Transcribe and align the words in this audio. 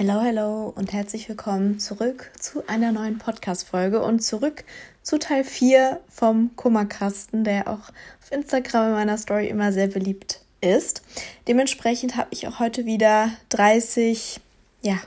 Hello, 0.00 0.20
hello 0.20 0.72
und 0.76 0.92
herzlich 0.92 1.28
willkommen 1.28 1.80
zurück 1.80 2.30
zu 2.38 2.62
einer 2.68 2.92
neuen 2.92 3.18
Podcast-Folge 3.18 4.00
und 4.00 4.20
zurück 4.20 4.62
zu 5.02 5.18
Teil 5.18 5.42
4 5.42 5.98
vom 6.08 6.54
Kummerkasten, 6.54 7.42
der 7.42 7.66
auch 7.66 7.90
auf 8.20 8.30
Instagram 8.30 8.90
in 8.90 8.92
meiner 8.92 9.18
Story 9.18 9.48
immer 9.48 9.72
sehr 9.72 9.88
beliebt 9.88 10.40
ist. 10.60 11.02
Dementsprechend 11.48 12.16
habe 12.16 12.28
ich 12.30 12.46
auch 12.46 12.60
heute 12.60 12.86
wieder 12.86 13.30
30, 13.48 14.38
ja, 14.82 14.98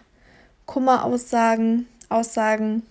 Kummeraussagen, 0.65 1.87
Aussagen, 2.10 2.83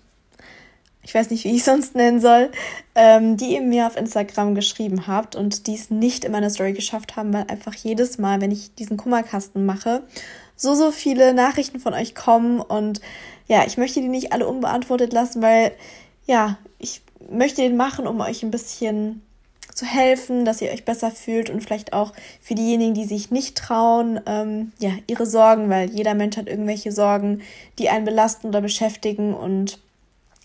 ich 1.03 1.15
weiß 1.15 1.29
nicht, 1.29 1.45
wie 1.45 1.55
ich 1.55 1.65
sonst 1.65 1.95
nennen 1.95 2.23
soll, 2.23 2.51
ähm, 2.95 3.37
die 3.37 3.53
ihr 3.53 3.61
mir 3.61 3.87
auf 3.87 3.99
Instagram 3.99 4.55
geschrieben 4.55 5.07
habt 5.07 5.37
und 5.37 5.67
die 5.67 5.75
es 5.75 5.91
nicht 5.91 6.25
in 6.25 6.33
meiner 6.33 6.49
Story 6.49 6.73
geschafft 6.73 7.17
haben, 7.17 7.35
weil 7.35 7.45
einfach 7.49 7.75
jedes 7.75 8.17
Mal, 8.17 8.41
wenn 8.41 8.53
ich 8.53 8.75
diesen 8.75 8.97
Kummerkasten 8.97 9.67
mache, 9.67 10.03
so, 10.61 10.75
so 10.75 10.91
viele 10.93 11.33
Nachrichten 11.33 11.81
von 11.81 11.95
euch 11.95 12.15
kommen 12.15 12.61
und 12.61 13.01
ja, 13.49 13.65
ich 13.67 13.79
möchte 13.79 14.03
die 14.03 14.09
nicht 14.09 14.33
alle 14.33 14.47
unbeantwortet 14.47 15.13
lassen, 15.13 15.41
weil 15.41 15.73
ja, 16.27 16.59
ich 16.79 17.01
möchte 17.31 17.63
den 17.63 17.79
machen, 17.79 18.07
um 18.07 18.21
euch 18.21 18.43
ein 18.43 18.51
bisschen 18.51 19.23
zu 19.75 19.87
helfen, 19.87 20.45
dass 20.45 20.61
ihr 20.61 20.71
euch 20.71 20.85
besser 20.85 21.11
fühlt 21.11 21.49
und 21.49 21.63
vielleicht 21.63 21.95
auch 21.95 22.13
für 22.43 22.55
diejenigen, 22.55 22.93
die 22.93 23.07
sich 23.07 23.31
nicht 23.31 23.57
trauen, 23.57 24.21
ähm, 24.27 24.73
ja, 24.79 24.91
ihre 25.07 25.25
Sorgen, 25.25 25.71
weil 25.71 25.91
jeder 25.91 26.15
Mensch 26.15 26.37
hat 26.37 26.47
irgendwelche 26.47 26.93
Sorgen, 26.93 27.41
die 27.79 27.89
einen 27.89 28.05
belasten 28.05 28.49
oder 28.49 28.61
beschäftigen 28.61 29.33
und 29.33 29.79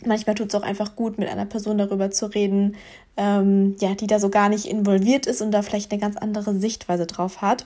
manchmal 0.07 0.35
tut 0.35 0.49
es 0.49 0.55
auch 0.55 0.63
einfach 0.63 0.95
gut, 0.95 1.17
mit 1.17 1.29
einer 1.29 1.45
Person 1.45 1.77
darüber 1.77 2.11
zu 2.11 2.27
reden, 2.27 2.75
ähm, 3.17 3.75
ja, 3.79 3.95
die 3.95 4.07
da 4.07 4.19
so 4.19 4.29
gar 4.29 4.49
nicht 4.49 4.65
involviert 4.65 5.25
ist 5.25 5.41
und 5.41 5.51
da 5.51 5.61
vielleicht 5.61 5.91
eine 5.91 6.01
ganz 6.01 6.17
andere 6.17 6.55
Sichtweise 6.55 7.05
drauf 7.05 7.41
hat. 7.41 7.65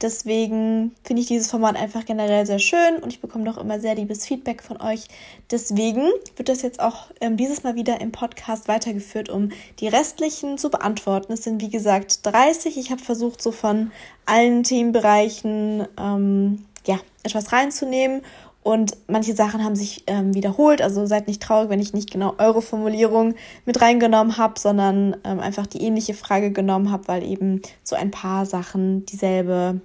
Deswegen 0.00 0.92
finde 1.04 1.22
ich 1.22 1.28
dieses 1.28 1.50
Format 1.50 1.76
einfach 1.76 2.04
generell 2.04 2.46
sehr 2.46 2.58
schön 2.58 2.96
und 3.02 3.12
ich 3.12 3.20
bekomme 3.20 3.44
doch 3.44 3.58
immer 3.58 3.80
sehr 3.80 3.94
liebes 3.94 4.26
Feedback 4.26 4.62
von 4.62 4.80
euch. 4.80 5.04
Deswegen 5.50 6.08
wird 6.36 6.48
das 6.48 6.62
jetzt 6.62 6.80
auch 6.80 7.06
ähm, 7.20 7.36
dieses 7.36 7.62
Mal 7.62 7.74
wieder 7.74 8.00
im 8.00 8.12
Podcast 8.12 8.68
weitergeführt, 8.68 9.28
um 9.28 9.50
die 9.80 9.88
restlichen 9.88 10.58
zu 10.58 10.70
beantworten. 10.70 11.32
Es 11.32 11.44
sind 11.44 11.60
wie 11.60 11.70
gesagt 11.70 12.24
30. 12.24 12.78
Ich 12.78 12.90
habe 12.90 13.02
versucht, 13.02 13.42
so 13.42 13.52
von 13.52 13.90
allen 14.24 14.62
Themenbereichen 14.62 15.86
ähm, 15.98 16.64
ja, 16.86 16.98
etwas 17.22 17.52
reinzunehmen 17.52 18.22
und 18.66 18.96
manche 19.06 19.32
Sachen 19.32 19.62
haben 19.62 19.76
sich 19.76 20.02
ähm, 20.08 20.34
wiederholt. 20.34 20.82
Also 20.82 21.06
seid 21.06 21.28
nicht 21.28 21.40
traurig, 21.40 21.70
wenn 21.70 21.78
ich 21.78 21.94
nicht 21.94 22.10
genau 22.10 22.34
eure 22.38 22.60
Formulierung 22.60 23.36
mit 23.64 23.80
reingenommen 23.80 24.38
habe, 24.38 24.58
sondern 24.58 25.16
ähm, 25.22 25.38
einfach 25.38 25.68
die 25.68 25.82
ähnliche 25.82 26.14
Frage 26.14 26.50
genommen 26.50 26.90
habe, 26.90 27.06
weil 27.06 27.22
eben 27.22 27.62
zu 27.84 27.94
ein 27.94 28.10
paar 28.10 28.44
Sachen 28.44 29.06
dieselbe 29.06 29.80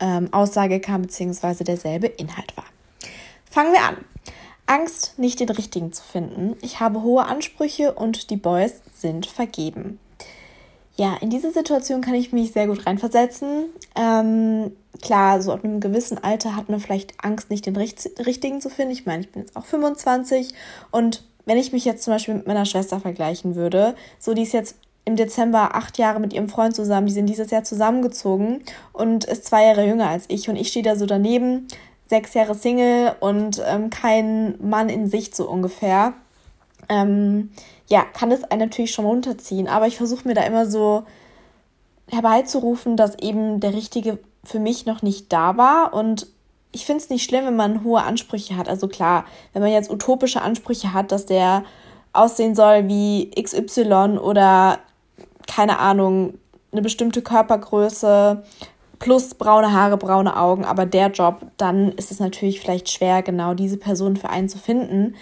ähm, 0.00 0.32
Aussage 0.32 0.80
kam, 0.80 1.02
beziehungsweise 1.02 1.62
derselbe 1.62 2.06
Inhalt 2.06 2.56
war. 2.56 2.64
Fangen 3.50 3.74
wir 3.74 3.82
an. 3.82 3.96
Angst, 4.64 5.18
nicht 5.18 5.40
den 5.40 5.50
richtigen 5.50 5.92
zu 5.92 6.02
finden. 6.02 6.56
Ich 6.62 6.80
habe 6.80 7.02
hohe 7.02 7.26
Ansprüche 7.26 7.92
und 7.92 8.30
die 8.30 8.38
Boys 8.38 8.80
sind 8.94 9.26
vergeben. 9.26 9.98
Ja, 10.96 11.16
in 11.20 11.28
diese 11.30 11.50
Situation 11.50 12.00
kann 12.02 12.14
ich 12.14 12.32
mich 12.32 12.52
sehr 12.52 12.68
gut 12.68 12.86
reinversetzen. 12.86 13.66
Ähm, 13.96 14.70
klar, 15.02 15.42
so 15.42 15.52
ab 15.52 15.64
einem 15.64 15.80
gewissen 15.80 16.22
Alter 16.22 16.54
hat 16.54 16.68
man 16.68 16.78
vielleicht 16.78 17.14
Angst, 17.24 17.50
nicht 17.50 17.66
den 17.66 17.76
richtigen 17.76 18.60
zu 18.60 18.70
finden. 18.70 18.92
Ich 18.92 19.04
meine, 19.04 19.22
ich 19.22 19.32
bin 19.32 19.42
jetzt 19.42 19.56
auch 19.56 19.64
25 19.64 20.54
und 20.92 21.24
wenn 21.46 21.58
ich 21.58 21.72
mich 21.72 21.84
jetzt 21.84 22.04
zum 22.04 22.12
Beispiel 22.14 22.34
mit 22.34 22.46
meiner 22.46 22.64
Schwester 22.64 23.00
vergleichen 23.00 23.56
würde, 23.56 23.96
so 24.18 24.34
die 24.34 24.42
ist 24.42 24.52
jetzt 24.52 24.76
im 25.04 25.16
Dezember 25.16 25.74
acht 25.74 25.98
Jahre 25.98 26.20
mit 26.20 26.32
ihrem 26.32 26.48
Freund 26.48 26.74
zusammen, 26.74 27.06
die 27.06 27.12
sind 27.12 27.26
dieses 27.26 27.50
Jahr 27.50 27.64
zusammengezogen 27.64 28.62
und 28.92 29.24
ist 29.24 29.44
zwei 29.44 29.66
Jahre 29.66 29.86
jünger 29.86 30.08
als 30.08 30.24
ich 30.28 30.48
und 30.48 30.56
ich 30.56 30.68
stehe 30.68 30.84
da 30.84 30.96
so 30.96 31.06
daneben, 31.06 31.66
sechs 32.06 32.34
Jahre 32.34 32.54
Single 32.54 33.16
und 33.20 33.62
ähm, 33.66 33.90
kein 33.90 34.54
Mann 34.62 34.88
in 34.88 35.08
Sicht 35.08 35.34
so 35.34 35.48
ungefähr. 35.48 36.14
Ähm, 36.88 37.50
ja, 37.86 38.02
kann 38.02 38.30
es 38.30 38.44
einen 38.44 38.68
natürlich 38.68 38.92
schon 38.92 39.04
runterziehen, 39.04 39.68
aber 39.68 39.86
ich 39.86 39.96
versuche 39.96 40.26
mir 40.26 40.34
da 40.34 40.42
immer 40.42 40.66
so 40.66 41.04
herbeizurufen, 42.10 42.96
dass 42.96 43.18
eben 43.18 43.60
der 43.60 43.74
richtige 43.74 44.18
für 44.44 44.58
mich 44.58 44.84
noch 44.86 45.02
nicht 45.02 45.32
da 45.32 45.56
war 45.56 45.94
und 45.94 46.26
ich 46.72 46.84
finde 46.86 47.02
es 47.02 47.08
nicht 47.08 47.24
schlimm, 47.24 47.46
wenn 47.46 47.56
man 47.56 47.84
hohe 47.84 48.02
Ansprüche 48.02 48.56
hat. 48.56 48.68
Also 48.68 48.88
klar, 48.88 49.24
wenn 49.52 49.62
man 49.62 49.70
jetzt 49.70 49.90
utopische 49.90 50.42
Ansprüche 50.42 50.92
hat, 50.92 51.12
dass 51.12 51.24
der 51.24 51.64
aussehen 52.12 52.54
soll 52.54 52.88
wie 52.88 53.30
XY 53.30 54.18
oder 54.18 54.80
keine 55.46 55.78
Ahnung, 55.78 56.34
eine 56.72 56.82
bestimmte 56.82 57.22
Körpergröße 57.22 58.42
plus 58.98 59.34
braune 59.34 59.72
Haare, 59.72 59.96
braune 59.96 60.36
Augen, 60.36 60.64
aber 60.64 60.86
der 60.86 61.10
Job, 61.10 61.46
dann 61.56 61.92
ist 61.92 62.10
es 62.10 62.20
natürlich 62.20 62.60
vielleicht 62.60 62.90
schwer, 62.90 63.22
genau 63.22 63.54
diese 63.54 63.76
Person 63.76 64.16
für 64.16 64.30
einen 64.30 64.48
zu 64.48 64.58
finden. 64.58 65.14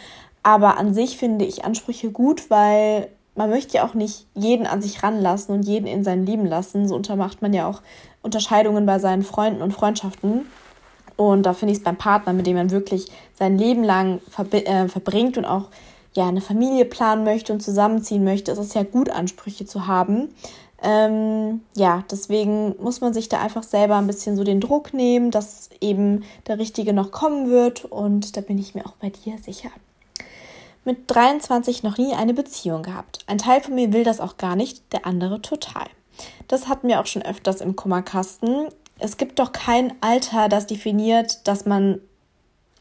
Aber 0.43 0.79
an 0.79 0.95
sich 0.95 1.17
finde 1.17 1.45
ich 1.45 1.65
Ansprüche 1.65 2.11
gut, 2.11 2.51
weil 2.51 3.09
man 3.35 3.51
möchte 3.51 3.77
ja 3.77 3.87
auch 3.87 3.95
nicht 3.95 4.27
jeden 4.35 4.67
an 4.67 4.83
sich 4.83 5.03
ranlassen 5.03 5.55
und 5.55 5.63
jeden 5.63 5.87
in 5.87 6.05
sein 6.05 6.27
Leben 6.27 6.47
lassen. 6.47 6.89
So 6.89 6.95
untermacht 6.95 7.43
man 7.43 7.53
ja 7.53 7.67
auch 7.67 7.81
Unterscheidungen 8.23 8.87
bei 8.87 8.99
seinen 8.99 9.23
Freunden 9.23 9.63
und 9.63 9.73
Freundschaften. 9.73 10.47
Und 11.17 11.45
da 11.45 11.53
finde 11.53 11.73
ich 11.73 11.79
es 11.79 11.85
beim 11.85 11.97
Partner, 11.97 12.33
mit 12.33 12.47
dem 12.47 12.57
man 12.57 12.71
wirklich 12.71 13.11
sein 13.35 13.57
Leben 13.57 13.85
lang 13.85 14.21
äh, 14.53 14.89
verbringt 14.89 15.39
und 15.39 15.45
auch 15.45 15.69
ja, 16.15 16.27
eine 16.29 16.41
Familie 16.41 16.85
planen 16.85 17.25
möchte 17.25 17.53
und 17.53 17.63
zusammenziehen 17.63 18.25
möchte, 18.25 18.53
ist 18.53 18.59
es 18.59 18.75
ja 18.75 18.83
gut, 18.83 19.09
Ansprüche 19.09 19.65
zu 19.65 19.87
haben. 19.87 20.29
Ähm, 20.83 21.61
ja, 21.75 22.05
deswegen 22.11 22.75
muss 22.83 23.01
man 23.01 23.15
sich 23.15 23.29
da 23.29 23.41
einfach 23.41 23.63
selber 23.63 23.97
ein 23.97 24.07
bisschen 24.07 24.37
so 24.37 24.45
den 24.45 24.61
Druck 24.61 24.93
nehmen, 24.93 25.31
dass 25.31 25.71
eben 25.81 26.25
der 26.49 26.59
Richtige 26.59 26.93
noch 26.93 27.13
kommen 27.13 27.49
wird. 27.49 27.85
Und 27.85 28.37
da 28.37 28.41
bin 28.41 28.59
ich 28.59 28.75
mir 28.75 28.85
auch 28.85 28.97
bei 29.01 29.11
dir 29.11 29.39
sicher 29.39 29.71
mit 30.85 31.11
23 31.11 31.83
noch 31.83 31.99
nie 31.99 32.15
eine 32.15 32.35
Beziehung 32.35 32.83
gehabt. 32.83 33.21
Ein 33.27 33.39
Teil 33.39 33.61
von 33.61 33.75
mir 33.75 33.93
will 33.93 34.05
das 34.05 34.21
auch 34.21 34.37
gar 34.37 34.57
nicht, 34.57 34.93
der 34.93 35.07
andere 35.07 35.41
total. 35.41 35.87
Das 36.49 36.69
hatten 36.69 36.89
wir 36.89 37.01
auch 37.01 37.07
schon 37.07 37.23
öfters 37.23 37.61
im 37.61 37.77
Kummerkasten. 37.77 38.67
Es 38.99 39.17
gibt 39.17 39.39
doch 39.39 39.53
kein 39.53 39.95
Alter, 40.01 40.49
das 40.49 40.67
definiert, 40.67 41.47
dass 41.47 41.67
man 41.67 42.01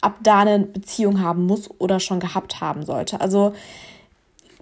ab 0.02 0.16
da 0.22 0.40
eine 0.40 0.60
Beziehung 0.60 1.22
haben 1.22 1.46
muss 1.46 1.70
oder 1.80 2.00
schon 2.00 2.20
gehabt 2.20 2.60
haben 2.60 2.86
sollte. 2.86 3.22
Also 3.22 3.54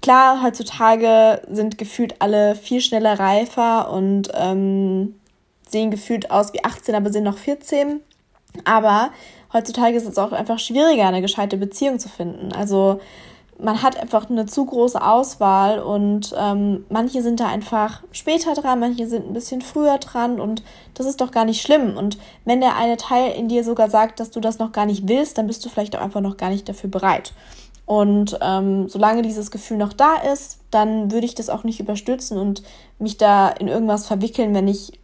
klar, 0.01 0.43
heutzutage 0.43 1.41
sind 1.49 1.77
gefühlt 1.77 2.21
alle 2.21 2.55
viel 2.55 2.81
schneller 2.81 3.19
reifer 3.19 3.91
und 3.91 4.29
ähm, 4.33 5.15
sehen 5.67 5.91
gefühlt 5.91 6.29
aus 6.31 6.53
wie 6.53 6.63
18, 6.63 6.95
aber 6.95 7.11
sind 7.11 7.23
noch 7.23 7.37
14. 7.37 8.01
Aber 8.65 9.11
heutzutage 9.53 9.95
ist 9.95 10.07
es 10.07 10.17
auch 10.17 10.31
einfach 10.31 10.59
schwieriger, 10.59 11.07
eine 11.07 11.21
gescheite 11.21 11.57
Beziehung 11.57 11.99
zu 11.99 12.09
finden. 12.09 12.51
Also 12.53 12.99
man 13.61 13.81
hat 13.81 13.97
einfach 13.97 14.29
eine 14.29 14.45
zu 14.45 14.65
große 14.65 15.01
Auswahl 15.01 15.79
und 15.79 16.33
ähm, 16.37 16.85
manche 16.89 17.21
sind 17.21 17.39
da 17.39 17.47
einfach 17.47 18.03
später 18.11 18.53
dran, 18.53 18.79
manche 18.79 19.07
sind 19.07 19.27
ein 19.27 19.33
bisschen 19.33 19.61
früher 19.61 19.97
dran 19.97 20.39
und 20.39 20.63
das 20.93 21.05
ist 21.05 21.19
doch 21.19 21.31
gar 21.31 21.45
nicht 21.45 21.61
schlimm. 21.61 21.97
Und 21.97 22.17
wenn 22.45 22.61
der 22.61 22.77
eine 22.77 22.97
Teil 22.97 23.33
in 23.33 23.49
dir 23.49 23.63
sogar 23.63 23.89
sagt, 23.89 24.19
dass 24.19 24.31
du 24.31 24.39
das 24.39 24.59
noch 24.59 24.71
gar 24.71 24.85
nicht 24.85 25.07
willst, 25.07 25.37
dann 25.37 25.47
bist 25.47 25.63
du 25.65 25.69
vielleicht 25.69 25.95
auch 25.95 26.01
einfach 26.01 26.21
noch 26.21 26.37
gar 26.37 26.49
nicht 26.49 26.69
dafür 26.69 26.89
bereit. 26.89 27.33
Und 27.85 28.37
ähm, 28.41 28.87
solange 28.87 29.23
dieses 29.23 29.51
Gefühl 29.51 29.77
noch 29.77 29.93
da 29.93 30.15
ist, 30.15 30.59
dann 30.71 31.11
würde 31.11 31.25
ich 31.25 31.35
das 31.35 31.49
auch 31.49 31.63
nicht 31.63 31.79
überstürzen 31.79 32.37
und 32.37 32.61
mich 32.99 33.17
da 33.17 33.49
in 33.49 33.67
irgendwas 33.67 34.05
verwickeln, 34.05 34.53
wenn 34.53 34.67
ich 34.67 34.98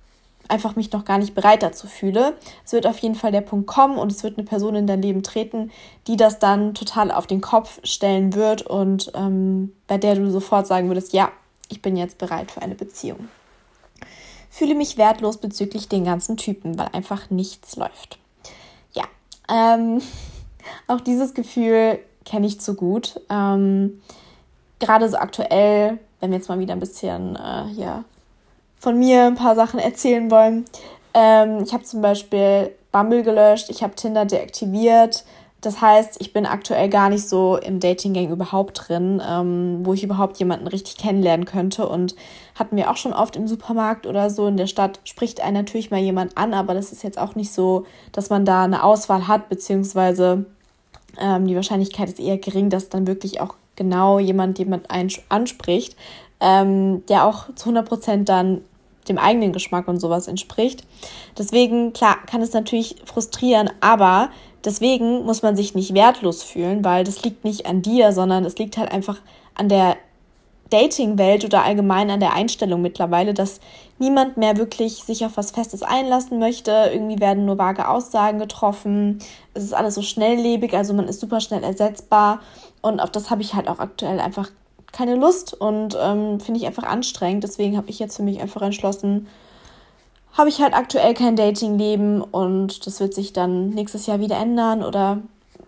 einfach 0.47 0.75
mich 0.75 0.91
noch 0.91 1.05
gar 1.05 1.17
nicht 1.17 1.35
bereit 1.35 1.63
dazu 1.63 1.87
fühle. 1.87 2.33
Es 2.65 2.73
wird 2.73 2.87
auf 2.87 2.97
jeden 2.99 3.15
Fall 3.15 3.31
der 3.31 3.41
Punkt 3.41 3.67
kommen 3.67 3.97
und 3.97 4.11
es 4.11 4.23
wird 4.23 4.37
eine 4.37 4.45
Person 4.45 4.75
in 4.75 4.87
dein 4.87 5.01
Leben 5.01 5.23
treten, 5.23 5.71
die 6.07 6.17
das 6.17 6.39
dann 6.39 6.73
total 6.73 7.11
auf 7.11 7.27
den 7.27 7.41
Kopf 7.41 7.79
stellen 7.83 8.33
wird 8.33 8.61
und 8.61 9.11
ähm, 9.15 9.73
bei 9.87 9.97
der 9.97 10.15
du 10.15 10.29
sofort 10.29 10.67
sagen 10.67 10.87
würdest, 10.87 11.13
ja, 11.13 11.31
ich 11.69 11.81
bin 11.81 11.97
jetzt 11.97 12.17
bereit 12.17 12.51
für 12.51 12.61
eine 12.61 12.75
Beziehung. 12.75 13.27
Fühle 14.49 14.75
mich 14.75 14.97
wertlos 14.97 15.37
bezüglich 15.37 15.89
den 15.89 16.05
ganzen 16.05 16.37
Typen, 16.37 16.77
weil 16.77 16.89
einfach 16.93 17.29
nichts 17.29 17.75
läuft. 17.75 18.19
Ja, 18.93 19.03
ähm, 19.49 20.01
auch 20.87 21.01
dieses 21.01 21.33
Gefühl 21.33 21.99
kenne 22.23 22.47
ich 22.47 22.61
zu 22.61 22.75
gut. 22.75 23.19
Ähm, 23.29 24.01
gerade 24.79 25.09
so 25.09 25.17
aktuell, 25.17 25.99
wenn 26.19 26.31
wir 26.31 26.37
jetzt 26.37 26.49
mal 26.49 26.59
wieder 26.59 26.73
ein 26.73 26.79
bisschen 26.79 27.35
äh, 27.35 27.67
ja, 27.71 28.03
von 28.85 28.99
mir 28.99 29.23
ein 29.23 29.33
paar 29.33 29.55
Sachen 29.55 29.79
erzählen 29.79 30.29
wollen. 30.29 30.63
Ähm, 31.15 31.63
ich 31.63 31.73
habe 31.73 31.83
zum 31.83 32.01
Beispiel 32.01 32.69
Bumble 32.91 33.23
gelöscht, 33.23 33.71
ich 33.71 33.81
habe 33.81 33.95
Tinder 33.95 34.25
deaktiviert. 34.25 35.25
Das 35.61 35.81
heißt, 35.81 36.21
ich 36.21 36.33
bin 36.33 36.45
aktuell 36.45 36.87
gar 36.89 37.09
nicht 37.09 37.27
so 37.27 37.57
im 37.57 37.79
Dating-Gang 37.79 38.29
überhaupt 38.29 38.87
drin, 38.87 39.19
ähm, 39.27 39.79
wo 39.81 39.93
ich 39.93 40.03
überhaupt 40.03 40.37
jemanden 40.37 40.67
richtig 40.67 40.97
kennenlernen 40.97 41.47
könnte. 41.47 41.89
Und 41.89 42.15
hatten 42.53 42.77
wir 42.77 42.91
auch 42.91 42.97
schon 42.97 43.13
oft 43.13 43.35
im 43.35 43.47
Supermarkt 43.47 44.05
oder 44.05 44.29
so 44.29 44.45
in 44.45 44.55
der 44.55 44.67
Stadt, 44.67 44.99
spricht 45.03 45.41
einen 45.41 45.55
natürlich 45.55 45.89
mal 45.89 45.99
jemand 45.99 46.37
an, 46.37 46.53
aber 46.53 46.75
das 46.75 46.91
ist 46.91 47.01
jetzt 47.01 47.17
auch 47.17 47.33
nicht 47.33 47.51
so, 47.51 47.87
dass 48.11 48.29
man 48.29 48.45
da 48.45 48.65
eine 48.65 48.83
Auswahl 48.83 49.27
hat, 49.27 49.49
beziehungsweise 49.49 50.45
ähm, 51.19 51.47
die 51.47 51.55
Wahrscheinlichkeit 51.55 52.09
ist 52.09 52.19
eher 52.19 52.37
gering, 52.37 52.69
dass 52.69 52.89
dann 52.89 53.07
wirklich 53.07 53.41
auch 53.41 53.55
genau 53.75 54.19
jemand 54.19 54.59
jemand 54.59 54.91
anspricht, 55.29 55.97
ähm, 56.39 57.03
der 57.07 57.25
auch 57.25 57.47
zu 57.55 57.69
100 57.69 57.89
Prozent 57.89 58.29
dann 58.29 58.61
dem 59.09 59.17
eigenen 59.17 59.53
Geschmack 59.53 59.87
und 59.87 59.99
sowas 59.99 60.27
entspricht. 60.27 60.83
Deswegen, 61.37 61.93
klar, 61.93 62.17
kann 62.25 62.41
es 62.41 62.53
natürlich 62.53 62.95
frustrieren, 63.05 63.69
aber 63.81 64.29
deswegen 64.63 65.23
muss 65.25 65.41
man 65.41 65.55
sich 65.55 65.75
nicht 65.75 65.93
wertlos 65.93 66.43
fühlen, 66.43 66.83
weil 66.83 67.03
das 67.03 67.23
liegt 67.23 67.43
nicht 67.43 67.65
an 67.65 67.81
dir, 67.81 68.11
sondern 68.11 68.45
es 68.45 68.57
liegt 68.57 68.77
halt 68.77 68.91
einfach 68.91 69.17
an 69.53 69.69
der 69.69 69.97
Dating-Welt 70.69 71.45
oder 71.45 71.63
allgemein 71.63 72.09
an 72.09 72.19
der 72.19 72.33
Einstellung 72.33 72.81
mittlerweile, 72.81 73.33
dass 73.33 73.59
niemand 73.99 74.37
mehr 74.37 74.57
wirklich 74.57 75.03
sich 75.03 75.25
auf 75.25 75.37
was 75.37 75.51
Festes 75.51 75.83
einlassen 75.83 76.39
möchte. 76.39 76.89
Irgendwie 76.91 77.19
werden 77.19 77.45
nur 77.45 77.57
vage 77.57 77.87
Aussagen 77.87 78.39
getroffen. 78.39 79.19
Es 79.53 79.63
ist 79.63 79.73
alles 79.73 79.95
so 79.95 80.01
schnelllebig, 80.01 80.73
also 80.73 80.93
man 80.93 81.07
ist 81.07 81.19
super 81.19 81.39
schnell 81.39 81.63
ersetzbar. 81.63 82.41
Und 82.81 82.99
auf 82.99 83.11
das 83.11 83.29
habe 83.29 83.41
ich 83.41 83.53
halt 83.53 83.67
auch 83.67 83.79
aktuell 83.79 84.19
einfach 84.19 84.49
keine 84.95 85.15
Lust 85.15 85.53
und 85.53 85.97
ähm, 85.99 86.39
finde 86.39 86.59
ich 86.59 86.65
einfach 86.65 86.83
anstrengend. 86.83 87.43
Deswegen 87.43 87.75
habe 87.75 87.89
ich 87.89 87.99
jetzt 87.99 88.15
für 88.15 88.23
mich 88.23 88.41
einfach 88.41 88.61
entschlossen, 88.61 89.27
habe 90.33 90.49
ich 90.49 90.61
halt 90.61 90.73
aktuell 90.73 91.13
kein 91.13 91.35
Dating-Leben 91.35 92.21
und 92.21 92.87
das 92.87 92.99
wird 92.99 93.13
sich 93.13 93.33
dann 93.33 93.69
nächstes 93.69 94.05
Jahr 94.05 94.19
wieder 94.19 94.37
ändern. 94.37 94.83
Oder 94.83 95.21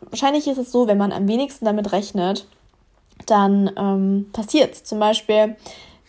wahrscheinlich 0.09 0.47
ist 0.47 0.57
es 0.57 0.71
so, 0.71 0.87
wenn 0.87 0.97
man 0.97 1.11
am 1.11 1.27
wenigsten 1.27 1.65
damit 1.65 1.91
rechnet, 1.91 2.47
dann 3.25 3.71
ähm, 3.77 4.29
passiert 4.31 4.73
es. 4.75 4.83
Zum 4.85 4.99
Beispiel 4.99 5.57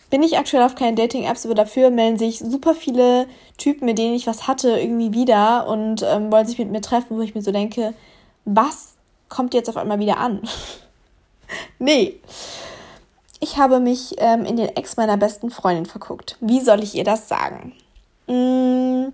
bin 0.09 0.23
ich 0.23 0.37
aktuell 0.37 0.63
auf 0.63 0.75
keinen 0.75 0.95
Dating-Apps, 0.95 1.45
aber 1.45 1.55
dafür 1.55 1.89
melden 1.89 2.17
sich 2.17 2.39
super 2.39 2.73
viele 2.73 3.27
Typen, 3.57 3.85
mit 3.85 3.97
denen 3.97 4.15
ich 4.15 4.27
was 4.27 4.47
hatte, 4.47 4.79
irgendwie 4.79 5.13
wieder 5.13 5.67
und 5.67 6.03
ähm, 6.03 6.31
wollen 6.31 6.47
sich 6.47 6.57
mit 6.57 6.71
mir 6.71 6.81
treffen, 6.81 7.17
wo 7.17 7.21
ich 7.21 7.35
mir 7.35 7.41
so 7.41 7.51
denke, 7.51 7.93
was 8.45 8.95
kommt 9.27 9.53
jetzt 9.53 9.69
auf 9.69 9.77
einmal 9.77 9.99
wieder 9.99 10.17
an? 10.17 10.41
nee. 11.79 12.15
Ich 13.39 13.57
habe 13.57 13.79
mich 13.79 14.15
ähm, 14.17 14.45
in 14.45 14.57
den 14.57 14.75
Ex 14.75 14.97
meiner 14.97 15.17
besten 15.17 15.49
Freundin 15.49 15.85
verguckt. 15.85 16.37
Wie 16.41 16.59
soll 16.59 16.83
ich 16.83 16.95
ihr 16.95 17.03
das 17.03 17.27
sagen? 17.29 17.73
Mm, 18.27 19.13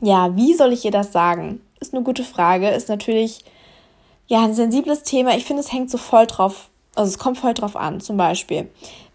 ja, 0.00 0.34
wie 0.36 0.54
soll 0.54 0.72
ich 0.72 0.84
ihr 0.84 0.90
das 0.90 1.12
sagen? 1.12 1.60
Ist 1.80 1.94
eine 1.94 2.02
gute 2.02 2.24
Frage. 2.24 2.68
Ist 2.70 2.88
natürlich 2.88 3.44
ja 4.26 4.42
ein 4.42 4.54
sensibles 4.54 5.04
Thema. 5.04 5.36
Ich 5.36 5.44
finde, 5.44 5.62
es 5.62 5.72
hängt 5.72 5.90
so 5.90 5.98
voll 5.98 6.26
drauf 6.26 6.68
also 6.98 7.10
es 7.10 7.18
kommt 7.18 7.38
voll 7.38 7.54
drauf 7.54 7.76
an. 7.76 8.00
Zum 8.00 8.16
Beispiel, 8.16 8.68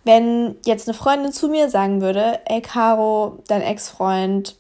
wenn 0.06 0.56
jetzt 0.66 0.88
eine 0.88 0.96
Freundin 0.96 1.34
zu 1.34 1.50
mir 1.50 1.70
sagen 1.70 2.02
würde, 2.02 2.40
ey 2.46 2.62
Caro, 2.62 3.40
dein 3.48 3.62
Ex-Freund, 3.62 4.56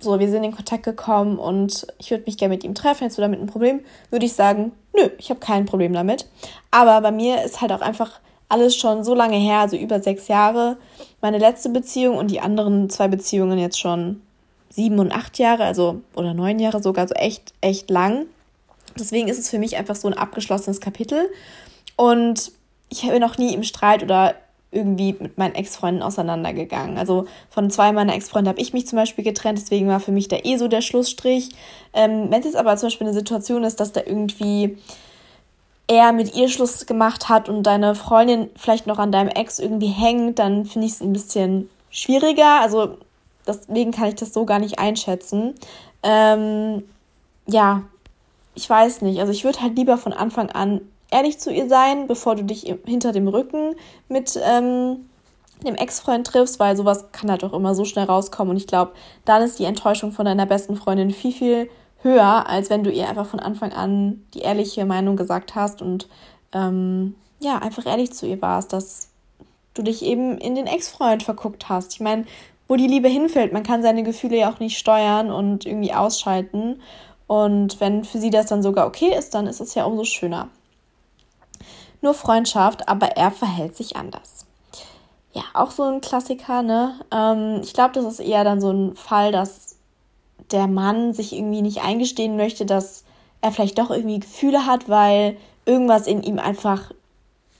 so, 0.00 0.18
wir 0.18 0.28
sind 0.28 0.44
in 0.44 0.54
Kontakt 0.54 0.84
gekommen 0.84 1.38
und 1.38 1.86
ich 1.98 2.10
würde 2.10 2.24
mich 2.26 2.36
gerne 2.36 2.54
mit 2.54 2.64
ihm 2.64 2.74
treffen, 2.74 3.00
hättest 3.00 3.18
du 3.18 3.22
damit 3.22 3.40
ein 3.40 3.46
Problem, 3.46 3.80
würde 4.10 4.26
ich 4.26 4.32
sagen, 4.32 4.72
nö, 4.94 5.08
ich 5.18 5.30
habe 5.30 5.40
kein 5.40 5.66
Problem 5.66 5.92
damit. 5.92 6.26
Aber 6.70 7.00
bei 7.00 7.12
mir 7.12 7.44
ist 7.44 7.60
halt 7.60 7.72
auch 7.72 7.80
einfach 7.80 8.18
alles 8.48 8.76
schon 8.76 9.04
so 9.04 9.14
lange 9.14 9.36
her, 9.36 9.58
also 9.58 9.76
über 9.76 10.00
sechs 10.00 10.28
Jahre, 10.28 10.76
meine 11.20 11.38
letzte 11.38 11.68
Beziehung 11.68 12.16
und 12.16 12.30
die 12.30 12.40
anderen 12.40 12.88
zwei 12.90 13.08
Beziehungen 13.08 13.58
jetzt 13.58 13.78
schon 13.78 14.22
sieben 14.70 14.98
und 14.98 15.12
acht 15.12 15.38
Jahre, 15.38 15.64
also 15.64 16.00
oder 16.14 16.34
neun 16.34 16.58
Jahre 16.58 16.82
sogar, 16.82 17.08
so 17.08 17.14
echt, 17.14 17.52
echt 17.60 17.90
lang. 17.90 18.26
Deswegen 18.98 19.28
ist 19.28 19.38
es 19.38 19.50
für 19.50 19.58
mich 19.58 19.76
einfach 19.76 19.96
so 19.96 20.08
ein 20.08 20.14
abgeschlossenes 20.14 20.80
Kapitel. 20.80 21.28
Und 21.96 22.52
ich 22.88 23.02
bin 23.02 23.20
noch 23.20 23.38
nie 23.38 23.54
im 23.54 23.62
Streit 23.62 24.02
oder 24.02 24.34
irgendwie 24.70 25.14
mit 25.18 25.38
meinen 25.38 25.54
Ex-Freunden 25.54 26.02
auseinandergegangen. 26.02 26.98
Also 26.98 27.26
von 27.48 27.70
zwei 27.70 27.92
meiner 27.92 28.14
Ex-Freunde 28.14 28.50
habe 28.50 28.60
ich 28.60 28.72
mich 28.72 28.86
zum 28.86 28.96
Beispiel 28.96 29.24
getrennt, 29.24 29.58
deswegen 29.58 29.88
war 29.88 30.00
für 30.00 30.12
mich 30.12 30.28
da 30.28 30.36
eh 30.42 30.56
so 30.56 30.68
der 30.68 30.82
Schlussstrich. 30.82 31.50
Ähm, 31.94 32.26
Wenn 32.30 32.40
es 32.40 32.46
jetzt 32.46 32.56
aber 32.56 32.76
zum 32.76 32.88
Beispiel 32.88 33.06
eine 33.06 33.14
Situation 33.14 33.64
ist, 33.64 33.80
dass 33.80 33.92
da 33.92 34.02
irgendwie 34.04 34.76
er 35.88 36.12
mit 36.12 36.36
ihr 36.36 36.48
Schluss 36.48 36.86
gemacht 36.86 37.28
hat 37.28 37.48
und 37.48 37.62
deine 37.64 37.94
Freundin 37.94 38.50
vielleicht 38.56 38.86
noch 38.86 38.98
an 38.98 39.10
deinem 39.10 39.28
Ex 39.28 39.58
irgendwie 39.58 39.88
hängt, 39.88 40.38
dann 40.38 40.66
finde 40.66 40.86
ich 40.86 40.94
es 40.94 41.00
ein 41.00 41.12
bisschen 41.12 41.68
schwieriger. 41.90 42.60
Also 42.60 42.98
deswegen 43.46 43.90
kann 43.90 44.08
ich 44.08 44.14
das 44.14 44.32
so 44.32 44.44
gar 44.44 44.58
nicht 44.58 44.78
einschätzen. 44.78 45.54
Ähm, 46.02 46.84
ja, 47.46 47.82
ich 48.54 48.68
weiß 48.68 49.02
nicht. 49.02 49.18
Also 49.20 49.32
ich 49.32 49.44
würde 49.44 49.62
halt 49.62 49.76
lieber 49.76 49.96
von 49.96 50.12
Anfang 50.12 50.50
an 50.50 50.82
ehrlich 51.10 51.38
zu 51.38 51.50
ihr 51.50 51.68
sein, 51.68 52.06
bevor 52.06 52.36
du 52.36 52.44
dich 52.44 52.74
hinter 52.84 53.12
dem 53.12 53.26
Rücken 53.26 53.74
mit 54.08 54.38
ähm, 54.44 55.08
dem 55.64 55.74
Ex-Freund 55.74 56.26
triffst, 56.26 56.60
weil 56.60 56.76
sowas 56.76 57.06
kann 57.12 57.30
halt 57.30 57.42
auch 57.44 57.54
immer 57.54 57.74
so 57.74 57.86
schnell 57.86 58.04
rauskommen. 58.04 58.50
Und 58.50 58.56
ich 58.58 58.66
glaube, 58.66 58.92
dann 59.24 59.42
ist 59.42 59.58
die 59.58 59.64
Enttäuschung 59.64 60.12
von 60.12 60.26
deiner 60.26 60.46
besten 60.46 60.76
Freundin 60.76 61.10
viel, 61.10 61.32
viel 61.32 61.70
höher, 62.08 62.48
als 62.48 62.70
wenn 62.70 62.84
du 62.84 62.90
ihr 62.90 63.08
einfach 63.08 63.26
von 63.26 63.40
Anfang 63.40 63.72
an 63.72 64.24
die 64.34 64.40
ehrliche 64.40 64.84
Meinung 64.84 65.16
gesagt 65.16 65.54
hast 65.54 65.82
und 65.82 66.08
ähm, 66.52 67.14
ja, 67.40 67.58
einfach 67.58 67.86
ehrlich 67.86 68.12
zu 68.12 68.26
ihr 68.26 68.40
warst, 68.42 68.72
dass 68.72 69.10
du 69.74 69.82
dich 69.82 70.02
eben 70.02 70.38
in 70.38 70.54
den 70.54 70.66
Ex-Freund 70.66 71.22
verguckt 71.22 71.68
hast. 71.68 71.94
Ich 71.94 72.00
meine, 72.00 72.24
wo 72.66 72.76
die 72.76 72.88
Liebe 72.88 73.08
hinfällt, 73.08 73.52
man 73.52 73.62
kann 73.62 73.82
seine 73.82 74.02
Gefühle 74.02 74.38
ja 74.38 74.52
auch 74.52 74.58
nicht 74.58 74.78
steuern 74.78 75.30
und 75.30 75.66
irgendwie 75.66 75.94
ausschalten. 75.94 76.80
Und 77.26 77.80
wenn 77.80 78.04
für 78.04 78.18
sie 78.18 78.30
das 78.30 78.46
dann 78.46 78.62
sogar 78.62 78.86
okay 78.86 79.14
ist, 79.16 79.34
dann 79.34 79.46
ist 79.46 79.60
es 79.60 79.74
ja 79.74 79.84
umso 79.84 80.04
schöner 80.04 80.48
nur 82.00 82.14
Freundschaft, 82.14 82.88
aber 82.88 83.16
er 83.16 83.30
verhält 83.30 83.76
sich 83.76 83.96
anders. 83.96 84.46
Ja, 85.32 85.42
auch 85.54 85.70
so 85.70 85.82
ein 85.84 86.00
Klassiker, 86.00 86.62
ne? 86.62 86.98
Ähm, 87.12 87.60
ich 87.62 87.74
glaube, 87.74 87.92
das 87.92 88.04
ist 88.04 88.20
eher 88.20 88.44
dann 88.44 88.60
so 88.60 88.70
ein 88.70 88.94
Fall, 88.94 89.32
dass 89.32 89.67
der 90.50 90.66
Mann 90.66 91.12
sich 91.12 91.32
irgendwie 91.34 91.62
nicht 91.62 91.82
eingestehen 91.82 92.36
möchte, 92.36 92.66
dass 92.66 93.04
er 93.40 93.52
vielleicht 93.52 93.78
doch 93.78 93.90
irgendwie 93.90 94.20
Gefühle 94.20 94.66
hat, 94.66 94.88
weil 94.88 95.36
irgendwas 95.64 96.06
in 96.06 96.22
ihm 96.22 96.38
einfach 96.38 96.90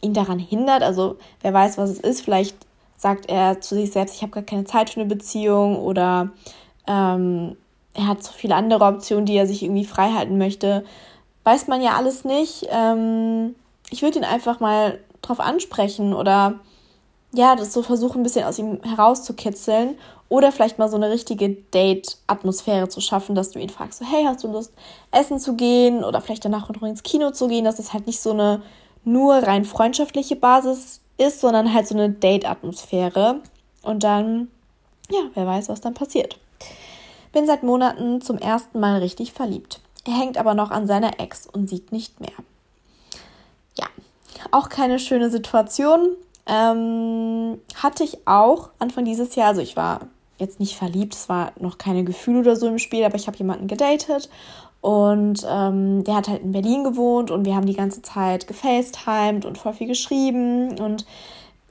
ihn 0.00 0.14
daran 0.14 0.38
hindert. 0.38 0.82
Also 0.82 1.16
wer 1.42 1.52
weiß, 1.52 1.78
was 1.78 1.90
es 1.90 2.00
ist. 2.00 2.22
Vielleicht 2.22 2.56
sagt 2.96 3.30
er 3.30 3.60
zu 3.60 3.74
sich 3.74 3.92
selbst, 3.92 4.16
ich 4.16 4.22
habe 4.22 4.32
gar 4.32 4.42
keine 4.42 4.64
Zeit 4.64 4.90
für 4.90 5.00
eine 5.00 5.08
Beziehung 5.08 5.76
oder 5.76 6.30
ähm, 6.86 7.56
er 7.94 8.06
hat 8.06 8.22
so 8.22 8.32
viele 8.32 8.54
andere 8.54 8.84
Optionen, 8.84 9.26
die 9.26 9.36
er 9.36 9.46
sich 9.46 9.62
irgendwie 9.62 9.84
frei 9.84 10.12
halten 10.12 10.38
möchte. 10.38 10.84
Weiß 11.44 11.68
man 11.68 11.82
ja 11.82 11.96
alles 11.96 12.24
nicht. 12.24 12.66
Ähm, 12.70 13.54
ich 13.90 14.02
würde 14.02 14.18
ihn 14.18 14.24
einfach 14.24 14.60
mal 14.60 14.98
drauf 15.22 15.40
ansprechen 15.40 16.14
oder 16.14 16.54
ja, 17.32 17.56
das 17.56 17.72
so 17.72 17.82
versuchen, 17.82 18.20
ein 18.20 18.22
bisschen 18.22 18.44
aus 18.44 18.58
ihm 18.58 18.80
herauszukitzeln 18.82 19.98
oder 20.28 20.52
vielleicht 20.52 20.78
mal 20.78 20.88
so 20.88 20.96
eine 20.96 21.10
richtige 21.10 21.50
Date-Atmosphäre 21.50 22.88
zu 22.88 23.00
schaffen, 23.00 23.34
dass 23.34 23.50
du 23.50 23.58
ihn 23.58 23.68
fragst, 23.68 23.98
so, 23.98 24.04
hey, 24.04 24.24
hast 24.24 24.44
du 24.44 24.48
Lust, 24.48 24.72
essen 25.10 25.38
zu 25.38 25.54
gehen 25.54 26.04
oder 26.04 26.20
vielleicht 26.20 26.44
danach 26.44 26.68
noch 26.68 26.82
ins 26.82 27.02
Kino 27.02 27.30
zu 27.30 27.48
gehen, 27.48 27.64
dass 27.64 27.78
es 27.78 27.92
halt 27.92 28.06
nicht 28.06 28.20
so 28.20 28.32
eine 28.32 28.62
nur 29.04 29.34
rein 29.36 29.64
freundschaftliche 29.64 30.36
Basis 30.36 31.00
ist, 31.16 31.40
sondern 31.40 31.72
halt 31.72 31.86
so 31.86 31.94
eine 31.94 32.10
Date-Atmosphäre 32.10 33.40
und 33.82 34.04
dann, 34.04 34.50
ja, 35.10 35.20
wer 35.34 35.46
weiß, 35.46 35.68
was 35.68 35.80
dann 35.80 35.94
passiert. 35.94 36.38
Bin 37.32 37.46
seit 37.46 37.62
Monaten 37.62 38.20
zum 38.20 38.38
ersten 38.38 38.80
Mal 38.80 38.98
richtig 38.98 39.32
verliebt. 39.32 39.80
Er 40.06 40.18
hängt 40.18 40.38
aber 40.38 40.54
noch 40.54 40.70
an 40.70 40.86
seiner 40.86 41.20
Ex 41.20 41.46
und 41.46 41.68
sieht 41.68 41.92
nicht 41.92 42.20
mehr 42.20 42.32
ja, 43.78 43.86
auch 44.50 44.68
keine 44.68 44.98
schöne 44.98 45.30
Situation. 45.30 46.16
Ähm, 46.48 47.60
hatte 47.74 48.04
ich 48.04 48.26
auch 48.26 48.70
Anfang 48.78 49.04
dieses 49.04 49.34
Jahr, 49.34 49.48
also 49.48 49.60
ich 49.60 49.76
war 49.76 50.00
jetzt 50.38 50.60
nicht 50.60 50.76
verliebt, 50.76 51.14
es 51.14 51.28
war 51.28 51.52
noch 51.60 51.78
keine 51.78 52.04
Gefühle 52.04 52.40
oder 52.40 52.56
so 52.56 52.66
im 52.68 52.78
Spiel, 52.78 53.04
aber 53.04 53.16
ich 53.16 53.26
habe 53.26 53.36
jemanden 53.36 53.66
gedatet. 53.66 54.30
Und 54.80 55.44
ähm, 55.48 56.04
der 56.04 56.14
hat 56.14 56.28
halt 56.28 56.42
in 56.42 56.52
Berlin 56.52 56.84
gewohnt 56.84 57.30
und 57.30 57.44
wir 57.44 57.56
haben 57.56 57.66
die 57.66 57.74
ganze 57.74 58.00
Zeit 58.00 58.46
gefacetimed 58.46 59.44
und 59.44 59.58
voll 59.58 59.72
viel 59.72 59.88
geschrieben. 59.88 60.78
Und 60.78 61.04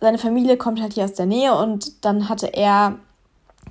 seine 0.01 0.17
Familie 0.17 0.57
kommt 0.57 0.81
halt 0.81 0.93
hier 0.93 1.05
aus 1.05 1.13
der 1.13 1.25
Nähe 1.25 1.55
und 1.55 2.05
dann 2.05 2.29
hatte 2.29 2.53
er 2.53 2.97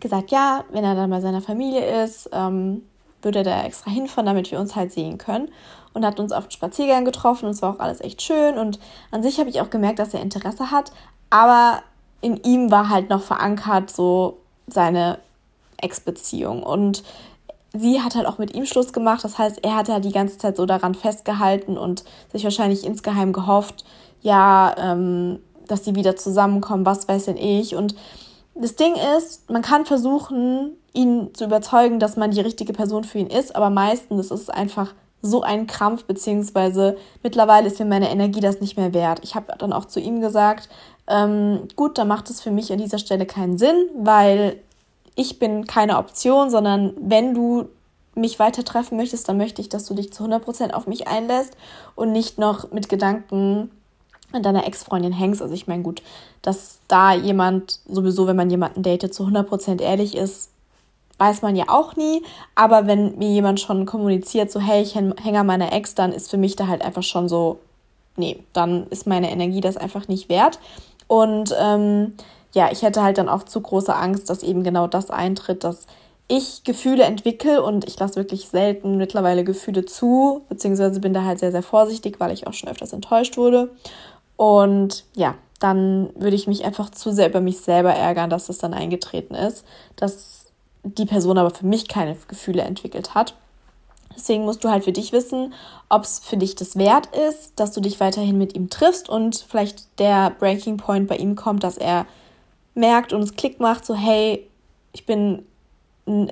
gesagt, 0.00 0.30
ja, 0.30 0.64
wenn 0.70 0.84
er 0.84 0.94
dann 0.94 1.10
bei 1.10 1.20
seiner 1.20 1.42
Familie 1.42 2.02
ist, 2.02 2.30
ähm, 2.32 2.82
würde 3.22 3.38
er 3.40 3.44
da 3.44 3.62
extra 3.64 3.90
hinfahren, 3.90 4.26
damit 4.26 4.50
wir 4.50 4.60
uns 4.60 4.76
halt 4.76 4.92
sehen 4.92 5.18
können. 5.18 5.48
Und 5.92 6.04
hat 6.04 6.20
uns 6.20 6.32
auf 6.32 6.48
den 6.48 6.52
Spaziergang 6.52 7.04
getroffen. 7.04 7.46
Und 7.46 7.52
es 7.52 7.62
war 7.62 7.74
auch 7.74 7.80
alles 7.80 8.00
echt 8.00 8.20
schön. 8.22 8.58
Und 8.58 8.78
an 9.10 9.22
sich 9.22 9.38
habe 9.38 9.48
ich 9.48 9.60
auch 9.60 9.70
gemerkt, 9.70 9.98
dass 9.98 10.14
er 10.14 10.20
Interesse 10.20 10.70
hat, 10.70 10.92
aber 11.30 11.82
in 12.20 12.36
ihm 12.44 12.70
war 12.70 12.88
halt 12.88 13.10
noch 13.10 13.22
verankert 13.22 13.90
so 13.90 14.38
seine 14.66 15.18
Ex-Beziehung. 15.78 16.62
Und 16.62 17.02
sie 17.72 18.00
hat 18.00 18.14
halt 18.14 18.26
auch 18.26 18.38
mit 18.38 18.54
ihm 18.54 18.66
Schluss 18.66 18.92
gemacht, 18.92 19.24
das 19.24 19.38
heißt, 19.38 19.64
er 19.64 19.76
hat 19.76 19.88
ja 19.88 20.00
die 20.00 20.12
ganze 20.12 20.38
Zeit 20.38 20.56
so 20.56 20.66
daran 20.66 20.94
festgehalten 20.94 21.76
und 21.78 22.04
sich 22.32 22.44
wahrscheinlich 22.44 22.84
insgeheim 22.84 23.32
gehofft, 23.32 23.84
ja, 24.22 24.74
ähm, 24.78 25.40
dass 25.68 25.84
sie 25.84 25.94
wieder 25.94 26.16
zusammenkommen, 26.16 26.86
was 26.86 27.08
weiß 27.08 27.26
denn 27.26 27.36
ich. 27.36 27.74
Und 27.74 27.94
das 28.58 28.76
Ding 28.76 28.94
ist, 29.16 29.50
man 29.50 29.62
kann 29.62 29.84
versuchen, 29.84 30.72
ihn 30.92 31.34
zu 31.34 31.44
überzeugen, 31.44 31.98
dass 31.98 32.16
man 32.16 32.30
die 32.30 32.40
richtige 32.40 32.72
Person 32.72 33.04
für 33.04 33.18
ihn 33.18 33.26
ist, 33.26 33.54
aber 33.54 33.70
meistens 33.70 34.30
ist 34.30 34.42
es 34.42 34.50
einfach 34.50 34.94
so 35.22 35.42
ein 35.42 35.66
Krampf, 35.66 36.04
beziehungsweise 36.04 36.96
mittlerweile 37.22 37.66
ist 37.66 37.78
mir 37.78 37.86
meine 37.86 38.10
Energie 38.10 38.40
das 38.40 38.60
nicht 38.60 38.76
mehr 38.76 38.94
wert. 38.94 39.20
Ich 39.22 39.34
habe 39.34 39.52
dann 39.58 39.72
auch 39.72 39.86
zu 39.86 40.00
ihm 40.00 40.20
gesagt, 40.20 40.68
ähm, 41.08 41.68
gut, 41.76 41.98
dann 41.98 42.08
macht 42.08 42.30
es 42.30 42.40
für 42.40 42.50
mich 42.50 42.72
an 42.72 42.78
dieser 42.78 42.98
Stelle 42.98 43.26
keinen 43.26 43.58
Sinn, 43.58 43.88
weil 43.96 44.60
ich 45.14 45.38
bin 45.38 45.66
keine 45.66 45.98
Option, 45.98 46.50
sondern 46.50 46.94
wenn 46.98 47.34
du 47.34 47.68
mich 48.14 48.38
weiter 48.38 48.64
treffen 48.64 48.96
möchtest, 48.96 49.28
dann 49.28 49.36
möchte 49.36 49.60
ich, 49.60 49.68
dass 49.68 49.84
du 49.86 49.94
dich 49.94 50.12
zu 50.12 50.24
100% 50.24 50.72
auf 50.72 50.86
mich 50.86 51.06
einlässt 51.06 51.56
und 51.94 52.12
nicht 52.12 52.38
noch 52.38 52.70
mit 52.72 52.88
Gedanken 52.88 53.24
an 53.54 53.70
deiner 54.32 54.66
Ex-Freundin 54.66 55.12
hängst. 55.12 55.42
Also 55.42 55.54
ich 55.54 55.66
meine, 55.66 55.82
gut, 55.82 56.02
dass 56.42 56.80
da 56.88 57.12
jemand 57.14 57.80
sowieso, 57.88 58.26
wenn 58.26 58.36
man 58.36 58.50
jemanden 58.50 58.82
datet, 58.82 59.14
zu 59.14 59.24
100% 59.24 59.80
ehrlich 59.80 60.16
ist, 60.16 60.50
weiß 61.18 61.42
man 61.42 61.56
ja 61.56 61.64
auch 61.68 61.96
nie. 61.96 62.22
Aber 62.54 62.86
wenn 62.86 63.18
mir 63.18 63.30
jemand 63.30 63.60
schon 63.60 63.86
kommuniziert, 63.86 64.50
so, 64.50 64.60
hey, 64.60 64.82
ich 64.82 64.94
hänge 64.94 65.40
an 65.40 65.46
meiner 65.46 65.72
Ex, 65.72 65.94
dann 65.94 66.12
ist 66.12 66.30
für 66.30 66.36
mich 66.36 66.56
da 66.56 66.66
halt 66.66 66.82
einfach 66.82 67.02
schon 67.02 67.28
so, 67.28 67.58
nee, 68.16 68.42
dann 68.52 68.86
ist 68.88 69.06
meine 69.06 69.30
Energie 69.30 69.60
das 69.60 69.76
einfach 69.76 70.08
nicht 70.08 70.28
wert. 70.28 70.58
Und 71.08 71.54
ähm, 71.58 72.14
ja, 72.52 72.70
ich 72.70 72.82
hätte 72.82 73.02
halt 73.02 73.18
dann 73.18 73.28
auch 73.28 73.44
zu 73.44 73.60
große 73.60 73.94
Angst, 73.94 74.30
dass 74.30 74.42
eben 74.42 74.64
genau 74.64 74.86
das 74.86 75.10
eintritt, 75.10 75.64
dass 75.64 75.86
ich 76.28 76.64
Gefühle 76.64 77.04
entwickle 77.04 77.62
und 77.62 77.86
ich 77.86 77.98
lasse 77.98 78.16
wirklich 78.16 78.48
selten 78.48 78.96
mittlerweile 78.96 79.44
Gefühle 79.44 79.84
zu, 79.84 80.42
beziehungsweise 80.48 80.98
bin 81.00 81.14
da 81.14 81.22
halt 81.22 81.38
sehr, 81.38 81.52
sehr 81.52 81.62
vorsichtig, 81.62 82.18
weil 82.18 82.32
ich 82.32 82.46
auch 82.46 82.52
schon 82.52 82.68
öfters 82.68 82.92
enttäuscht 82.92 83.36
wurde. 83.36 83.70
Und 84.36 85.04
ja, 85.14 85.34
dann 85.60 86.10
würde 86.14 86.36
ich 86.36 86.46
mich 86.46 86.64
einfach 86.64 86.90
zu 86.90 87.12
sehr 87.12 87.28
über 87.28 87.40
mich 87.40 87.60
selber 87.60 87.92
ärgern, 87.92 88.30
dass 88.30 88.46
das 88.46 88.58
dann 88.58 88.74
eingetreten 88.74 89.34
ist, 89.34 89.64
dass 89.96 90.46
die 90.82 91.06
Person 91.06 91.38
aber 91.38 91.50
für 91.50 91.66
mich 91.66 91.88
keine 91.88 92.16
Gefühle 92.28 92.62
entwickelt 92.62 93.14
hat. 93.14 93.34
Deswegen 94.14 94.44
musst 94.44 94.64
du 94.64 94.70
halt 94.70 94.84
für 94.84 94.92
dich 94.92 95.12
wissen, 95.12 95.52
ob 95.88 96.04
es 96.04 96.20
für 96.20 96.36
dich 96.36 96.54
das 96.54 96.76
wert 96.76 97.08
ist, 97.28 97.52
dass 97.56 97.72
du 97.72 97.80
dich 97.80 98.00
weiterhin 98.00 98.38
mit 98.38 98.54
ihm 98.54 98.70
triffst 98.70 99.08
und 99.08 99.44
vielleicht 99.48 99.86
der 99.98 100.30
Breaking 100.30 100.78
Point 100.78 101.06
bei 101.06 101.16
ihm 101.16 101.36
kommt, 101.36 101.64
dass 101.64 101.76
er 101.76 102.06
merkt 102.74 103.12
und 103.12 103.22
es 103.22 103.34
Klick 103.34 103.60
macht, 103.60 103.84
so 103.84 103.94
hey, 103.94 104.46
ich 104.92 105.06
bin 105.06 105.44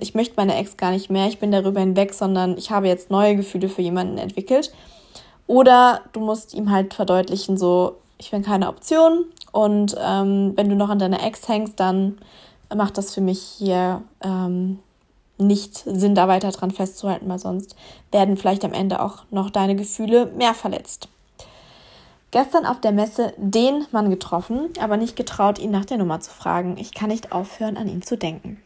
ich 0.00 0.14
möchte 0.14 0.34
meine 0.36 0.56
Ex 0.56 0.76
gar 0.76 0.92
nicht 0.92 1.10
mehr, 1.10 1.26
ich 1.26 1.40
bin 1.40 1.50
darüber 1.50 1.80
hinweg, 1.80 2.14
sondern 2.14 2.56
ich 2.56 2.70
habe 2.70 2.86
jetzt 2.86 3.10
neue 3.10 3.34
Gefühle 3.34 3.68
für 3.68 3.82
jemanden 3.82 4.18
entwickelt. 4.18 4.72
Oder 5.46 6.00
du 6.12 6.20
musst 6.20 6.54
ihm 6.54 6.70
halt 6.70 6.94
verdeutlichen, 6.94 7.56
so, 7.56 7.96
ich 8.18 8.30
bin 8.30 8.42
keine 8.42 8.68
Option 8.68 9.26
und 9.52 9.94
ähm, 10.00 10.52
wenn 10.56 10.68
du 10.68 10.74
noch 10.74 10.88
an 10.88 10.98
deiner 10.98 11.24
Ex 11.24 11.48
hängst, 11.48 11.78
dann 11.78 12.18
macht 12.74 12.98
das 12.98 13.14
für 13.14 13.20
mich 13.20 13.40
hier 13.40 14.02
ähm, 14.22 14.78
nicht 15.38 15.76
Sinn, 15.76 16.14
da 16.14 16.28
weiter 16.28 16.50
dran 16.50 16.70
festzuhalten, 16.70 17.28
weil 17.28 17.38
sonst 17.38 17.76
werden 18.12 18.36
vielleicht 18.36 18.64
am 18.64 18.72
Ende 18.72 19.02
auch 19.02 19.24
noch 19.30 19.50
deine 19.50 19.76
Gefühle 19.76 20.26
mehr 20.26 20.54
verletzt. 20.54 21.08
Gestern 22.30 22.66
auf 22.66 22.80
der 22.80 22.90
Messe 22.90 23.32
den 23.36 23.86
Mann 23.92 24.10
getroffen, 24.10 24.70
aber 24.80 24.96
nicht 24.96 25.14
getraut, 25.14 25.60
ihn 25.60 25.70
nach 25.70 25.84
der 25.84 25.98
Nummer 25.98 26.18
zu 26.18 26.32
fragen. 26.32 26.76
Ich 26.78 26.92
kann 26.92 27.10
nicht 27.10 27.30
aufhören, 27.30 27.76
an 27.76 27.86
ihn 27.86 28.02
zu 28.02 28.16
denken. 28.16 28.60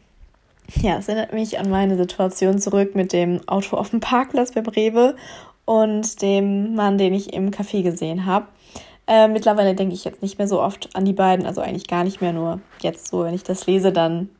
Ja, 0.75 0.97
es 0.97 1.07
erinnert 1.07 1.33
mich 1.33 1.59
an 1.59 1.69
meine 1.69 1.97
Situation 1.97 2.59
zurück 2.59 2.95
mit 2.95 3.13
dem 3.13 3.47
Auto 3.47 3.75
auf 3.77 3.91
dem 3.91 3.99
Parkplatz 3.99 4.53
bei 4.53 4.61
Brewe 4.61 5.15
und 5.69 6.23
dem 6.23 6.73
Mann, 6.73 6.97
den 6.97 7.13
ich 7.13 7.31
im 7.31 7.51
Café 7.51 7.83
gesehen 7.83 8.25
habe. 8.25 8.47
Äh, 9.05 9.27
mittlerweile 9.27 9.75
denke 9.75 9.93
ich 9.93 10.03
jetzt 10.03 10.23
nicht 10.23 10.39
mehr 10.39 10.47
so 10.47 10.59
oft 10.63 10.89
an 10.95 11.05
die 11.05 11.13
beiden, 11.13 11.45
also 11.45 11.61
eigentlich 11.61 11.85
gar 11.85 12.03
nicht 12.03 12.21
mehr, 12.21 12.33
nur 12.33 12.59
jetzt 12.81 13.07
so, 13.09 13.23
wenn 13.23 13.35
ich 13.35 13.43
das 13.43 13.67
lese, 13.67 13.91
dann 13.91 14.31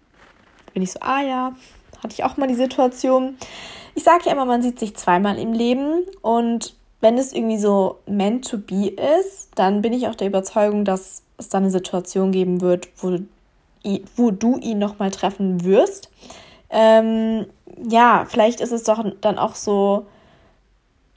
bin 0.74 0.82
ich 0.82 0.92
so, 0.92 1.02
ah 1.02 1.22
ja, 1.22 1.54
hatte 2.02 2.14
ich 2.14 2.24
auch 2.24 2.38
mal 2.38 2.48
die 2.48 2.56
Situation. 2.56 3.38
Ich 3.94 4.04
sage 4.04 4.24
ja 4.26 4.32
immer, 4.32 4.46
man 4.46 4.64
sieht 4.64 4.80
sich 4.80 4.96
zweimal 4.96 5.38
im 5.38 5.54
Leben 5.54 6.04
und 6.24 6.74
wenn 7.00 7.20
es 7.20 7.32
irgendwie 7.32 7.60
so 7.60 8.00
meant 8.08 8.50
to 8.50 8.58
be 8.58 8.88
ist, 8.88 9.50
dann 9.54 9.84
bin 9.84 9.94
ich 9.94 10.08
auch 10.08 10.16
der 10.16 10.30
Überzeugung, 10.30 10.84
dass 10.84 11.22
es 11.38 11.50
da 11.50 11.60
eine 11.60 11.70
Situation 11.70 12.32
geben 12.32 12.60
wird, 12.62 12.88
wo 12.98 13.20
wo 14.16 14.32
du 14.32 14.58
ihn 14.58 14.80
nochmal 14.80 15.12
treffen 15.12 15.64
wirst. 15.64 16.10
Ähm, 16.72 17.46
ja, 17.88 18.26
vielleicht 18.28 18.62
ist 18.62 18.72
es 18.72 18.84
doch 18.84 19.06
dann 19.22 19.38
auch 19.38 19.54
so 19.54 20.08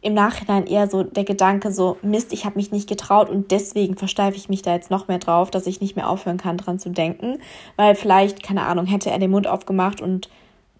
im 0.03 0.15
Nachhinein 0.15 0.67
eher 0.67 0.89
so 0.89 1.05
der 1.05 1.25
Gedanke 1.25 1.73
so, 1.73 1.97
Mist, 2.03 2.33
ich 2.33 2.45
habe 2.45 2.57
mich 2.57 2.73
nicht 2.73 2.89
getraut 2.89 3.31
und 3.31 3.51
deswegen 3.53 3.97
versteife 3.97 4.37
ich 4.37 4.49
mich 4.49 4.61
da 4.61 4.75
jetzt 4.75 4.91
noch 4.91 5.09
mehr 5.09 5.19
drauf, 5.19 5.51
dass 5.51 5.67
ich 5.67 5.81
nicht 5.81 5.97
mehr 5.97 6.11
aufhören 6.11 6.39
kann, 6.39 6.59
dran 6.59 6.81
zu 6.81 6.91
denken. 6.91 7.39
Weil 7.77 7.95
vielleicht, 7.95 8.43
keine 8.43 8.67
Ahnung, 8.67 8.87
hätte 8.87 9.11
er 9.11 9.19
den 9.19 9.31
Mund 9.31 9.47
aufgemacht 9.47 10.01
und 10.01 10.29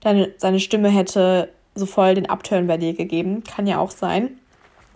deine, 0.01 0.33
seine 0.39 0.59
Stimme 0.59 0.89
hätte 0.89 1.51
so 1.75 1.87
voll 1.87 2.15
den 2.15 2.29
Upturn 2.29 2.67
bei 2.67 2.77
dir 2.77 2.95
gegeben. 2.95 3.45
Kann 3.45 3.67
ja 3.67 3.79
auch 3.79 3.93
sein. 3.93 4.39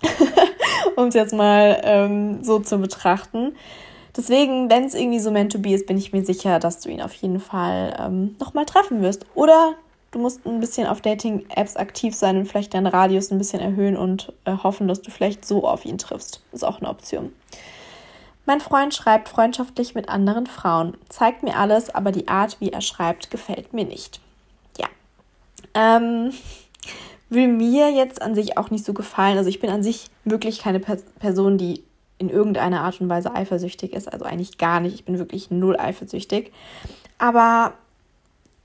um 0.97 1.07
es 1.07 1.15
jetzt 1.15 1.33
mal 1.33 1.81
ähm, 1.85 2.43
so 2.43 2.59
zu 2.59 2.79
betrachten. 2.79 3.55
Deswegen, 4.17 4.71
wenn 4.71 4.85
es 4.85 4.95
irgendwie 4.95 5.21
so 5.21 5.31
meant 5.31 5.53
to 5.53 5.59
be 5.59 5.75
ist, 5.75 5.87
bin 5.87 5.99
ich 5.99 6.13
mir 6.13 6.25
sicher, 6.25 6.59
dass 6.59 6.81
du 6.81 6.89
ihn 6.89 7.03
auf 7.03 7.13
jeden 7.15 7.39
Fall 7.39 7.97
ähm, 8.01 8.35
nochmal 8.41 8.65
treffen 8.65 9.03
wirst. 9.03 9.27
Oder 9.35 9.75
du 10.17 10.23
musst 10.23 10.47
ein 10.47 10.61
bisschen 10.61 10.87
auf 10.87 11.03
Dating-Apps 11.03 11.77
aktiv 11.77 12.15
sein 12.15 12.39
und 12.39 12.47
vielleicht 12.47 12.73
deinen 12.73 12.87
Radius 12.87 13.31
ein 13.31 13.39
bisschen 13.39 13.61
erhöhen 13.61 13.99
und 13.99 14.33
äh, 14.47 14.53
hoffen, 14.53 14.89
dass 14.89 15.03
du 15.03 15.11
vielleicht 15.11 15.45
so 15.45 15.69
auf 15.69 15.85
ihn 15.85 15.99
triffst. 15.99 16.41
Ist 16.53 16.65
auch 16.65 16.81
eine 16.81 16.89
Option. 16.89 17.33
Mein 18.47 18.61
Freund 18.61 18.95
schreibt 18.95 19.29
freundschaftlich 19.29 19.95
mit 19.95 20.09
anderen 20.09 20.47
Frauen, 20.47 20.97
zeigt 21.11 21.43
mir 21.43 21.57
alles, 21.57 21.95
aber 21.95 22.13
die 22.13 22.29
Art, 22.29 22.57
wie 22.61 22.71
er 22.71 22.81
schreibt, 22.81 23.31
gefällt 23.31 23.75
mir 23.75 23.85
nicht. 23.85 24.21
Ja. 24.79 24.87
Ähm, 25.75 26.33
will 27.29 27.49
mir 27.49 27.91
jetzt 27.91 28.23
an 28.23 28.35
sich 28.35 28.57
auch 28.57 28.71
nicht 28.71 28.87
so 28.87 28.95
gefallen. 28.95 29.37
Also 29.37 29.51
ich 29.51 29.61
bin 29.61 29.69
an 29.69 29.83
sich 29.83 30.07
wirklich 30.25 30.61
keine 30.61 30.81
Person, 30.81 31.59
die 31.59 31.85
in 32.19 32.31
irgendeiner 32.31 32.81
Art 32.81 33.03
und 33.03 33.11
Weise 33.11 33.35
eifersüchtig 33.35 33.93
ist. 33.93 34.11
Also 34.11 34.25
eigentlich 34.25 34.57
gar 34.57 34.81
nicht. 34.81 34.95
Ich 34.95 35.05
bin 35.05 35.19
wirklich 35.19 35.51
null 35.51 35.77
eifersüchtig. 35.77 36.53
Aber 37.19 37.75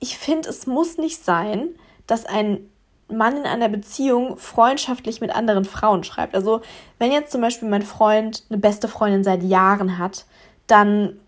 ich 0.02 0.18
finde, 0.18 0.50
es 0.50 0.68
muss 0.68 0.98
nicht 0.98 1.24
sein, 1.24 1.70
dass 2.08 2.26
ein 2.26 2.70
Mann 3.08 3.38
in 3.38 3.44
einer 3.44 3.70
Beziehung 3.70 4.36
freundschaftlich 4.38 5.22
mit 5.22 5.34
anderen 5.34 5.64
Frauen 5.64 6.04
schreibt. 6.04 6.36
Also 6.36 6.62
wenn 6.98 7.12
jetzt 7.12 7.32
zum 7.32 7.42
Beispiel 7.42 7.70
mein 7.70 7.84
Freund 7.84 8.44
eine 8.50 8.58
beste 8.58 8.88
Freundin 8.88 9.24
seit 9.24 9.44
Jahren 9.44 9.98
hat, 9.98 10.26
dann 10.68 11.20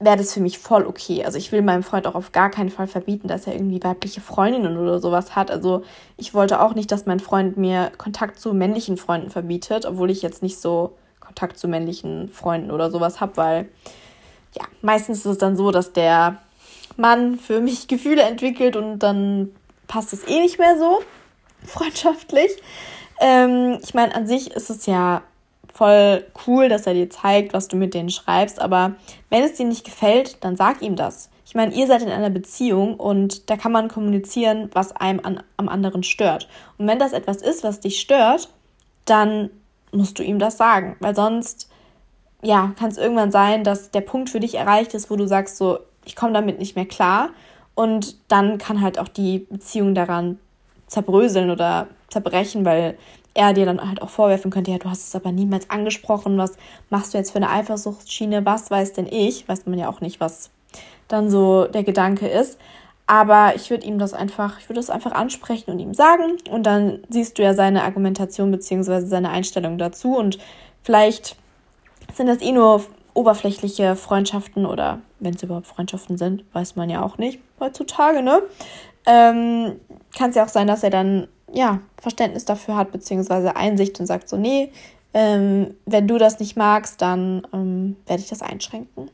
wäre 0.00 0.16
das 0.16 0.34
für 0.34 0.40
mich 0.40 0.58
voll 0.58 0.86
okay. 0.86 1.24
Also 1.24 1.38
ich 1.38 1.52
will 1.52 1.62
meinem 1.62 1.84
Freund 1.84 2.06
auch 2.06 2.16
auf 2.16 2.32
gar 2.32 2.50
keinen 2.50 2.70
Fall 2.70 2.88
verbieten, 2.88 3.28
dass 3.28 3.46
er 3.46 3.54
irgendwie 3.54 3.82
weibliche 3.82 4.20
Freundinnen 4.20 4.76
oder 4.76 4.98
sowas 4.98 5.36
hat. 5.36 5.50
Also 5.50 5.84
ich 6.16 6.34
wollte 6.34 6.60
auch 6.60 6.74
nicht, 6.74 6.90
dass 6.90 7.06
mein 7.06 7.20
Freund 7.20 7.56
mir 7.56 7.92
Kontakt 7.96 8.40
zu 8.40 8.52
männlichen 8.52 8.96
Freunden 8.96 9.30
verbietet, 9.30 9.86
obwohl 9.86 10.10
ich 10.10 10.22
jetzt 10.22 10.42
nicht 10.42 10.58
so 10.58 10.96
Kontakt 11.20 11.58
zu 11.58 11.68
männlichen 11.68 12.28
Freunden 12.28 12.70
oder 12.72 12.90
sowas 12.90 13.20
habe, 13.20 13.36
weil 13.36 13.68
ja, 14.56 14.64
meistens 14.82 15.18
ist 15.18 15.26
es 15.26 15.38
dann 15.38 15.56
so, 15.56 15.70
dass 15.70 15.92
der 15.92 16.38
Mann 16.96 17.38
für 17.38 17.60
mich 17.60 17.88
Gefühle 17.88 18.22
entwickelt 18.22 18.76
und 18.76 18.98
dann 18.98 19.54
passt 19.86 20.12
es 20.12 20.26
eh 20.26 20.40
nicht 20.40 20.58
mehr 20.58 20.78
so 20.78 21.00
freundschaftlich. 21.66 22.50
Ähm, 23.20 23.78
ich 23.82 23.94
meine, 23.94 24.14
an 24.14 24.26
sich 24.26 24.50
ist 24.50 24.70
es 24.70 24.86
ja 24.86 25.22
voll 25.72 26.24
cool, 26.46 26.68
dass 26.68 26.86
er 26.86 26.94
dir 26.94 27.10
zeigt, 27.10 27.52
was 27.52 27.68
du 27.68 27.76
mit 27.76 27.94
denen 27.94 28.10
schreibst, 28.10 28.60
aber 28.60 28.94
wenn 29.30 29.42
es 29.42 29.54
dir 29.54 29.66
nicht 29.66 29.84
gefällt, 29.84 30.42
dann 30.42 30.56
sag 30.56 30.82
ihm 30.82 30.96
das. 30.96 31.30
Ich 31.44 31.54
meine, 31.54 31.74
ihr 31.74 31.86
seid 31.86 32.02
in 32.02 32.10
einer 32.10 32.30
Beziehung 32.30 32.96
und 32.96 33.50
da 33.50 33.56
kann 33.56 33.72
man 33.72 33.88
kommunizieren, 33.88 34.70
was 34.72 34.92
einem 34.92 35.20
an, 35.22 35.42
am 35.56 35.68
anderen 35.68 36.02
stört. 36.02 36.48
Und 36.76 36.88
wenn 36.88 36.98
das 36.98 37.12
etwas 37.12 37.36
ist, 37.36 37.62
was 37.62 37.80
dich 37.80 38.00
stört, 38.00 38.48
dann 39.04 39.50
musst 39.92 40.18
du 40.18 40.24
ihm 40.24 40.38
das 40.38 40.56
sagen, 40.56 40.96
weil 40.98 41.14
sonst 41.14 41.70
ja, 42.42 42.72
kann 42.78 42.90
es 42.90 42.98
irgendwann 42.98 43.30
sein, 43.30 43.64
dass 43.64 43.90
der 43.90 44.00
Punkt 44.00 44.30
für 44.30 44.40
dich 44.40 44.54
erreicht 44.54 44.94
ist, 44.94 45.10
wo 45.10 45.16
du 45.16 45.26
sagst 45.26 45.56
so, 45.56 45.78
ich 46.06 46.16
komme 46.16 46.32
damit 46.32 46.58
nicht 46.58 46.76
mehr 46.76 46.86
klar 46.86 47.30
und 47.74 48.16
dann 48.28 48.56
kann 48.56 48.80
halt 48.80 48.98
auch 48.98 49.08
die 49.08 49.40
Beziehung 49.50 49.94
daran 49.94 50.38
zerbröseln 50.86 51.50
oder 51.50 51.88
zerbrechen, 52.08 52.64
weil 52.64 52.96
er 53.34 53.52
dir 53.52 53.66
dann 53.66 53.86
halt 53.86 54.00
auch 54.00 54.08
vorwerfen 54.08 54.50
könnte, 54.50 54.70
ja, 54.70 54.78
du 54.78 54.88
hast 54.88 55.08
es 55.08 55.14
aber 55.14 55.30
niemals 55.30 55.68
angesprochen, 55.68 56.38
was 56.38 56.56
machst 56.88 57.12
du 57.12 57.18
jetzt 57.18 57.32
für 57.32 57.36
eine 57.36 57.50
Eifersuchtsschiene, 57.50 58.46
was 58.46 58.70
weiß 58.70 58.94
denn 58.94 59.06
ich, 59.06 59.46
weiß 59.46 59.66
man 59.66 59.78
ja 59.78 59.90
auch 59.90 60.00
nicht, 60.00 60.20
was 60.20 60.50
dann 61.08 61.30
so 61.30 61.66
der 61.66 61.84
Gedanke 61.84 62.26
ist. 62.26 62.58
Aber 63.06 63.52
ich 63.54 63.70
würde 63.70 63.86
ihm 63.86 63.98
das 63.98 64.14
einfach, 64.14 64.58
ich 64.58 64.68
würde 64.68 64.80
das 64.80 64.90
einfach 64.90 65.12
ansprechen 65.12 65.70
und 65.70 65.78
ihm 65.78 65.94
sagen. 65.94 66.38
Und 66.50 66.64
dann 66.64 67.00
siehst 67.08 67.38
du 67.38 67.42
ja 67.42 67.54
seine 67.54 67.84
Argumentation 67.84 68.50
bzw. 68.50 69.06
seine 69.06 69.30
Einstellung 69.30 69.78
dazu. 69.78 70.16
Und 70.16 70.38
vielleicht 70.82 71.36
sind 72.14 72.26
das 72.26 72.40
eh 72.40 72.50
nur 72.50 72.84
oberflächliche 73.14 73.94
Freundschaften 73.94 74.66
oder 74.66 75.00
wenn 75.20 75.34
es 75.34 75.42
überhaupt 75.42 75.66
Freundschaften 75.66 76.18
sind, 76.18 76.44
weiß 76.52 76.76
man 76.76 76.90
ja 76.90 77.02
auch 77.02 77.18
nicht 77.18 77.40
heutzutage, 77.60 78.22
ne? 78.22 78.42
Ähm, 79.06 79.80
Kann 80.16 80.30
es 80.30 80.36
ja 80.36 80.44
auch 80.44 80.48
sein, 80.48 80.66
dass 80.66 80.82
er 80.82 80.90
dann 80.90 81.28
ja 81.52 81.80
Verständnis 81.96 82.44
dafür 82.44 82.76
hat, 82.76 82.90
beziehungsweise 82.90 83.56
Einsicht 83.56 83.98
und 84.00 84.06
sagt 84.06 84.28
so, 84.28 84.36
nee, 84.36 84.72
ähm, 85.14 85.74
wenn 85.86 86.08
du 86.08 86.18
das 86.18 86.40
nicht 86.40 86.56
magst, 86.56 87.00
dann 87.00 87.46
ähm, 87.52 87.96
werde 88.06 88.22
ich 88.22 88.28
das 88.28 88.42
einschränken. 88.42 89.10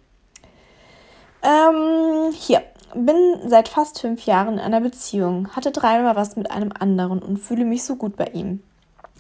Ähm, 1.42 2.32
hier, 2.32 2.62
bin 2.94 3.16
seit 3.47 3.68
fast 3.68 4.00
fünf 4.00 4.26
Jahren 4.26 4.54
in 4.54 4.61
einer 4.61 4.80
Beziehung, 4.80 5.49
hatte 5.50 5.71
dreimal 5.71 6.16
was 6.16 6.37
mit 6.37 6.50
einem 6.50 6.73
anderen 6.78 7.21
und 7.21 7.38
fühle 7.38 7.64
mich 7.64 7.85
so 7.85 7.97
gut 7.97 8.16
bei 8.16 8.26
ihm. 8.26 8.62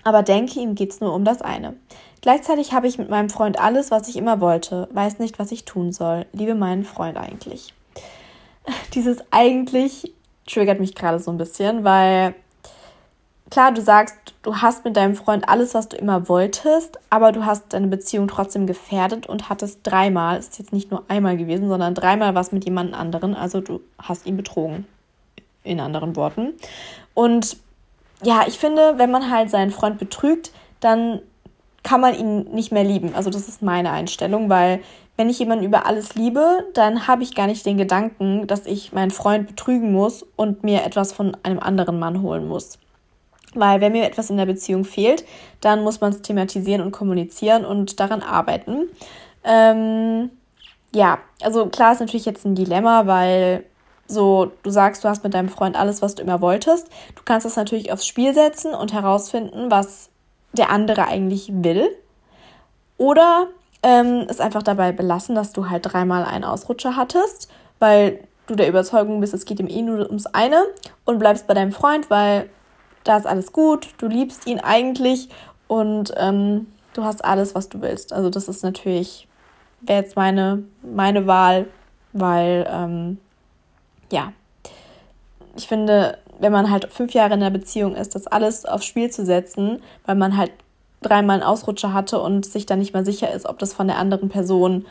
Aber 0.04 0.22
denke, 0.22 0.60
ihm 0.60 0.74
geht's 0.74 1.00
nur 1.00 1.14
um 1.14 1.24
das 1.24 1.42
eine. 1.42 1.74
Gleichzeitig 2.22 2.72
habe 2.72 2.86
ich 2.86 2.98
mit 2.98 3.10
meinem 3.10 3.28
Freund 3.28 3.60
alles, 3.60 3.90
was 3.90 4.08
ich 4.08 4.16
immer 4.16 4.40
wollte, 4.40 4.88
weiß 4.92 5.18
nicht, 5.18 5.38
was 5.38 5.52
ich 5.52 5.64
tun 5.64 5.92
soll. 5.92 6.24
Liebe 6.32 6.54
meinen 6.54 6.84
Freund 6.84 7.18
eigentlich. 7.18 7.74
Dieses 8.94 9.18
eigentlich 9.30 10.12
triggert 10.46 10.80
mich 10.80 10.94
gerade 10.94 11.18
so 11.18 11.30
ein 11.30 11.36
bisschen, 11.36 11.84
weil 11.84 12.34
klar, 13.50 13.72
du 13.72 13.82
sagst, 13.82 14.16
du 14.42 14.56
hast 14.56 14.84
mit 14.84 14.96
deinem 14.96 15.16
Freund 15.16 15.48
alles, 15.48 15.74
was 15.74 15.88
du 15.88 15.96
immer 15.96 16.28
wolltest, 16.28 16.98
aber 17.10 17.32
du 17.32 17.44
hast 17.44 17.72
deine 17.72 17.88
Beziehung 17.88 18.28
trotzdem 18.28 18.66
gefährdet 18.66 19.26
und 19.26 19.48
hattest 19.48 19.80
dreimal, 19.82 20.38
es 20.38 20.48
ist 20.48 20.58
jetzt 20.60 20.72
nicht 20.72 20.90
nur 20.90 21.02
einmal 21.08 21.36
gewesen, 21.36 21.68
sondern 21.68 21.94
dreimal 21.94 22.34
was 22.36 22.52
mit 22.52 22.64
jemand 22.64 22.94
anderen, 22.94 23.34
also 23.34 23.60
du 23.60 23.80
hast 23.98 24.26
ihn 24.26 24.36
betrogen. 24.36 24.86
in 25.64 25.80
anderen 25.80 26.16
Worten. 26.16 26.54
Und 27.14 27.56
ja, 28.22 28.44
ich 28.46 28.58
finde, 28.58 28.94
wenn 28.98 29.10
man 29.10 29.30
halt 29.30 29.50
seinen 29.50 29.70
Freund 29.70 29.98
betrügt, 29.98 30.52
dann 30.80 31.20
kann 31.82 32.00
man 32.00 32.14
ihn 32.14 32.44
nicht 32.54 32.72
mehr 32.72 32.84
lieben. 32.84 33.14
Also 33.14 33.30
das 33.30 33.48
ist 33.48 33.62
meine 33.62 33.90
Einstellung, 33.90 34.48
weil 34.48 34.80
wenn 35.16 35.28
ich 35.28 35.38
jemanden 35.38 35.64
über 35.64 35.86
alles 35.86 36.14
liebe, 36.14 36.64
dann 36.74 37.06
habe 37.06 37.22
ich 37.22 37.34
gar 37.34 37.46
nicht 37.46 37.66
den 37.66 37.76
Gedanken, 37.76 38.46
dass 38.46 38.66
ich 38.66 38.92
meinen 38.92 39.10
Freund 39.10 39.46
betrügen 39.46 39.92
muss 39.92 40.24
und 40.36 40.64
mir 40.64 40.84
etwas 40.84 41.12
von 41.12 41.36
einem 41.42 41.58
anderen 41.58 41.98
Mann 41.98 42.22
holen 42.22 42.48
muss. 42.48 42.78
Weil 43.54 43.80
wenn 43.80 43.92
mir 43.92 44.06
etwas 44.06 44.30
in 44.30 44.38
der 44.38 44.46
Beziehung 44.46 44.84
fehlt, 44.84 45.24
dann 45.60 45.82
muss 45.82 46.00
man 46.00 46.12
es 46.12 46.22
thematisieren 46.22 46.80
und 46.80 46.92
kommunizieren 46.92 47.64
und 47.64 48.00
daran 48.00 48.22
arbeiten. 48.22 48.88
Ähm, 49.44 50.30
ja, 50.94 51.18
also 51.42 51.66
klar 51.66 51.92
ist 51.92 52.00
natürlich 52.00 52.24
jetzt 52.24 52.46
ein 52.46 52.54
Dilemma, 52.54 53.06
weil 53.06 53.64
so, 54.06 54.52
du 54.62 54.70
sagst, 54.70 55.04
du 55.04 55.08
hast 55.08 55.24
mit 55.24 55.34
deinem 55.34 55.48
Freund 55.48 55.76
alles, 55.76 56.02
was 56.02 56.14
du 56.14 56.22
immer 56.22 56.40
wolltest. 56.40 56.88
Du 57.14 57.22
kannst 57.24 57.44
das 57.44 57.56
natürlich 57.56 57.92
aufs 57.92 58.06
Spiel 58.06 58.34
setzen 58.34 58.74
und 58.74 58.92
herausfinden, 58.92 59.70
was 59.70 60.10
der 60.52 60.70
andere 60.70 61.06
eigentlich 61.06 61.50
will. 61.52 61.88
Oder 62.98 63.48
ähm, 63.82 64.26
es 64.28 64.40
einfach 64.40 64.62
dabei 64.62 64.92
belassen, 64.92 65.34
dass 65.34 65.52
du 65.52 65.68
halt 65.68 65.92
dreimal 65.92 66.24
einen 66.24 66.44
Ausrutscher 66.44 66.96
hattest, 66.96 67.50
weil 67.78 68.20
du 68.46 68.54
der 68.54 68.68
Überzeugung 68.68 69.20
bist, 69.20 69.34
es 69.34 69.44
geht 69.44 69.60
ihm 69.60 69.68
eh 69.68 69.82
nur 69.82 70.06
ums 70.06 70.26
eine 70.26 70.62
und 71.04 71.18
bleibst 71.18 71.46
bei 71.46 71.54
deinem 71.54 71.72
Freund, 71.72 72.10
weil 72.10 72.48
da 73.04 73.16
ist 73.16 73.26
alles 73.26 73.52
gut, 73.52 73.88
du 73.98 74.06
liebst 74.06 74.46
ihn 74.46 74.60
eigentlich 74.60 75.28
und 75.66 76.12
ähm, 76.16 76.66
du 76.94 77.04
hast 77.04 77.24
alles, 77.24 77.54
was 77.54 77.68
du 77.68 77.80
willst. 77.80 78.12
Also 78.12 78.30
das 78.30 78.48
ist 78.48 78.62
natürlich, 78.62 79.26
wäre 79.80 80.02
jetzt 80.02 80.16
meine, 80.16 80.62
meine 80.82 81.26
Wahl, 81.26 81.66
weil 82.12 82.68
ähm, 82.70 83.18
ja, 84.12 84.32
ich 85.56 85.66
finde, 85.66 86.18
wenn 86.42 86.52
man 86.52 86.70
halt 86.70 86.92
fünf 86.92 87.14
Jahre 87.14 87.34
in 87.34 87.40
einer 87.40 87.52
Beziehung 87.52 87.94
ist, 87.94 88.16
das 88.16 88.26
alles 88.26 88.64
aufs 88.64 88.84
Spiel 88.84 89.10
zu 89.10 89.24
setzen, 89.24 89.80
weil 90.04 90.16
man 90.16 90.36
halt 90.36 90.50
dreimal 91.00 91.36
einen 91.36 91.46
Ausrutscher 91.46 91.92
hatte 91.92 92.20
und 92.20 92.44
sich 92.44 92.66
dann 92.66 92.80
nicht 92.80 92.92
mehr 92.92 93.04
sicher 93.04 93.32
ist, 93.32 93.46
ob 93.46 93.60
das 93.60 93.72
von 93.72 93.86
der 93.86 93.96
anderen 93.96 94.28
Person 94.28 94.84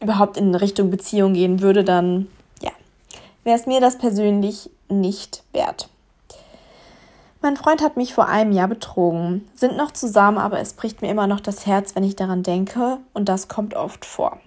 überhaupt 0.00 0.36
in 0.36 0.54
Richtung 0.54 0.90
Beziehung 0.90 1.34
gehen 1.34 1.60
würde, 1.60 1.82
dann 1.82 2.28
ja, 2.62 2.70
wäre 3.42 3.58
es 3.58 3.66
mir 3.66 3.80
das 3.80 3.98
persönlich 3.98 4.70
nicht 4.88 5.42
wert. 5.52 5.88
Mein 7.42 7.56
Freund 7.56 7.82
hat 7.82 7.96
mich 7.96 8.14
vor 8.14 8.28
einem 8.28 8.52
Jahr 8.52 8.68
betrogen, 8.68 9.48
sind 9.54 9.76
noch 9.76 9.90
zusammen, 9.90 10.38
aber 10.38 10.60
es 10.60 10.74
bricht 10.74 11.02
mir 11.02 11.10
immer 11.10 11.26
noch 11.26 11.40
das 11.40 11.66
Herz, 11.66 11.96
wenn 11.96 12.04
ich 12.04 12.14
daran 12.14 12.44
denke, 12.44 12.98
und 13.12 13.28
das 13.28 13.48
kommt 13.48 13.74
oft 13.74 14.04
vor. 14.04 14.38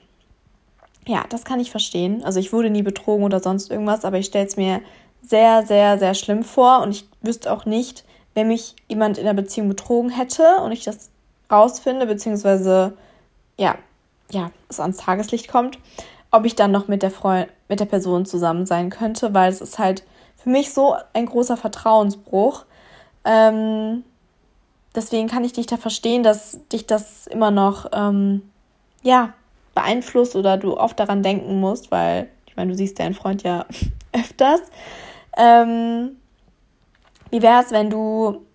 Ja, 1.05 1.25
das 1.27 1.43
kann 1.43 1.59
ich 1.59 1.69
verstehen. 1.69 2.23
Also 2.23 2.39
ich 2.39 2.53
wurde 2.53 2.69
nie 2.69 2.83
betrogen 2.83 3.25
oder 3.25 3.41
sonst 3.41 3.69
irgendwas, 3.69 4.05
aber 4.05 4.19
ich 4.19 4.27
stelle 4.27 4.45
es 4.45 4.55
mir 4.55 4.79
sehr, 5.23 5.65
sehr, 5.65 5.97
sehr 5.97 6.13
schlimm 6.13 6.43
vor 6.43 6.81
und 6.81 6.91
ich 6.91 7.07
wüsste 7.21 7.51
auch 7.51 7.65
nicht, 7.65 8.03
wenn 8.33 8.47
mich 8.47 8.75
jemand 8.87 9.17
in 9.17 9.25
der 9.25 9.33
Beziehung 9.33 9.69
betrogen 9.69 10.09
hätte 10.09 10.57
und 10.63 10.71
ich 10.71 10.83
das 10.83 11.09
rausfinde, 11.51 12.05
beziehungsweise 12.05 12.97
ja, 13.57 13.75
ja, 14.31 14.51
es 14.69 14.79
ans 14.79 14.97
Tageslicht 14.97 15.47
kommt, 15.47 15.79
ob 16.31 16.45
ich 16.45 16.55
dann 16.55 16.71
noch 16.71 16.87
mit 16.87 17.03
der 17.03 17.11
Freund, 17.11 17.47
mit 17.69 17.79
der 17.79 17.85
Person 17.85 18.25
zusammen 18.25 18.65
sein 18.65 18.89
könnte, 18.89 19.33
weil 19.33 19.51
es 19.51 19.61
ist 19.61 19.79
halt 19.79 20.03
für 20.35 20.49
mich 20.49 20.73
so 20.73 20.95
ein 21.13 21.27
großer 21.27 21.55
Vertrauensbruch. 21.55 22.65
Ähm, 23.23 24.03
deswegen 24.95 25.27
kann 25.27 25.43
ich 25.43 25.53
dich 25.53 25.67
da 25.67 25.77
verstehen, 25.77 26.23
dass 26.23 26.59
dich 26.69 26.85
das 26.87 27.27
immer 27.27 27.51
noch 27.51 27.85
ähm, 27.93 28.41
ja 29.03 29.33
beeinflusst 29.75 30.35
oder 30.35 30.57
du 30.57 30.77
oft 30.77 30.99
daran 30.99 31.23
denken 31.23 31.59
musst, 31.59 31.91
weil 31.91 32.29
ich 32.47 32.55
meine, 32.55 32.71
du 32.71 32.77
siehst 32.77 32.99
deinen 32.99 33.13
Freund 33.13 33.43
ja 33.43 33.65
öfters. 34.11 34.61
Ähm, 35.37 36.17
wie 37.29 37.41
wäre 37.41 37.63
es, 37.63 37.71
wenn 37.71 37.89
du 37.89 38.45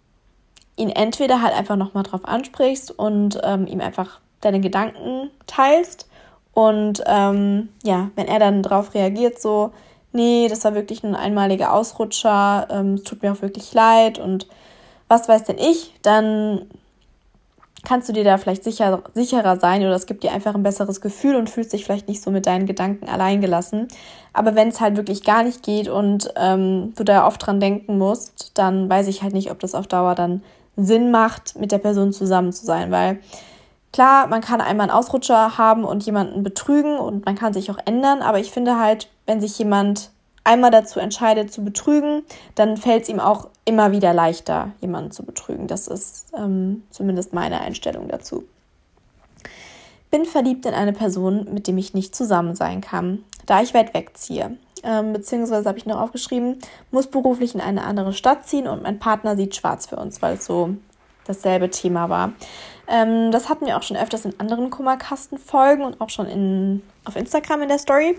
ihn 0.76 0.90
entweder 0.90 1.42
halt 1.42 1.54
einfach 1.54 1.76
nochmal 1.76 2.04
drauf 2.04 2.24
ansprichst 2.24 2.96
und 2.96 3.40
ähm, 3.42 3.66
ihm 3.66 3.80
einfach 3.80 4.20
deine 4.40 4.60
Gedanken 4.60 5.30
teilst 5.46 6.08
und 6.52 7.02
ähm, 7.06 7.68
ja, 7.84 8.10
wenn 8.14 8.26
er 8.26 8.38
dann 8.38 8.62
darauf 8.62 8.94
reagiert, 8.94 9.40
so, 9.40 9.72
nee, 10.12 10.48
das 10.48 10.64
war 10.64 10.74
wirklich 10.74 11.04
ein 11.04 11.14
einmaliger 11.14 11.72
Ausrutscher, 11.72 12.68
ähm, 12.70 12.94
es 12.94 13.04
tut 13.04 13.22
mir 13.22 13.32
auch 13.32 13.42
wirklich 13.42 13.74
leid 13.74 14.18
und 14.18 14.46
was 15.08 15.28
weiß 15.28 15.44
denn 15.44 15.58
ich, 15.58 15.94
dann 16.02 16.66
kannst 17.84 18.08
du 18.08 18.12
dir 18.12 18.24
da 18.24 18.38
vielleicht 18.38 18.64
sicher, 18.64 19.02
sicherer 19.14 19.58
sein 19.58 19.82
oder 19.82 19.94
es 19.94 20.06
gibt 20.06 20.24
dir 20.24 20.32
einfach 20.32 20.54
ein 20.54 20.62
besseres 20.62 21.00
Gefühl 21.00 21.36
und 21.36 21.48
fühlst 21.48 21.72
dich 21.72 21.84
vielleicht 21.84 22.08
nicht 22.08 22.22
so 22.22 22.30
mit 22.30 22.46
deinen 22.46 22.66
Gedanken 22.66 23.08
alleingelassen. 23.08 23.88
Aber 24.32 24.54
wenn 24.54 24.68
es 24.68 24.80
halt 24.80 24.96
wirklich 24.96 25.22
gar 25.24 25.42
nicht 25.42 25.62
geht 25.62 25.88
und 25.88 26.32
ähm, 26.36 26.92
du 26.96 27.04
da 27.04 27.26
oft 27.26 27.46
dran 27.46 27.60
denken 27.60 27.98
musst, 27.98 28.52
dann 28.58 28.88
weiß 28.88 29.06
ich 29.06 29.22
halt 29.22 29.32
nicht, 29.32 29.50
ob 29.50 29.60
das 29.60 29.74
auf 29.74 29.86
Dauer 29.86 30.14
dann 30.14 30.42
Sinn 30.76 31.10
macht, 31.10 31.58
mit 31.58 31.72
der 31.72 31.78
Person 31.78 32.12
zusammen 32.12 32.52
zu 32.52 32.64
sein, 32.64 32.90
weil 32.90 33.20
klar, 33.92 34.28
man 34.28 34.40
kann 34.40 34.60
einmal 34.60 34.88
einen 34.88 34.96
Ausrutscher 34.96 35.58
haben 35.58 35.84
und 35.84 36.04
jemanden 36.04 36.42
betrügen 36.42 36.98
und 36.98 37.26
man 37.26 37.34
kann 37.34 37.52
sich 37.52 37.70
auch 37.70 37.78
ändern, 37.84 38.22
aber 38.22 38.38
ich 38.38 38.50
finde 38.50 38.78
halt, 38.78 39.08
wenn 39.26 39.40
sich 39.40 39.58
jemand 39.58 40.10
einmal 40.48 40.70
dazu 40.70 40.98
entscheidet 40.98 41.52
zu 41.52 41.62
betrügen, 41.62 42.22
dann 42.54 42.78
fällt 42.78 43.02
es 43.02 43.08
ihm 43.10 43.20
auch 43.20 43.48
immer 43.66 43.92
wieder 43.92 44.14
leichter, 44.14 44.72
jemanden 44.80 45.10
zu 45.10 45.22
betrügen. 45.22 45.66
Das 45.66 45.86
ist 45.86 46.32
ähm, 46.36 46.84
zumindest 46.90 47.34
meine 47.34 47.60
Einstellung 47.60 48.08
dazu. 48.08 48.44
Bin 50.10 50.24
verliebt 50.24 50.64
in 50.64 50.72
eine 50.72 50.94
Person, 50.94 51.48
mit 51.52 51.66
dem 51.68 51.76
ich 51.76 51.92
nicht 51.92 52.16
zusammen 52.16 52.54
sein 52.54 52.80
kann, 52.80 53.24
da 53.44 53.60
ich 53.60 53.74
weit 53.74 53.92
wegziehe. 53.92 54.56
Ähm, 54.82 55.12
beziehungsweise 55.12 55.68
habe 55.68 55.76
ich 55.76 55.84
noch 55.84 56.00
aufgeschrieben, 56.00 56.58
muss 56.90 57.08
beruflich 57.08 57.54
in 57.54 57.60
eine 57.60 57.84
andere 57.84 58.14
Stadt 58.14 58.48
ziehen 58.48 58.68
und 58.68 58.82
mein 58.82 58.98
Partner 58.98 59.36
sieht 59.36 59.54
schwarz 59.54 59.84
für 59.84 59.96
uns, 59.96 60.22
weil 60.22 60.36
es 60.36 60.46
so 60.46 60.70
dasselbe 61.26 61.68
Thema 61.68 62.08
war. 62.08 62.32
Ähm, 62.86 63.32
das 63.32 63.50
hatten 63.50 63.66
wir 63.66 63.76
auch 63.76 63.82
schon 63.82 63.98
öfters 63.98 64.24
in 64.24 64.40
anderen 64.40 64.70
Kummerkasten-Folgen 64.70 65.84
und 65.84 66.00
auch 66.00 66.08
schon 66.08 66.26
in, 66.26 66.82
auf 67.04 67.16
Instagram 67.16 67.62
in 67.62 67.68
der 67.68 67.78
Story 67.78 68.16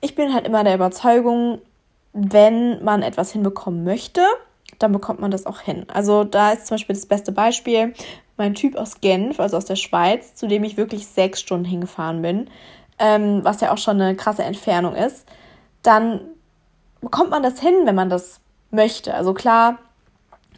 ich 0.00 0.14
bin 0.14 0.32
halt 0.32 0.46
immer 0.46 0.64
der 0.64 0.74
Überzeugung, 0.74 1.60
wenn 2.18 2.82
man 2.82 3.02
etwas 3.02 3.30
hinbekommen 3.30 3.84
möchte, 3.84 4.22
dann 4.78 4.92
bekommt 4.92 5.20
man 5.20 5.30
das 5.30 5.44
auch 5.44 5.60
hin. 5.60 5.84
Also 5.92 6.24
da 6.24 6.52
ist 6.52 6.66
zum 6.66 6.76
Beispiel 6.76 6.96
das 6.96 7.06
beste 7.06 7.30
Beispiel 7.30 7.92
mein 8.38 8.54
Typ 8.54 8.76
aus 8.76 9.00
Genf, 9.00 9.38
also 9.38 9.56
aus 9.56 9.66
der 9.66 9.76
Schweiz, 9.76 10.34
zu 10.34 10.46
dem 10.46 10.64
ich 10.64 10.76
wirklich 10.76 11.06
sechs 11.06 11.40
Stunden 11.40 11.66
hingefahren 11.66 12.22
bin, 12.22 12.48
ähm, 12.98 13.40
was 13.44 13.60
ja 13.60 13.72
auch 13.72 13.78
schon 13.78 14.00
eine 14.00 14.16
krasse 14.16 14.44
Entfernung 14.44 14.94
ist. 14.94 15.26
Dann 15.82 16.20
bekommt 17.00 17.30
man 17.30 17.42
das 17.42 17.60
hin, 17.60 17.74
wenn 17.84 17.94
man 17.94 18.10
das 18.10 18.40
möchte. 18.70 19.14
Also 19.14 19.34
klar 19.34 19.78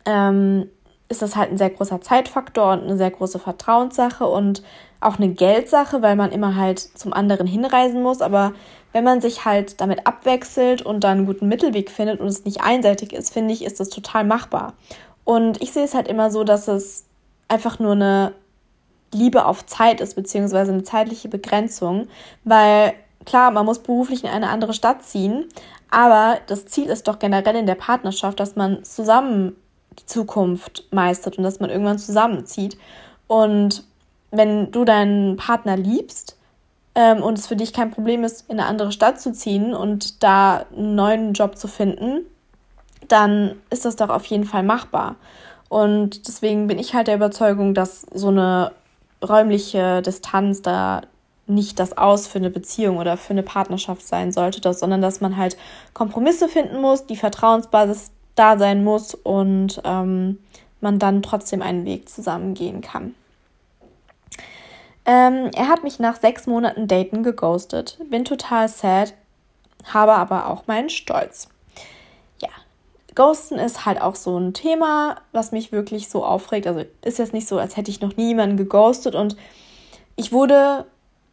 ähm, 0.07 0.69
ist 1.09 1.23
das 1.23 1.35
halt 1.35 1.51
ein 1.51 1.59
sehr 1.59 1.71
großer 1.71 2.01
Zeitfaktor 2.01 2.73
und 2.73 2.85
eine 2.85 2.97
sehr 2.97 3.11
große 3.11 3.39
Vertrauenssache 3.39 4.27
und 4.27 4.63
auch 5.01 5.19
eine 5.19 5.29
Geldsache, 5.29 6.03
weil 6.03 6.17
man 6.17 6.33
immer 6.33 6.57
halt 6.57 6.79
zum 6.79 7.13
anderen 7.13 7.47
hinreisen 7.47 8.03
muss. 8.03 8.21
Aber 8.21 8.53
wenn 8.93 9.05
man 9.05 9.21
sich 9.21 9.45
halt 9.45 9.81
damit 9.81 10.07
abwechselt 10.07 10.83
und 10.83 11.05
dann 11.05 11.19
einen 11.19 11.27
guten 11.27 11.49
Mittelweg 11.49 11.91
findet 11.91 12.21
und 12.21 12.27
es 12.27 12.45
nicht 12.45 12.63
einseitig 12.63 13.13
ist, 13.13 13.33
finde 13.33 13.53
ich, 13.53 13.65
ist 13.65 13.81
das 13.81 13.91
total 13.91 14.25
machbar. 14.25 14.75
Und 15.25 15.63
ich 15.63 15.73
sehe 15.73 15.85
es 15.85 15.95
halt 15.95 16.09
immer 16.09 16.31
so, 16.31 16.43
dass 16.43 16.69
es 16.69 17.05
einfach 17.49 17.79
nur 17.79 17.93
eine 17.93 18.33
Liebe 19.13 19.45
auf 19.45 19.67
Zeit 19.67 20.01
ist, 20.01 20.15
beziehungsweise 20.15 20.73
eine 20.73 20.85
zeitliche 20.85 21.29
Begrenzung, 21.29 22.09
weil 22.45 22.95
klar, 23.25 23.51
man 23.51 23.67
muss 23.67 23.79
beruflich 23.79 24.25
in 24.25 24.31
eine 24.31 24.49
andere 24.49 24.73
Stadt 24.73 25.05
ziehen, 25.05 25.47
aber 25.91 26.39
das 26.47 26.67
Ziel 26.67 26.87
ist 26.87 27.09
doch 27.09 27.19
generell 27.19 27.57
in 27.57 27.67
der 27.67 27.75
Partnerschaft, 27.75 28.41
dass 28.41 28.57
man 28.57 28.85
zusammen 28.85 29.57
die 29.99 30.07
Zukunft 30.07 30.85
meistert 30.93 31.39
und 31.39 31.45
dass 31.45 31.61
man 31.61 31.71
irgendwann 31.71 31.99
zusammenzieht. 31.99 32.77
Und 33.27 33.85
wenn 34.31 34.71
du 34.71 34.85
deinen 34.85 35.37
Partner 35.37 35.77
liebst, 35.77 36.38
ähm, 36.99 37.23
und 37.23 37.39
es 37.39 37.47
für 37.47 37.55
dich 37.55 37.73
kein 37.73 37.93
Problem 37.93 38.25
ist, 38.25 38.51
in 38.51 38.59
eine 38.59 38.69
andere 38.69 38.91
Stadt 38.91 39.21
zu 39.21 39.33
ziehen 39.33 39.73
und 39.73 40.21
da 40.25 40.67
einen 40.77 40.97
neuen 40.97 41.33
Job 41.33 41.57
zu 41.57 41.69
finden, 41.69 42.27
dann 43.07 43.55
ist 43.71 43.85
das 43.85 43.95
doch 43.95 44.09
auf 44.09 44.25
jeden 44.25 44.43
Fall 44.43 44.65
machbar. 44.65 45.15
Und 45.69 46.27
deswegen 46.27 46.67
bin 46.67 46.81
ich 46.81 46.95
halt 46.95 47.07
der 47.07 47.15
Überzeugung, 47.15 47.73
dass 47.73 48.01
so 48.13 48.29
eine 48.29 48.73
räumliche 49.23 50.03
Distanz 50.03 50.61
da 50.61 51.03
nicht 51.47 51.79
das 51.79 51.97
Aus 51.97 52.27
für 52.27 52.39
eine 52.39 52.51
Beziehung 52.51 52.99
oder 52.99 53.17
für 53.17 53.31
eine 53.33 53.45
Partnerschaft 53.45 54.05
sein 54.05 54.33
sollte, 54.33 54.61
das, 54.61 54.81
sondern 54.81 55.01
dass 55.01 55.21
man 55.21 55.37
halt 55.37 55.57
Kompromisse 55.95 56.49
finden 56.49 56.81
muss, 56.81 57.07
die 57.07 57.17
Vertrauensbasis 57.17 58.11
da 58.35 58.59
sein 58.59 58.83
muss 58.83 59.15
und 59.15 59.81
ähm, 59.85 60.41
man 60.81 60.99
dann 60.99 61.23
trotzdem 61.23 61.63
einen 61.63 61.85
Weg 61.85 62.09
zusammengehen 62.09 62.81
kann. 62.81 63.15
Ähm, 65.09 65.51
er 65.55 65.69
hat 65.69 65.85
mich 65.85 65.99
nach 65.99 66.21
sechs 66.21 66.47
Monaten 66.47 66.87
Daten 66.87 67.23
geghostet. 67.23 67.99
Bin 68.11 68.27
total 68.27 68.69
sad, 68.69 69.15
habe 69.87 70.13
aber 70.13 70.51
auch 70.51 70.67
meinen 70.67 70.91
Stolz. 70.91 71.49
Ja, 72.43 72.51
Ghosten 73.15 73.55
ist 73.55 73.87
halt 73.87 74.03
auch 74.03 74.17
so 74.17 74.37
ein 74.39 74.53
Thema, 74.53 75.17
was 75.33 75.51
mich 75.51 75.73
wirklich 75.73 76.11
so 76.11 76.23
aufregt. 76.23 76.67
Also 76.67 76.85
ist 77.03 77.19
jetzt 77.19 77.33
nicht 77.33 77.49
so, 77.49 77.59
als 77.59 77.79
hätte 77.79 77.91
ich 77.91 78.03
noch 78.03 78.19
nie 78.19 78.29
jemanden 78.29 78.59
geghostet 78.59 79.15
und 79.15 79.35
ich 80.15 80.31
wurde, 80.31 80.85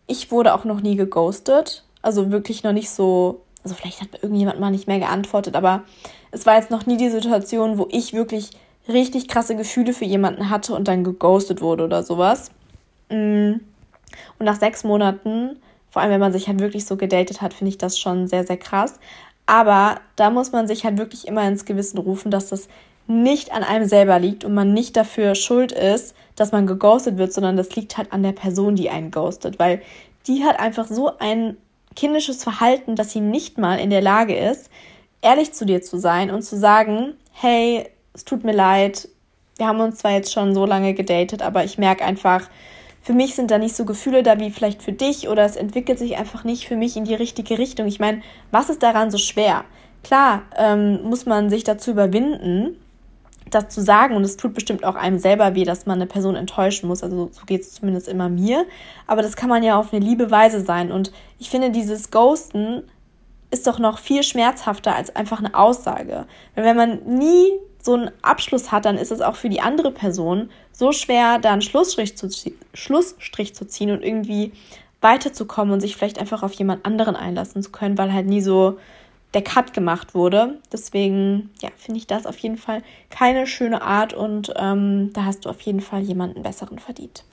ich 0.07 0.31
wurde 0.31 0.53
auch 0.53 0.63
noch 0.63 0.79
nie 0.79 0.95
geghostet. 0.95 1.83
Also 2.01 2.31
wirklich 2.31 2.63
noch 2.63 2.71
nicht 2.71 2.89
so 2.89 3.41
also 3.65 3.75
vielleicht 3.75 3.99
hat 3.99 4.21
irgendjemand 4.21 4.59
mal 4.59 4.69
nicht 4.69 4.87
mehr 4.87 4.99
geantwortet, 4.99 5.55
aber 5.55 5.83
es 6.31 6.45
war 6.45 6.55
jetzt 6.55 6.69
noch 6.69 6.85
nie 6.85 6.97
die 6.97 7.09
Situation, 7.09 7.79
wo 7.79 7.87
ich 7.89 8.13
wirklich 8.13 8.51
richtig 8.87 9.27
krasse 9.27 9.55
Gefühle 9.55 9.91
für 9.91 10.05
jemanden 10.05 10.51
hatte 10.51 10.75
und 10.75 10.87
dann 10.87 11.03
geghostet 11.03 11.61
wurde 11.61 11.83
oder 11.83 12.03
sowas. 12.03 12.51
Mm. 13.09 13.59
Und 14.39 14.45
nach 14.45 14.59
sechs 14.59 14.83
Monaten, 14.83 15.57
vor 15.89 16.01
allem 16.01 16.11
wenn 16.11 16.19
man 16.19 16.31
sich 16.31 16.47
halt 16.47 16.59
wirklich 16.59 16.85
so 16.85 16.97
gedatet 16.97 17.41
hat, 17.41 17.53
finde 17.53 17.69
ich 17.69 17.77
das 17.77 17.99
schon 17.99 18.27
sehr, 18.27 18.45
sehr 18.45 18.57
krass. 18.57 18.99
Aber 19.45 19.99
da 20.15 20.29
muss 20.29 20.51
man 20.51 20.67
sich 20.67 20.85
halt 20.85 20.97
wirklich 20.97 21.27
immer 21.27 21.47
ins 21.47 21.65
Gewissen 21.65 21.97
rufen, 21.97 22.31
dass 22.31 22.49
das 22.49 22.67
nicht 23.07 23.51
an 23.51 23.63
einem 23.63 23.85
selber 23.85 24.17
liegt 24.19 24.43
und 24.43 24.53
man 24.53 24.73
nicht 24.73 24.97
dafür 24.97 25.35
schuld 25.35 25.71
ist, 25.71 26.15
dass 26.35 26.51
man 26.51 26.65
geghostet 26.65 27.17
wird, 27.17 27.33
sondern 27.33 27.55
das 27.55 27.75
liegt 27.75 27.97
halt 27.97 28.11
an 28.11 28.23
der 28.23 28.31
Person, 28.31 28.75
die 28.75 28.89
einen 28.89 29.11
ghostet, 29.11 29.59
weil 29.59 29.81
die 30.27 30.43
hat 30.43 30.59
einfach 30.59 30.87
so 30.87 31.17
ein 31.19 31.55
kindisches 31.95 32.43
Verhalten, 32.43 32.95
dass 32.95 33.11
sie 33.11 33.21
nicht 33.21 33.57
mal 33.57 33.79
in 33.79 33.89
der 33.89 34.01
Lage 34.01 34.35
ist, 34.35 34.69
ehrlich 35.21 35.53
zu 35.53 35.65
dir 35.65 35.81
zu 35.81 35.97
sein 35.97 36.31
und 36.31 36.41
zu 36.41 36.57
sagen, 36.57 37.13
hey, 37.31 37.87
es 38.13 38.25
tut 38.25 38.43
mir 38.43 38.53
leid, 38.53 39.07
wir 39.57 39.67
haben 39.67 39.79
uns 39.79 39.99
zwar 39.99 40.11
jetzt 40.11 40.33
schon 40.33 40.53
so 40.53 40.65
lange 40.65 40.93
gedatet, 40.93 41.41
aber 41.41 41.63
ich 41.63 41.77
merke 41.77 42.03
einfach, 42.03 42.49
für 43.05 43.13
mich 43.13 43.35
sind 43.35 43.51
da 43.51 43.59
nicht 43.59 43.75
so 43.75 43.85
Gefühle 43.85 44.23
da 44.23 44.39
wie 44.39 44.49
vielleicht 44.49 44.81
für 44.81 44.91
dich 44.91 45.29
oder 45.29 45.45
es 45.45 45.55
entwickelt 45.55 45.99
sich 45.99 46.17
einfach 46.17 46.43
nicht 46.43 46.67
für 46.67 46.75
mich 46.75 46.97
in 46.97 47.05
die 47.05 47.13
richtige 47.13 47.59
Richtung. 47.59 47.85
Ich 47.85 47.99
meine, 47.99 48.23
was 48.49 48.71
ist 48.71 48.81
daran 48.81 49.11
so 49.11 49.19
schwer? 49.19 49.63
Klar, 50.03 50.41
ähm, 50.57 51.03
muss 51.03 51.27
man 51.27 51.51
sich 51.51 51.63
dazu 51.63 51.91
überwinden, 51.91 52.75
das 53.51 53.69
zu 53.69 53.81
sagen 53.83 54.15
und 54.15 54.23
es 54.23 54.37
tut 54.37 54.55
bestimmt 54.55 54.83
auch 54.83 54.95
einem 54.95 55.19
selber 55.19 55.53
weh, 55.53 55.65
dass 55.65 55.85
man 55.85 55.99
eine 55.99 56.07
Person 56.07 56.35
enttäuschen 56.35 56.87
muss. 56.87 57.03
Also 57.03 57.29
so 57.31 57.45
geht 57.45 57.61
es 57.61 57.73
zumindest 57.73 58.07
immer 58.07 58.27
mir. 58.27 58.65
Aber 59.05 59.21
das 59.21 59.35
kann 59.35 59.49
man 59.49 59.61
ja 59.61 59.77
auf 59.77 59.93
eine 59.93 60.03
liebe 60.03 60.31
Weise 60.31 60.61
sein. 60.61 60.91
Und 60.91 61.11
ich 61.37 61.51
finde, 61.51 61.69
dieses 61.69 62.09
Ghosten 62.09 62.81
ist 63.51 63.67
doch 63.67 63.77
noch 63.77 63.99
viel 63.99 64.23
schmerzhafter 64.23 64.95
als 64.95 65.15
einfach 65.15 65.37
eine 65.37 65.53
Aussage. 65.53 66.25
Weil 66.55 66.65
wenn 66.65 66.75
man 66.75 67.03
nie 67.05 67.51
so 67.85 67.93
einen 67.93 68.11
Abschluss 68.23 68.71
hat, 68.71 68.85
dann 68.85 68.97
ist 68.97 69.11
es 69.11 69.21
auch 69.21 69.35
für 69.35 69.49
die 69.49 69.61
andere 69.61 69.91
Person 69.91 70.49
so 70.71 70.91
schwer, 70.91 71.37
da 71.39 71.51
einen 71.51 71.61
Schlussstrich 71.61 72.17
zu, 72.17 72.29
Schlussstrich 72.73 73.53
zu 73.53 73.67
ziehen 73.67 73.91
und 73.91 74.03
irgendwie 74.03 74.51
weiterzukommen 75.01 75.73
und 75.73 75.81
sich 75.81 75.95
vielleicht 75.95 76.19
einfach 76.19 76.41
auf 76.41 76.53
jemand 76.53 76.83
anderen 76.85 77.15
einlassen 77.15 77.61
zu 77.61 77.71
können, 77.71 77.97
weil 77.97 78.11
halt 78.11 78.25
nie 78.25 78.41
so 78.41 78.79
der 79.35 79.43
Cut 79.43 79.73
gemacht 79.73 80.15
wurde. 80.15 80.59
Deswegen, 80.71 81.51
ja, 81.61 81.69
finde 81.77 81.99
ich 81.99 82.07
das 82.07 82.25
auf 82.25 82.37
jeden 82.39 82.57
Fall 82.57 82.81
keine 83.11 83.45
schöne 83.45 83.83
Art 83.83 84.13
und 84.13 84.51
ähm, 84.55 85.11
da 85.13 85.25
hast 85.25 85.45
du 85.45 85.49
auf 85.49 85.61
jeden 85.61 85.81
Fall 85.81 86.01
jemanden 86.01 86.41
besseren 86.41 86.79
verdient. 86.79 87.23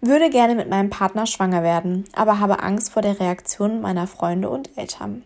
Würde 0.00 0.30
gerne 0.30 0.54
mit 0.54 0.70
meinem 0.70 0.90
Partner 0.90 1.26
schwanger 1.26 1.62
werden, 1.62 2.04
aber 2.14 2.40
habe 2.40 2.62
Angst 2.62 2.92
vor 2.92 3.02
der 3.02 3.20
Reaktion 3.20 3.82
meiner 3.82 4.06
Freunde 4.06 4.48
und 4.48 4.70
Eltern. 4.76 5.22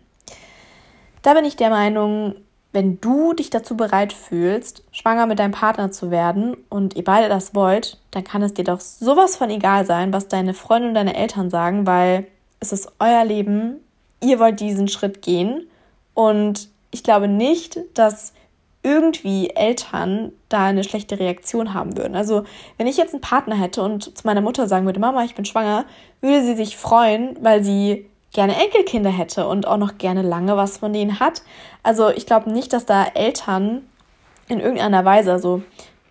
Da 1.23 1.35
bin 1.35 1.45
ich 1.45 1.57
der 1.57 1.71
Meinung, 1.71 2.35
wenn 2.73 3.01
du 3.01 3.33
dich 3.33 3.51
dazu 3.51 3.77
bereit 3.77 4.13
fühlst, 4.13 4.83
schwanger 4.93 5.27
mit 5.27 5.39
deinem 5.39 5.53
Partner 5.53 5.91
zu 5.91 6.11
werden 6.11 6.57
und 6.69 6.95
ihr 6.95 7.05
beide 7.05 7.29
das 7.29 7.55
wollt, 7.55 7.99
dann 8.11 8.25
kann 8.25 8.43
es 8.43 8.55
dir 8.55 8.65
doch 8.65 8.81
sowas 8.81 9.37
von 9.37 9.51
egal 9.51 9.87
sein, 9.87 10.13
was 10.13 10.29
deine 10.29 10.55
Freunde 10.55 10.89
und 10.89 10.95
deine 10.95 11.17
Eltern 11.17 11.49
sagen, 11.49 11.87
weil 11.87 12.27
es 12.61 12.73
ist 12.73 12.93
euer 12.99 13.25
Leben, 13.25 13.77
ihr 14.23 14.39
wollt 14.39 14.61
diesen 14.61 14.89
Schritt 14.89 15.23
gehen 15.23 15.67
und 16.15 16.69
ich 16.91 17.03
glaube 17.03 17.29
nicht, 17.29 17.79
dass 17.95 18.33
irgendwie 18.83 19.51
Eltern 19.51 20.31
da 20.49 20.67
eine 20.67 20.85
schlechte 20.85 21.19
Reaktion 21.19 21.75
haben 21.75 21.97
würden. 21.97 22.15
Also, 22.15 22.45
wenn 22.79 22.87
ich 22.87 22.97
jetzt 22.97 23.13
einen 23.13 23.21
Partner 23.21 23.57
hätte 23.57 23.83
und 23.83 24.17
zu 24.17 24.25
meiner 24.25 24.41
Mutter 24.41 24.69
sagen 24.69 24.87
würde, 24.87 25.01
Mama, 25.01 25.25
ich 25.25 25.35
bin 25.35 25.45
schwanger, 25.45 25.87
würde 26.21 26.45
sie 26.45 26.55
sich 26.55 26.77
freuen, 26.77 27.37
weil 27.41 27.65
sie 27.65 28.07
gerne 28.33 28.57
Enkelkinder 28.57 29.11
hätte 29.11 29.47
und 29.47 29.67
auch 29.67 29.79
noch 29.79 29.99
gerne 29.99 30.23
lange 30.23 30.57
was 30.57 30.79
von 30.79 30.93
denen 30.93 31.21
hat. 31.21 31.43
Also 31.83 32.11
ich 32.11 32.27
glaube 32.27 32.51
nicht, 32.51 32.73
dass 32.73 32.87
da 32.87 33.05
Eltern 33.15 33.83
in 34.49 34.61
irgendeiner 34.61 35.05
Weise, 35.05 35.33
also 35.33 35.63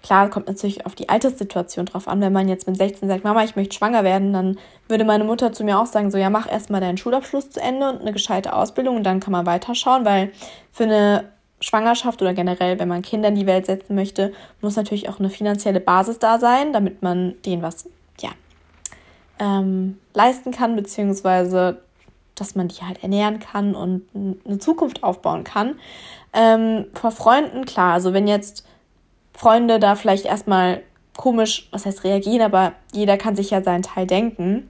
klar, 0.06 0.30
kommt 0.30 0.47
natürlich 0.47 0.86
auf 0.86 0.95
die 0.95 1.10
Alterssituation 1.10 1.86
drauf 1.86 2.08
an. 2.08 2.21
Wenn 2.21 2.34
man 2.34 2.47
jetzt 2.47 2.67
mit 2.67 2.78
16 2.78 3.08
sagt, 3.08 3.23
Mama, 3.23 3.43
ich 3.43 3.56
möchte 3.56 3.75
schwanger 3.75 4.04
werden, 4.04 4.34
dann 4.34 4.58
würde 4.88 5.04
meine 5.04 5.23
Mutter 5.23 5.51
zu 5.51 5.63
mir 5.63 5.80
auch 5.80 5.88
sagen, 5.88 6.12
so 6.12 6.17
ja, 6.17 6.30
mach 6.30 6.49
erstmal 6.51 6.82
deinen 6.82 6.97
Schulabschluss 6.97 7.49
zu 7.49 7.62
Ende 7.62 7.89
und 7.89 8.01
eine 8.01 8.13
gescheite 8.13 8.54
Ausbildung 8.54 8.97
und 8.97 9.04
dann 9.04 9.19
kann 9.19 9.32
man 9.32 9.45
weiterschauen, 9.45 10.06
weil 10.06 10.32
für 10.71 10.84
eine 10.84 11.25
Schwangerschaft 11.60 12.21
oder 12.21 12.34
generell, 12.34 12.80
wenn 12.80 12.88
man 12.88 13.01
Kinder 13.01 13.30
in 13.30 13.36
die 13.36 13.47
Welt 13.47 13.65
setzen 13.65 13.95
möchte, 13.95 14.34
muss 14.62 14.75
natürlich 14.75 15.10
auch 15.10 15.19
eine 15.19 15.30
finanzielle 15.30 15.80
Basis 15.80 16.19
da 16.19 16.38
sein, 16.38 16.73
damit 16.73 17.01
man 17.01 17.34
denen 17.43 17.63
was, 17.63 17.89
ja, 18.19 18.30
ähm, 19.39 19.97
leisten 20.13 20.51
kann, 20.51 20.75
beziehungsweise 20.75 21.82
dass 22.36 22.56
man 22.56 22.67
die 22.67 22.82
halt 22.84 23.02
ernähren 23.02 23.39
kann 23.39 23.76
und 23.76 24.04
eine 24.45 24.60
Zukunft 24.60 25.04
aufbauen 25.04 25.43
kann. 25.43 25.76
Ähm, 26.34 26.86
vor 26.93 27.12
Freunden, 27.12 27.65
klar, 27.65 27.93
also 27.93 28.13
wenn 28.13 28.28
jetzt 28.28 28.65
Freunde 29.34 29.80
da 29.80 29.95
vielleicht 29.95 30.26
erstmal 30.26 30.82
komisch, 31.15 31.67
was 31.71 31.86
heißt 31.86 32.04
reagieren, 32.04 32.41
aber 32.41 32.74
jeder 32.93 33.17
kann 33.17 33.36
sich 33.36 33.52
ja 33.52 33.62
seinen 33.62 33.84
Teil 33.84 34.06
denken. 34.06 34.69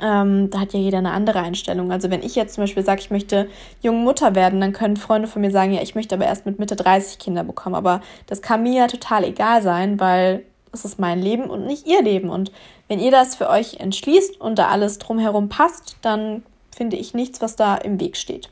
Ähm, 0.00 0.50
da 0.50 0.60
hat 0.60 0.72
ja 0.72 0.78
jeder 0.78 0.98
eine 0.98 1.10
andere 1.10 1.40
Einstellung. 1.40 1.90
Also 1.90 2.10
wenn 2.10 2.22
ich 2.22 2.34
jetzt 2.34 2.54
zum 2.54 2.62
Beispiel 2.62 2.84
sage, 2.84 3.00
ich 3.00 3.10
möchte 3.10 3.48
junge 3.82 3.98
Mutter 3.98 4.34
werden, 4.34 4.60
dann 4.60 4.72
können 4.72 4.96
Freunde 4.96 5.26
von 5.26 5.42
mir 5.42 5.50
sagen, 5.50 5.72
ja, 5.72 5.82
ich 5.82 5.94
möchte 5.94 6.14
aber 6.14 6.26
erst 6.26 6.46
mit 6.46 6.58
Mitte 6.58 6.76
30 6.76 7.18
Kinder 7.18 7.44
bekommen. 7.44 7.74
Aber 7.74 8.00
das 8.26 8.40
kann 8.40 8.62
mir 8.62 8.72
ja 8.72 8.86
total 8.86 9.24
egal 9.24 9.62
sein, 9.62 9.98
weil 9.98 10.44
es 10.72 10.84
ist 10.84 10.98
mein 11.00 11.20
Leben 11.20 11.50
und 11.50 11.66
nicht 11.66 11.86
ihr 11.86 12.02
Leben. 12.02 12.30
Und 12.30 12.52
wenn 12.88 13.00
ihr 13.00 13.10
das 13.10 13.34
für 13.34 13.48
euch 13.48 13.80
entschließt 13.80 14.40
und 14.40 14.58
da 14.58 14.68
alles 14.68 14.98
drumherum 14.98 15.48
passt, 15.48 15.96
dann 16.02 16.44
finde 16.80 16.96
ich 16.96 17.12
nichts, 17.12 17.42
was 17.42 17.56
da 17.56 17.76
im 17.76 18.00
Weg 18.00 18.16
steht. 18.16 18.48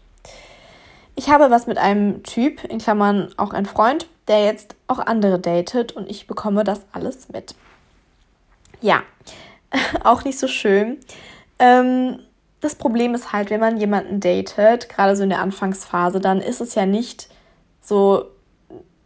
Ich 1.15 1.31
habe 1.31 1.51
was 1.51 1.67
mit 1.67 1.79
einem 1.79 2.23
Typ, 2.25 2.63
in 2.63 2.77
Klammern 2.77 3.31
auch 3.39 3.55
ein 3.55 3.65
Freund, 3.65 4.07
der 4.29 4.45
jetzt 4.45 4.77
auch 4.87 4.99
andere 4.99 5.39
datet 5.39 5.93
und 5.93 6.11
ich 6.11 6.27
bekomme 6.27 6.63
das 6.63 6.83
alles 6.93 7.31
mit. 7.31 7.55
Ja, 8.83 9.03
auch 10.05 10.25
nicht 10.25 10.39
so 10.39 10.47
schön. 10.47 10.99
Ähm, 11.59 12.19
das 12.61 12.75
Problem 12.75 13.15
ist 13.15 13.33
halt, 13.33 13.49
wenn 13.49 13.61
man 13.61 13.79
jemanden 13.79 14.21
datet, 14.21 14.91
gerade 14.91 15.17
so 15.17 15.23
in 15.23 15.31
der 15.31 15.41
Anfangsphase, 15.41 16.21
dann 16.21 16.43
ist 16.43 16.61
es 16.61 16.75
ja 16.75 16.85
nicht 16.85 17.29
so 17.81 18.27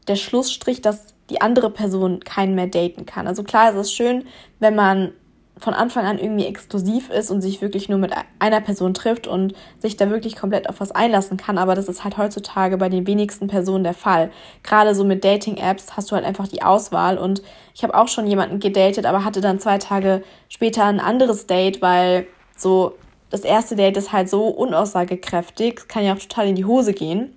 der 0.08 0.16
Schlussstrich, 0.16 0.82
dass 0.82 1.14
die 1.30 1.40
andere 1.40 1.70
Person 1.70 2.18
keinen 2.24 2.56
mehr 2.56 2.66
daten 2.66 3.06
kann. 3.06 3.28
Also 3.28 3.44
klar 3.44 3.70
ist 3.70 3.76
es 3.76 3.92
schön, 3.92 4.24
wenn 4.58 4.74
man 4.74 5.12
von 5.58 5.74
Anfang 5.74 6.06
an 6.06 6.18
irgendwie 6.18 6.46
exklusiv 6.46 7.10
ist 7.10 7.30
und 7.30 7.42
sich 7.42 7.60
wirklich 7.60 7.88
nur 7.88 7.98
mit 7.98 8.12
einer 8.38 8.60
Person 8.60 8.94
trifft 8.94 9.26
und 9.26 9.54
sich 9.78 9.96
da 9.96 10.10
wirklich 10.10 10.34
komplett 10.34 10.68
auf 10.68 10.80
was 10.80 10.92
einlassen 10.92 11.36
kann. 11.36 11.58
Aber 11.58 11.74
das 11.74 11.88
ist 11.88 12.04
halt 12.04 12.16
heutzutage 12.16 12.78
bei 12.78 12.88
den 12.88 13.06
wenigsten 13.06 13.48
Personen 13.48 13.84
der 13.84 13.94
Fall. 13.94 14.30
Gerade 14.62 14.94
so 14.94 15.04
mit 15.04 15.24
Dating-Apps 15.24 15.96
hast 15.96 16.10
du 16.10 16.16
halt 16.16 16.24
einfach 16.24 16.48
die 16.48 16.62
Auswahl. 16.62 17.18
Und 17.18 17.42
ich 17.74 17.82
habe 17.82 17.94
auch 17.94 18.08
schon 18.08 18.26
jemanden 18.26 18.60
gedatet, 18.60 19.06
aber 19.06 19.24
hatte 19.24 19.40
dann 19.40 19.60
zwei 19.60 19.78
Tage 19.78 20.22
später 20.48 20.84
ein 20.84 21.00
anderes 21.00 21.46
Date, 21.46 21.82
weil 21.82 22.26
so 22.56 22.94
das 23.30 23.42
erste 23.42 23.76
Date 23.76 23.96
ist 23.96 24.12
halt 24.12 24.28
so 24.28 24.48
unaussagekräftig, 24.48 25.86
kann 25.88 26.04
ja 26.04 26.14
auch 26.14 26.18
total 26.18 26.48
in 26.48 26.54
die 26.54 26.64
Hose 26.64 26.92
gehen. 26.92 27.36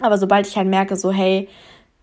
Aber 0.00 0.18
sobald 0.18 0.46
ich 0.46 0.56
halt 0.56 0.68
merke, 0.68 0.96
so 0.96 1.12
hey, 1.12 1.48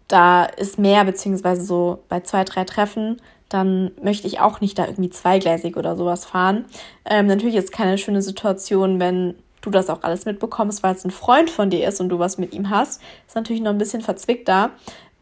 da 0.08 0.46
ist 0.46 0.80
mehr, 0.80 1.04
beziehungsweise 1.04 1.64
so 1.64 2.00
bei 2.10 2.22
zwei, 2.22 2.44
drei 2.44 2.64
Treffen 2.64 3.18
dann 3.50 3.92
möchte 4.02 4.28
ich 4.28 4.40
auch 4.40 4.62
nicht 4.62 4.78
da 4.78 4.86
irgendwie 4.86 5.10
zweigleisig 5.10 5.78
oder 5.78 5.96
sowas 5.96 6.26
fahren. 6.26 6.66
Ähm, 7.06 7.28
natürlich 7.28 7.56
ist 7.56 7.72
keine 7.72 7.98
schöne 7.98 8.22
Situation, 8.22 9.00
wenn 9.00 9.36
du 9.62 9.70
das 9.70 9.90
auch 9.90 10.04
alles 10.04 10.26
mitbekommst, 10.26 10.84
weil 10.84 10.96
es 10.96 11.06
ein 11.06 11.12
Freund 11.12 11.50
von 11.50 11.70
dir 11.70 11.88
ist 11.88 12.00
und 12.02 12.10
du 12.10 12.20
was 12.20 12.38
mit 12.38 12.54
ihm 12.54 12.70
hast. 12.70 13.02
Ist 13.26 13.36
natürlich 13.36 13.62
noch 13.62 13.72
ein 13.72 13.78
bisschen 13.78 14.02
verzwickter. 14.02 14.72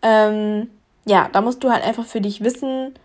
Ähm, 0.02 0.70
ja, 1.06 1.30
da 1.32 1.42
musst 1.42 1.64
du 1.64 1.70
halt 1.72 1.84
einfach 1.84 2.06
für 2.06 2.22
dich 2.22 2.44
wissen, 2.44 2.96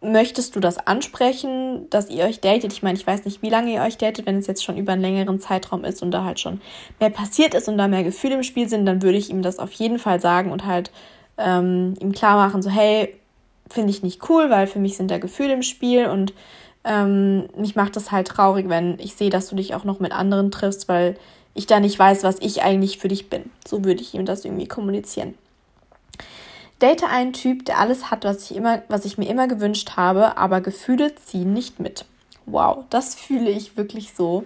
möchtest 0.00 0.54
du 0.54 0.60
das 0.60 0.78
ansprechen, 0.78 1.88
dass 1.90 2.10
ihr 2.10 2.24
euch 2.24 2.40
datet? 2.40 2.72
Ich 2.72 2.82
meine, 2.82 2.98
ich 2.98 3.06
weiß 3.06 3.24
nicht, 3.24 3.42
wie 3.42 3.50
lange 3.50 3.72
ihr 3.72 3.82
euch 3.82 3.96
datet. 3.96 4.26
Wenn 4.26 4.38
es 4.38 4.46
jetzt 4.46 4.64
schon 4.64 4.76
über 4.76 4.92
einen 4.92 5.02
längeren 5.02 5.40
Zeitraum 5.40 5.84
ist 5.84 6.02
und 6.02 6.10
da 6.10 6.24
halt 6.24 6.40
schon 6.40 6.60
mehr 7.00 7.10
passiert 7.10 7.54
ist 7.54 7.68
und 7.68 7.78
da 7.78 7.88
mehr 7.88 8.04
Gefühle 8.04 8.34
im 8.34 8.42
Spiel 8.42 8.68
sind, 8.68 8.86
dann 8.86 9.02
würde 9.02 9.18
ich 9.18 9.30
ihm 9.30 9.42
das 9.42 9.58
auf 9.58 9.72
jeden 9.72 9.98
Fall 9.98 10.20
sagen 10.20 10.52
und 10.52 10.66
halt 10.66 10.90
ähm, 11.38 11.94
ihm 12.00 12.12
klar 12.12 12.36
machen, 12.36 12.62
so 12.62 12.70
hey, 12.70 13.14
finde 13.68 13.90
ich 13.90 14.02
nicht 14.02 14.28
cool, 14.28 14.50
weil 14.50 14.66
für 14.66 14.78
mich 14.78 14.96
sind 14.96 15.10
da 15.10 15.18
Gefühle 15.18 15.54
im 15.54 15.62
Spiel 15.62 16.06
und 16.06 16.32
ähm, 16.84 17.48
mich 17.56 17.74
macht 17.74 17.96
das 17.96 18.12
halt 18.12 18.28
traurig, 18.28 18.68
wenn 18.68 18.98
ich 19.00 19.14
sehe, 19.14 19.30
dass 19.30 19.48
du 19.48 19.56
dich 19.56 19.74
auch 19.74 19.84
noch 19.84 19.98
mit 19.98 20.12
anderen 20.12 20.50
triffst, 20.50 20.88
weil 20.88 21.16
ich 21.54 21.66
da 21.66 21.80
nicht 21.80 21.98
weiß, 21.98 22.22
was 22.22 22.38
ich 22.40 22.62
eigentlich 22.62 22.98
für 22.98 23.08
dich 23.08 23.28
bin. 23.28 23.50
So 23.66 23.84
würde 23.84 24.02
ich 24.02 24.14
ihm 24.14 24.24
das 24.24 24.44
irgendwie 24.44 24.68
kommunizieren. 24.68 25.34
Date 26.80 27.04
einen 27.04 27.32
Typ, 27.32 27.64
der 27.64 27.78
alles 27.78 28.10
hat, 28.10 28.24
was 28.24 28.50
ich, 28.50 28.56
immer, 28.56 28.82
was 28.88 29.04
ich 29.04 29.16
mir 29.16 29.28
immer 29.28 29.48
gewünscht 29.48 29.92
habe, 29.96 30.36
aber 30.36 30.60
Gefühle 30.60 31.14
ziehen 31.14 31.52
nicht 31.52 31.80
mit. 31.80 32.04
Wow, 32.44 32.84
das 32.90 33.14
fühle 33.14 33.50
ich 33.50 33.76
wirklich 33.76 34.14
so. 34.14 34.44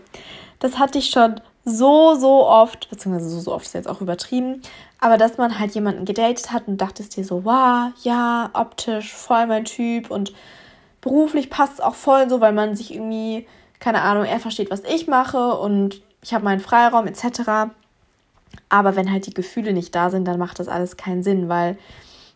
Das 0.60 0.78
hatte 0.78 0.98
ich 0.98 1.10
schon 1.10 1.40
so, 1.64 2.14
so 2.14 2.46
oft, 2.46 2.88
beziehungsweise 2.88 3.28
so, 3.28 3.40
so 3.40 3.52
oft 3.52 3.66
ist 3.66 3.74
jetzt 3.74 3.88
auch 3.88 4.00
übertrieben, 4.00 4.62
aber 5.00 5.18
dass 5.18 5.38
man 5.38 5.58
halt 5.58 5.74
jemanden 5.74 6.04
gedatet 6.04 6.52
hat 6.52 6.68
und 6.68 6.80
dachtest 6.80 7.16
dir 7.16 7.24
so, 7.24 7.44
wow, 7.44 7.90
ja, 8.02 8.50
optisch 8.52 9.12
voll 9.12 9.46
mein 9.46 9.64
Typ 9.64 10.10
und 10.10 10.32
beruflich 11.00 11.50
passt 11.50 11.74
es 11.74 11.80
auch 11.80 11.94
voll 11.94 12.28
so, 12.28 12.40
weil 12.40 12.52
man 12.52 12.76
sich 12.76 12.94
irgendwie, 12.94 13.46
keine 13.78 14.02
Ahnung, 14.02 14.24
er 14.24 14.40
versteht, 14.40 14.70
was 14.70 14.84
ich 14.84 15.06
mache 15.06 15.56
und 15.58 16.02
ich 16.22 16.34
habe 16.34 16.44
meinen 16.44 16.60
Freiraum 16.60 17.06
etc. 17.06 17.72
Aber 18.68 18.96
wenn 18.96 19.10
halt 19.10 19.26
die 19.26 19.34
Gefühle 19.34 19.72
nicht 19.72 19.94
da 19.94 20.10
sind, 20.10 20.26
dann 20.26 20.38
macht 20.38 20.58
das 20.58 20.68
alles 20.68 20.96
keinen 20.96 21.22
Sinn, 21.22 21.48
weil 21.48 21.78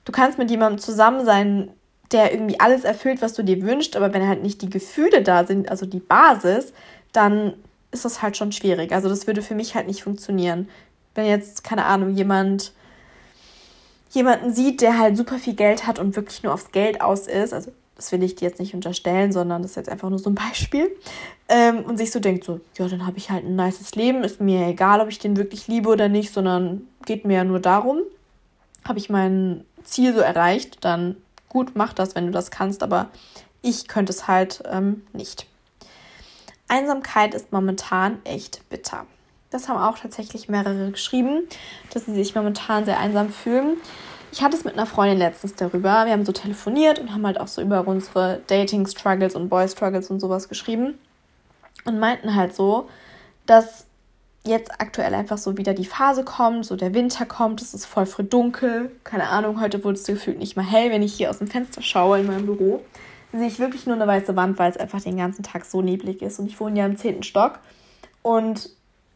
du 0.05 0.13
kannst 0.13 0.39
mit 0.39 0.51
jemandem 0.51 0.79
zusammen 0.79 1.25
sein, 1.25 1.71
der 2.13 2.33
irgendwie 2.33 2.61
alles 2.61 2.85
erfüllt, 2.85 3.23
was 3.23 3.33
du 3.33 3.43
dir 3.43 3.63
wünschst, 3.63 3.97
aber 3.97 4.13
wenn 4.13 4.27
halt 4.27 4.43
nicht 4.43 4.63
die 4.63 4.71
Gefühle 4.71 5.23
da 5.23 5.47
sind, 5.47 5.71
also 5.71 5.87
die 5.87 6.01
Basis, 6.01 6.73
dann 7.13 7.55
ist 7.91 8.05
das 8.05 8.23
halt 8.23 8.37
schon 8.37 8.53
schwierig. 8.53 8.93
Also 8.93 9.09
das 9.09 9.27
würde 9.27 9.43
für 9.43 9.55
mich 9.55 9.75
halt 9.75 9.87
nicht 9.87 10.03
funktionieren. 10.03 10.69
Wenn 11.15 11.27
jetzt, 11.27 11.65
keine 11.65 11.85
Ahnung, 11.87 12.15
jemand 12.15 12.73
jemanden 14.11 14.53
sieht, 14.53 14.81
der 14.81 14.99
halt 14.99 15.17
super 15.17 15.39
viel 15.39 15.55
Geld 15.55 15.87
hat 15.87 15.99
und 15.99 16.15
wirklich 16.15 16.43
nur 16.43 16.55
aufs 16.55 16.71
Geld 16.71 17.01
aus 17.01 17.27
ist, 17.27 17.53
also 17.53 17.73
das 17.97 18.11
will 18.13 18.23
ich 18.23 18.37
dir 18.37 18.49
jetzt 18.49 18.61
nicht 18.61 18.75
unterstellen, 18.75 19.33
sondern 19.33 19.63
das 19.63 19.73
ist 19.73 19.77
jetzt 19.77 19.89
einfach 19.89 20.11
nur 20.11 20.19
so 20.19 20.31
ein 20.31 20.35
Beispiel, 20.35 20.91
ähm, 21.49 21.85
und 21.85 21.99
sich 21.99 22.11
so 22.11 22.21
denkt, 22.21 22.45
so, 22.45 22.61
ja, 22.79 22.89
dann 22.89 23.07
habe 23.07 23.19
ich 23.19 23.31
halt 23.31 23.45
ein 23.45 23.57
nices 23.57 23.95
Leben, 23.95 24.25
ist 24.25 24.41
mir 24.41 24.67
egal, 24.67 25.01
ob 25.01 25.09
ich 25.09 25.19
den 25.19 25.37
wirklich 25.37 25.69
liebe 25.69 25.89
oder 25.89 26.09
nicht, 26.09 26.33
sondern 26.33 26.83
geht 27.07 27.25
mir 27.25 27.35
ja 27.35 27.45
nur 27.45 27.61
darum, 27.61 27.99
habe 28.85 28.99
ich 28.99 29.11
mein 29.11 29.65
Ziel 29.85 30.15
so 30.15 30.21
erreicht, 30.21 30.85
dann 30.85 31.17
gut, 31.49 31.73
mach 31.75 31.93
das, 31.93 32.15
wenn 32.15 32.27
du 32.27 32.33
das 32.33 32.51
kannst, 32.51 32.83
aber 32.83 33.11
ich 33.63 33.89
könnte 33.89 34.13
es 34.13 34.29
halt 34.29 34.63
ähm, 34.71 35.07
nicht. 35.13 35.47
Einsamkeit 36.69 37.35
ist 37.35 37.53
momentan 37.53 38.19
echt 38.25 38.69
bitter. 38.69 39.07
Das 39.51 39.69
haben 39.69 39.79
auch 39.79 39.99
tatsächlich 39.99 40.49
mehrere 40.49 40.91
geschrieben, 40.91 41.45
dass 41.93 42.07
sie 42.07 42.15
sich 42.15 42.35
momentan 42.35 42.85
sehr 42.85 42.99
einsam 42.99 43.31
fühlen. 43.31 43.77
Ich 44.33 44.43
hatte 44.43 44.57
es 44.57 44.65
mit 44.65 44.75
einer 44.75 44.87
Freundin 44.87 45.19
letztens 45.19 45.55
darüber. 45.55 46.07
Wir 46.07 46.13
haben 46.13 46.25
so 46.25 46.33
telefoniert 46.33 46.99
und 46.99 47.13
haben 47.13 47.25
halt 47.25 47.39
auch 47.39 47.47
so 47.47 47.63
über 47.63 47.87
unsere 47.87 48.41
Dating-Struggles 48.49 49.37
und 49.37 49.49
Boy-Struggles 49.49 50.11
und 50.11 50.19
sowas 50.19 50.49
geschrieben. 50.49 50.99
Und 51.85 52.01
meinten 52.01 52.35
halt 52.35 52.53
so, 52.53 52.89
dass 53.47 53.84
jetzt 54.47 54.73
aktuell 54.79 55.15
einfach 55.15 55.39
so 55.39 55.57
wieder 55.57 55.73
die 55.73 55.87
Phase 55.87 56.23
kommt, 56.23 56.67
so 56.67 56.77
der 56.77 56.95
Winter 56.95 57.25
kommt, 57.25 57.63
es 57.63 57.73
ist 57.73 57.87
voll 57.87 58.07
früh 58.07 58.25
dunkel. 58.25 58.91
Keine 59.03 59.29
Ahnung, 59.29 59.61
heute 59.61 59.83
wurde 59.83 59.99
es 59.99 60.05
gefühlt 60.05 60.39
nicht 60.39 60.57
mal 60.57 60.65
hell, 60.65 60.91
wenn 60.91 61.03
ich 61.03 61.15
hier 61.15 61.31
aus 61.31 61.39
dem 61.39 61.49
Fenster 61.49 61.81
schaue 61.83 62.21
in 62.21 62.27
meinem 62.27 62.47
Büro. 62.47 62.83
Sehe 63.33 63.49
ich 63.49 63.59
wirklich 63.59 63.87
nur 63.87 63.97
eine 63.97 64.07
weiße 64.07 64.37
Wand, 64.37 64.59
weil 64.59 64.71
es 64.71 64.77
einfach 64.77 65.01
den 65.01 65.17
ganzen 65.17 65.43
Tag 65.43 65.65
so 65.65 65.83
neblig 65.83 66.23
ist. 66.23 66.39
Und 66.39 66.47
ich 66.47 66.61
wohne 66.61 66.79
ja 66.79 66.87
im 66.87 66.97
zehnten 66.97 67.23
Stock. 67.23 67.59
Und 68.23 68.71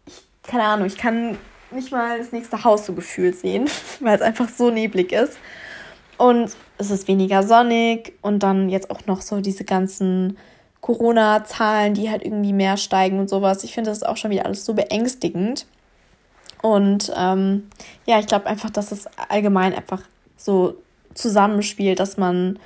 ich, 0.06 0.26
keine 0.42 0.64
Ahnung, 0.64 0.86
ich 0.86 0.96
kann 0.96 1.38
nicht 1.70 1.92
mal 1.92 2.18
das 2.18 2.32
nächste 2.32 2.64
Haus 2.64 2.86
so 2.86 2.94
gefühlt 2.94 3.38
sehen, 3.38 3.68
weil 4.00 4.16
es 4.16 4.22
einfach 4.22 4.48
so 4.48 4.70
neblig 4.70 5.12
ist. 5.12 5.38
Und 6.16 6.56
es 6.78 6.90
ist 6.90 7.06
weniger 7.06 7.42
sonnig 7.44 8.14
und 8.22 8.42
dann 8.42 8.70
jetzt 8.70 8.90
auch 8.90 9.06
noch 9.06 9.20
so 9.20 9.40
diese 9.40 9.64
ganzen 9.64 10.36
Corona-Zahlen, 10.80 11.94
die 11.94 12.10
halt 12.10 12.24
irgendwie 12.24 12.52
mehr 12.52 12.76
steigen 12.76 13.18
und 13.18 13.28
sowas. 13.28 13.64
Ich 13.64 13.74
finde 13.74 13.90
das 13.90 14.02
auch 14.02 14.16
schon 14.16 14.30
wieder 14.30 14.46
alles 14.46 14.64
so 14.64 14.74
beängstigend. 14.74 15.66
Und 16.62 17.12
ähm, 17.16 17.68
ja, 18.06 18.18
ich 18.18 18.26
glaube 18.26 18.46
einfach, 18.46 18.70
dass 18.70 18.92
es 18.92 19.06
allgemein 19.28 19.74
einfach 19.74 20.02
so 20.36 20.74
zusammenspielt, 21.14 22.00
dass 22.00 22.16
man 22.16 22.58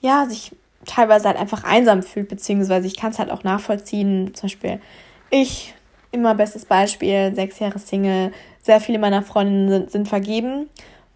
ja 0.00 0.26
sich 0.26 0.52
teilweise 0.86 1.28
halt 1.28 1.38
einfach 1.38 1.64
einsam 1.64 2.02
fühlt, 2.02 2.28
beziehungsweise 2.28 2.86
ich 2.86 2.96
kann 2.96 3.12
es 3.12 3.18
halt 3.18 3.30
auch 3.30 3.44
nachvollziehen. 3.44 4.34
Zum 4.34 4.48
Beispiel 4.48 4.80
ich 5.30 5.74
immer 6.10 6.34
bestes 6.34 6.64
Beispiel, 6.64 7.34
sechs 7.34 7.58
Jahre 7.58 7.78
Single. 7.78 8.32
Sehr 8.62 8.80
viele 8.80 8.98
meiner 8.98 9.22
Freundinnen 9.22 9.68
sind, 9.68 9.90
sind 9.90 10.08
vergeben. 10.08 10.68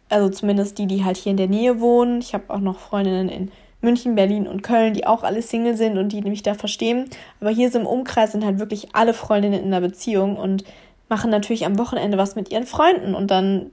Also 0.08 0.28
zumindest 0.28 0.78
die, 0.78 0.86
die 0.86 1.04
halt 1.04 1.16
hier 1.16 1.30
in 1.30 1.36
der 1.36 1.48
Nähe 1.48 1.80
wohnen. 1.80 2.20
Ich 2.20 2.34
habe 2.34 2.44
auch 2.48 2.60
noch 2.60 2.78
Freundinnen 2.78 3.28
in 3.28 3.52
München, 3.84 4.16
Berlin 4.16 4.48
und 4.48 4.62
Köln, 4.62 4.94
die 4.94 5.06
auch 5.06 5.22
alle 5.22 5.42
Single 5.42 5.76
sind 5.76 5.98
und 5.98 6.08
die 6.10 6.22
mich 6.22 6.42
da 6.42 6.54
verstehen. 6.54 7.08
Aber 7.40 7.50
hier 7.50 7.70
so 7.70 7.78
im 7.78 7.86
Umkreis 7.86 8.32
sind 8.32 8.44
halt 8.44 8.58
wirklich 8.58 8.94
alle 8.94 9.14
Freundinnen 9.14 9.60
in 9.60 9.66
einer 9.66 9.80
Beziehung 9.80 10.36
und 10.36 10.64
machen 11.08 11.30
natürlich 11.30 11.66
am 11.66 11.78
Wochenende 11.78 12.18
was 12.18 12.34
mit 12.34 12.50
ihren 12.50 12.66
Freunden. 12.66 13.14
Und 13.14 13.30
dann 13.30 13.70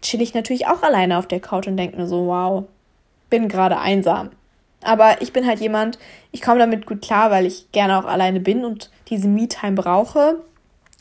chill 0.00 0.22
ich 0.22 0.32
natürlich 0.32 0.66
auch 0.66 0.82
alleine 0.82 1.18
auf 1.18 1.26
der 1.26 1.40
Couch 1.40 1.66
und 1.66 1.76
denke 1.76 1.96
mir 1.96 2.06
so, 2.06 2.26
wow, 2.26 2.64
bin 3.28 3.48
gerade 3.48 3.78
einsam. 3.78 4.30
Aber 4.82 5.20
ich 5.20 5.32
bin 5.32 5.46
halt 5.46 5.60
jemand, 5.60 5.98
ich 6.30 6.42
komme 6.42 6.58
damit 6.58 6.86
gut 6.86 7.02
klar, 7.02 7.30
weil 7.30 7.44
ich 7.44 7.72
gerne 7.72 7.98
auch 7.98 8.04
alleine 8.04 8.40
bin 8.40 8.64
und 8.64 8.90
diese 9.08 9.28
Me-Time 9.28 9.72
brauche 9.72 10.36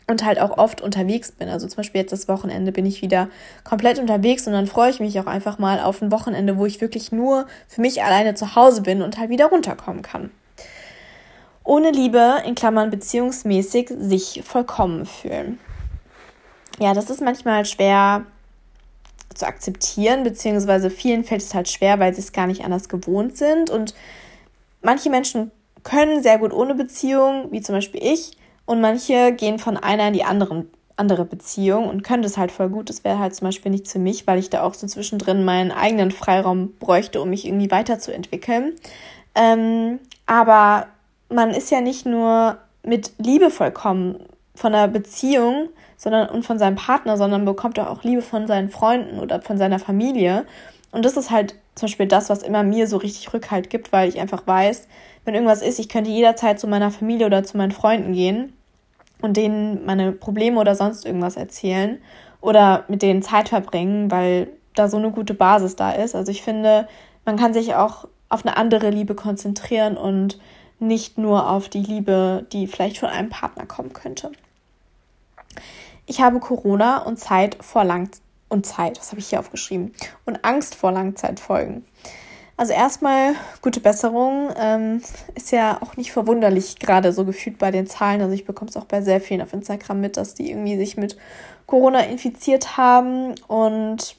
und 0.08 0.24
halt 0.24 0.40
auch 0.40 0.58
oft 0.58 0.82
unterwegs 0.82 1.32
bin. 1.32 1.50
Also 1.50 1.68
zum 1.68 1.78
Beispiel 1.78 2.02
jetzt 2.02 2.12
das 2.12 2.28
Wochenende 2.28 2.72
bin 2.72 2.86
ich 2.86 3.02
wieder 3.02 3.30
komplett 3.64 4.00
unterwegs 4.00 4.46
und 4.46 4.54
dann 4.54 4.68
freue 4.68 4.92
ich 4.92 5.00
mich 5.00 5.20
auch 5.20 5.26
einfach 5.26 5.58
mal 5.58 5.80
auf 5.80 6.02
ein 6.02 6.12
Wochenende, 6.12 6.58
wo 6.58 6.66
ich 6.66 6.82
wirklich 6.82 7.12
nur 7.12 7.48
für 7.68 7.82
mich 7.82 8.04
alleine 8.04 8.36
zu 8.36 8.56
Hause 8.56 8.82
bin 8.82 9.02
und 9.02 9.18
halt 9.18 9.30
wieder 9.30 9.48
runterkommen 9.48 10.02
kann. 10.02 10.30
Ohne 11.64 11.90
Liebe, 11.90 12.44
in 12.46 12.54
Klammern 12.54 12.92
beziehungsmäßig, 12.92 13.92
sich 13.98 14.44
vollkommen 14.46 15.08
fühlen. 15.08 15.58
Ja, 16.80 16.94
das 16.94 17.10
ist 17.10 17.22
manchmal 17.22 17.66
schwer 17.66 18.26
zu 19.34 19.48
akzeptieren, 19.48 20.24
beziehungsweise 20.24 20.92
vielen 20.92 21.24
fällt 21.24 21.42
es 21.42 21.56
halt 21.56 21.68
schwer, 21.68 22.00
weil 22.00 22.14
sie 22.14 22.22
es 22.22 22.32
gar 22.32 22.46
nicht 22.46 22.64
anders 22.64 22.88
gewohnt 22.88 23.38
sind. 23.38 23.72
Und 23.72 23.96
manche 24.82 25.10
Menschen 25.10 25.52
können 25.84 26.22
sehr 26.22 26.38
gut 26.38 26.54
ohne 26.54 26.76
Beziehung, 26.76 27.52
wie 27.52 27.62
zum 27.62 27.74
Beispiel 27.74 28.04
ich, 28.04 28.38
und 28.66 28.82
manche 28.82 29.32
gehen 29.32 29.60
von 29.60 29.78
einer 29.78 30.08
in 30.08 30.14
die 30.14 30.24
anderen, 30.24 30.70
andere 30.98 31.26
Beziehung 31.26 31.88
und 31.88 32.04
können 32.04 32.24
das 32.24 32.38
halt 32.38 32.52
voll 32.52 32.70
gut. 32.70 32.90
Das 32.90 33.04
wäre 33.04 33.20
halt 33.20 33.36
zum 33.36 33.48
Beispiel 33.48 33.72
nichts 33.72 33.92
für 33.92 34.00
mich, 34.00 34.28
weil 34.28 34.40
ich 34.40 34.50
da 34.50 34.64
auch 34.64 34.74
so 34.74 34.88
zwischendrin 34.88 35.46
meinen 35.46 35.72
eigenen 35.72 36.12
Freiraum 36.12 36.74
bräuchte, 36.80 37.22
um 37.22 37.30
mich 37.30 37.46
irgendwie 37.46 37.72
weiterzuentwickeln. 37.72 38.74
Ähm, 39.36 40.00
aber 40.26 40.88
man 41.30 41.52
ist 41.52 41.72
ja 41.72 41.82
nicht 41.82 42.06
nur 42.06 42.58
mit 42.84 43.14
Liebe 43.18 43.50
vollkommen 43.50 44.20
von 44.56 44.74
einer 44.74 44.88
Beziehung, 44.88 45.70
sondern 45.98 46.30
und 46.30 46.44
von 46.44 46.60
seinem 46.60 46.76
Partner, 46.76 47.18
sondern 47.18 47.46
bekommt 47.46 47.80
auch 47.80 48.04
Liebe 48.04 48.22
von 48.22 48.48
seinen 48.48 48.70
Freunden 48.70 49.20
oder 49.20 49.42
von 49.42 49.58
seiner 49.58 49.80
Familie. 49.80 50.46
Und 50.92 51.04
das 51.04 51.18
ist 51.18 51.30
halt 51.30 51.56
zum 51.76 51.88
Beispiel 51.88 52.08
das, 52.08 52.30
was 52.30 52.42
immer 52.42 52.64
mir 52.64 52.88
so 52.88 52.98
richtig 52.98 53.34
Rückhalt 53.34 53.70
gibt, 53.70 53.92
weil 53.92 54.08
ich 54.08 54.20
einfach 54.20 54.48
weiß, 54.48 54.88
wenn 55.26 55.34
irgendwas 55.34 55.62
ist, 55.62 55.80
ich 55.80 55.90
könnte 55.90 56.10
jederzeit 56.10 56.60
zu 56.60 56.68
meiner 56.68 56.92
Familie 56.92 57.26
oder 57.26 57.44
zu 57.44 57.58
meinen 57.58 57.72
Freunden 57.72 58.14
gehen 58.14 58.54
und 59.26 59.36
denen 59.36 59.86
meine 59.86 60.12
Probleme 60.12 60.60
oder 60.60 60.76
sonst 60.76 61.06
irgendwas 61.06 61.36
erzählen 61.36 62.00
oder 62.42 62.86
mit 62.88 63.02
denen 63.02 63.22
Zeit 63.22 63.50
verbringen, 63.50 64.10
weil 64.12 64.48
da 64.76 64.88
so 64.88 64.98
eine 64.98 65.12
gute 65.12 65.34
Basis 65.34 65.76
da 65.76 65.92
ist. 65.92 66.16
Also 66.16 66.32
ich 66.32 66.44
finde, 66.44 66.88
man 67.26 67.38
kann 67.38 67.54
sich 67.54 67.76
auch 67.76 68.08
auf 68.30 68.46
eine 68.46 68.58
andere 68.58 68.90
Liebe 68.90 69.16
konzentrieren 69.16 69.98
und 69.98 70.40
nicht 70.80 71.18
nur 71.18 71.50
auf 71.50 71.70
die 71.70 71.82
Liebe, 71.82 72.46
die 72.52 72.68
vielleicht 72.68 72.98
von 72.98 73.10
einem 73.10 73.30
Partner 73.30 73.66
kommen 73.66 73.94
könnte. 73.94 74.32
Ich 76.06 76.22
habe 76.22 76.40
Corona 76.40 77.00
und 77.00 77.18
Zeit 77.18 77.58
vor 77.62 77.84
Lang 77.84 78.10
und 78.50 78.66
Zeit, 78.66 79.00
was 79.00 79.10
habe 79.10 79.20
ich 79.20 79.28
hier 79.28 79.40
aufgeschrieben? 79.40 79.94
Und 80.26 80.46
Angst 80.46 80.76
vor 80.76 80.92
Langzeitfolgen. 80.92 81.86
Also 82.58 82.74
erstmal 82.74 83.34
gute 83.62 83.80
Besserung. 83.80 84.50
Ähm, 84.58 85.02
ist 85.36 85.52
ja 85.52 85.82
auch 85.82 85.98
nicht 85.98 86.12
verwunderlich, 86.12 86.80
gerade 86.80 87.12
so 87.12 87.26
gefühlt 87.26 87.58
bei 87.58 87.72
den 87.72 87.88
Zahlen. 87.88 88.22
Also 88.22 88.34
ich 88.34 88.46
bekomme 88.46 88.70
es 88.70 88.78
auch 88.78 88.86
bei 88.86 89.02
sehr 89.02 89.20
vielen 89.20 89.42
auf 89.42 89.54
Instagram 89.54 90.00
mit, 90.00 90.18
dass 90.18 90.36
die 90.36 90.50
irgendwie 90.50 90.78
sich 90.78 90.98
mit 90.98 91.18
Corona 91.66 92.02
infiziert 92.02 92.78
haben. 92.78 93.36
Und 93.48 94.16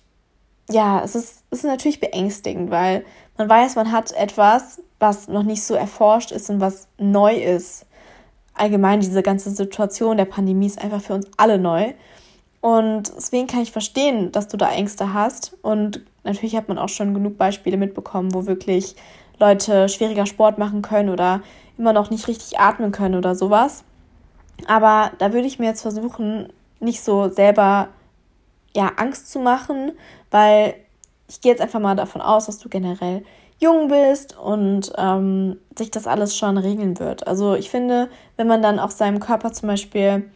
ja, 0.68 1.02
es 1.02 1.14
ist, 1.14 1.44
es 1.50 1.58
ist 1.58 1.64
natürlich 1.64 2.00
beängstigend, 2.00 2.70
weil 2.70 3.04
man 3.38 3.48
weiß, 3.48 3.76
man 3.76 3.92
hat 3.92 4.12
etwas, 4.12 4.82
was 4.98 5.28
noch 5.28 5.42
nicht 5.42 5.62
so 5.62 5.74
erforscht 5.74 6.32
ist 6.32 6.50
und 6.50 6.60
was 6.60 6.88
neu 6.98 7.34
ist 7.34 7.86
allgemein 8.56 9.00
diese 9.00 9.22
ganze 9.22 9.50
Situation 9.50 10.16
der 10.16 10.24
Pandemie 10.24 10.66
ist 10.66 10.82
einfach 10.82 11.00
für 11.00 11.14
uns 11.14 11.26
alle 11.36 11.58
neu. 11.58 11.92
Und 12.60 13.14
deswegen 13.16 13.46
kann 13.46 13.60
ich 13.60 13.70
verstehen, 13.70 14.32
dass 14.32 14.48
du 14.48 14.56
da 14.56 14.72
Ängste 14.72 15.12
hast. 15.12 15.56
Und 15.62 16.00
natürlich 16.26 16.56
hat 16.56 16.68
man 16.68 16.78
auch 16.78 16.88
schon 16.88 17.14
genug 17.14 17.38
Beispiele 17.38 17.76
mitbekommen, 17.76 18.34
wo 18.34 18.46
wirklich 18.46 18.96
Leute 19.38 19.88
schwieriger 19.88 20.26
Sport 20.26 20.58
machen 20.58 20.82
können 20.82 21.08
oder 21.10 21.40
immer 21.78 21.92
noch 21.92 22.10
nicht 22.10 22.28
richtig 22.28 22.58
atmen 22.58 22.92
können 22.92 23.14
oder 23.14 23.34
sowas. 23.34 23.84
Aber 24.66 25.12
da 25.18 25.32
würde 25.32 25.46
ich 25.46 25.58
mir 25.58 25.66
jetzt 25.66 25.82
versuchen, 25.82 26.48
nicht 26.80 27.02
so 27.02 27.28
selber 27.28 27.88
ja, 28.74 28.92
Angst 28.96 29.30
zu 29.30 29.38
machen, 29.38 29.92
weil 30.30 30.74
ich 31.28 31.40
gehe 31.40 31.52
jetzt 31.52 31.60
einfach 31.60 31.80
mal 31.80 31.96
davon 31.96 32.20
aus, 32.20 32.46
dass 32.46 32.58
du 32.58 32.68
generell 32.68 33.24
jung 33.58 33.88
bist 33.88 34.36
und 34.38 34.92
ähm, 34.98 35.58
sich 35.76 35.90
das 35.90 36.06
alles 36.06 36.36
schon 36.36 36.58
regeln 36.58 36.98
wird. 36.98 37.26
Also 37.26 37.54
ich 37.54 37.70
finde, 37.70 38.10
wenn 38.36 38.46
man 38.46 38.62
dann 38.62 38.78
auch 38.78 38.90
seinem 38.90 39.18
Körper 39.18 39.52
zum 39.52 39.68
Beispiel 39.68 40.30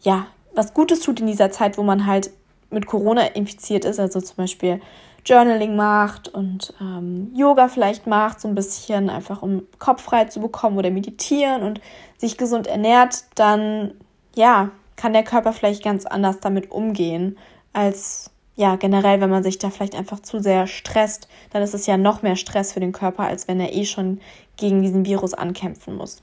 ja 0.00 0.26
was 0.54 0.74
Gutes 0.74 1.00
tut 1.00 1.20
in 1.20 1.26
dieser 1.26 1.50
Zeit, 1.52 1.78
wo 1.78 1.82
man 1.82 2.06
halt 2.06 2.30
mit 2.70 2.86
Corona 2.86 3.22
infiziert 3.22 3.84
ist, 3.84 4.00
also 4.00 4.20
zum 4.20 4.36
Beispiel 4.36 4.80
Journaling 5.28 5.76
macht 5.76 6.28
und 6.28 6.72
ähm, 6.80 7.32
Yoga 7.34 7.68
vielleicht 7.68 8.06
macht, 8.06 8.40
so 8.40 8.48
ein 8.48 8.54
bisschen 8.54 9.10
einfach 9.10 9.42
um 9.42 9.66
Kopf 9.78 10.02
frei 10.02 10.24
zu 10.24 10.40
bekommen 10.40 10.78
oder 10.78 10.90
meditieren 10.90 11.62
und 11.62 11.80
sich 12.16 12.38
gesund 12.38 12.66
ernährt, 12.66 13.24
dann 13.34 13.92
ja, 14.34 14.70
kann 14.96 15.12
der 15.12 15.24
Körper 15.24 15.52
vielleicht 15.52 15.84
ganz 15.84 16.06
anders 16.06 16.40
damit 16.40 16.70
umgehen 16.70 17.36
als 17.72 18.30
ja, 18.56 18.74
generell, 18.74 19.20
wenn 19.20 19.30
man 19.30 19.44
sich 19.44 19.58
da 19.58 19.70
vielleicht 19.70 19.94
einfach 19.94 20.20
zu 20.20 20.40
sehr 20.40 20.66
stresst, 20.66 21.28
dann 21.52 21.62
ist 21.62 21.74
es 21.74 21.86
ja 21.86 21.96
noch 21.96 22.22
mehr 22.22 22.34
Stress 22.34 22.72
für 22.72 22.80
den 22.80 22.90
Körper, 22.92 23.24
als 23.24 23.46
wenn 23.46 23.60
er 23.60 23.72
eh 23.72 23.84
schon 23.84 24.20
gegen 24.56 24.82
diesen 24.82 25.04
Virus 25.04 25.34
ankämpfen 25.34 25.94
muss. 25.96 26.22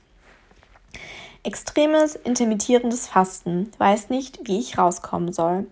extremes 1.44 2.16
intermittierendes 2.16 3.06
Fasten, 3.06 3.70
weiß 3.78 4.10
nicht, 4.10 4.40
wie 4.44 4.58
ich 4.58 4.76
rauskommen 4.76 5.32
soll. 5.32 5.66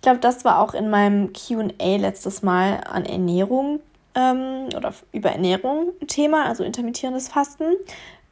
Ich 0.00 0.02
glaube, 0.02 0.18
das 0.18 0.46
war 0.46 0.60
auch 0.60 0.72
in 0.72 0.88
meinem 0.88 1.34
QA 1.34 1.96
letztes 1.98 2.42
Mal 2.42 2.80
an 2.90 3.04
Ernährung 3.04 3.80
ähm, 4.14 4.70
oder 4.74 4.94
über 5.12 5.28
Ernährung 5.28 5.92
ein 6.00 6.06
Thema, 6.06 6.46
also 6.46 6.64
intermittierendes 6.64 7.28
Fasten, 7.28 7.76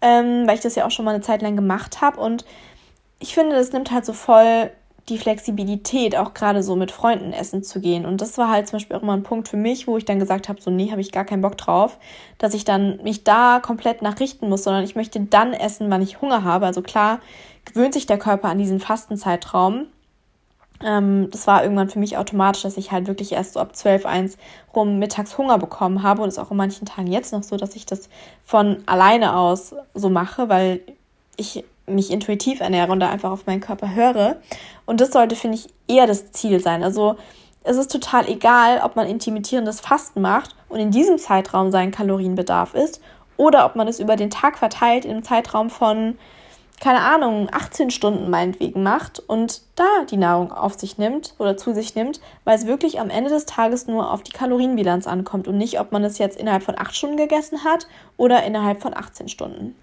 ähm, 0.01 0.47
weil 0.47 0.55
ich 0.55 0.63
das 0.63 0.77
ja 0.77 0.87
auch 0.87 0.91
schon 0.91 1.05
mal 1.05 1.15
eine 1.15 1.23
Zeit 1.23 1.43
lang 1.43 1.57
gemacht 1.57 2.01
habe. 2.01 2.21
Und 2.21 2.47
ich 3.19 3.35
finde, 3.35 3.55
das 3.55 3.73
nimmt 3.73 3.91
halt 3.91 4.07
so 4.07 4.15
voll 4.15 4.71
die 5.11 5.19
Flexibilität, 5.19 6.17
auch 6.17 6.33
gerade 6.33 6.63
so 6.63 6.75
mit 6.75 6.91
Freunden 6.91 7.35
essen 7.35 7.63
zu 7.63 7.83
gehen. 7.83 8.07
Und 8.07 8.23
das 8.23 8.39
war 8.39 8.49
halt 8.49 8.67
zum 8.67 8.79
Beispiel 8.79 8.97
auch 8.97 9.03
immer 9.03 9.13
ein 9.13 9.23
Punkt 9.23 9.49
für 9.49 9.59
mich, 9.59 9.87
wo 9.87 9.99
ich 9.99 10.07
dann 10.07 10.19
gesagt 10.19 10.49
habe, 10.49 10.63
so 10.63 10.71
nee, 10.71 10.91
habe 10.91 11.03
ich 11.03 11.13
gar 11.13 11.27
keinen 11.27 11.43
Bock 11.43 11.59
drauf, 11.59 11.99
dass 12.39 12.55
ich 12.55 12.65
dann 12.65 12.99
mich 13.03 13.25
da 13.25 13.61
komplett 13.61 14.01
nachrichten 14.01 14.49
muss, 14.49 14.65
sondern 14.65 14.85
ich 14.85 14.97
möchte 14.97 15.21
dann 15.21 15.53
essen, 15.53 15.91
wann 15.91 16.01
ich 16.01 16.23
Hunger 16.23 16.45
habe. 16.45 16.65
Also 16.65 16.81
klar 16.81 17.21
gewöhnt 17.67 17.93
sich 17.93 18.07
der 18.07 18.19
Körper 18.19 18.49
an 18.49 18.57
diesen 18.57 18.81
Fastenzeitraum. 18.81 19.87
Ähm, 20.85 21.29
das 21.31 21.47
war 21.47 21.63
irgendwann 21.63 21.91
für 21.91 21.99
mich 21.99 22.17
automatisch, 22.17 22.63
dass 22.63 22.77
ich 22.77 22.93
halt 22.93 23.07
wirklich 23.07 23.33
erst 23.33 23.55
so 23.55 23.61
ab 23.61 23.75
12, 23.75 24.07
1 24.07 24.39
rum 24.75 24.99
mittags 24.99 25.37
Hunger 25.39 25.59
bekommen 25.59 26.03
habe. 26.03 26.23
Und 26.23 26.29
es 26.29 26.37
ist 26.37 26.43
auch 26.43 26.51
in 26.51 26.57
manchen 26.57 26.87
Tagen 26.87 27.09
jetzt 27.09 27.33
noch 27.33 27.43
so, 27.43 27.57
dass 27.57 27.77
ich 27.77 27.87
das 27.87 28.09
von 28.45 28.79
alleine 28.87 29.37
aus 29.37 29.75
so 29.95 30.09
mache, 30.09 30.49
weil 30.49 30.81
ich 31.37 31.65
mich 31.87 32.11
intuitiv 32.11 32.61
ernähre 32.61 32.93
und 32.93 33.01
da 33.01 33.09
einfach 33.09 33.31
auf 33.31 33.47
meinen 33.47 33.61
Körper 33.61 33.95
höre. 33.95 34.37
Und 34.87 35.01
das 35.01 35.13
sollte, 35.13 35.37
finde 35.37 35.59
ich, 35.59 35.69
eher 35.89 36.07
das 36.07 36.33
Ziel 36.33 36.61
sein. 36.61 36.83
Also 36.83 37.17
es 37.65 37.77
ist 37.77 37.91
total 37.91 38.29
egal, 38.29 38.81
ob 38.85 38.97
man 38.97 39.07
intermittierendes 39.07 39.81
Fasten 39.81 40.21
macht 40.21 40.55
und 40.69 40.81
in 40.81 40.91
diesem 40.91 41.19
Zeitraum 41.19 41.71
sein 41.71 41.91
Kalorienbedarf 41.91 42.75
ist 42.75 43.01
oder 43.37 43.67
ob 43.67 43.77
man 43.77 43.89
es 43.89 44.01
über 44.01 44.17
den 44.17 44.31
Tag 44.31 44.59
verteilt 44.59 45.05
in 45.05 45.13
einem 45.13 45.23
Zeitraum 45.23 45.71
von, 45.71 46.19
keine 46.81 47.01
Ahnung, 47.01 47.49
18 47.51 47.91
Stunden 47.91 48.31
meinetwegen 48.31 48.83
macht 48.83 49.21
und 49.21 49.63
da 49.75 50.05
die 50.11 50.17
Nahrung 50.17 50.53
auf 50.53 50.79
sich 50.79 50.99
nimmt 50.99 51.35
oder 51.39 51.57
zu 51.57 51.75
sich 51.75 51.95
nimmt, 51.95 52.21
weil 52.45 52.57
es 52.57 52.67
wirklich 52.67 53.01
am 53.01 53.11
Ende 53.11 53.31
des 53.31 53.47
Tages 53.47 53.87
nur 53.87 54.13
auf 54.13 54.23
die 54.23 54.33
Kalorienbilanz 54.33 55.07
ankommt 55.07 55.49
und 55.49 55.59
nicht, 55.59 55.81
ob 55.81 55.93
man 55.93 56.05
es 56.05 56.19
jetzt 56.19 56.39
innerhalb 56.39 56.63
von 56.63 56.79
8 56.79 56.95
Stunden 56.95 57.17
gegessen 57.17 57.65
hat 57.65 57.87
oder 58.17 58.45
innerhalb 58.45 58.81
von 58.81 58.97
18 58.97 59.29
Stunden. 59.29 59.75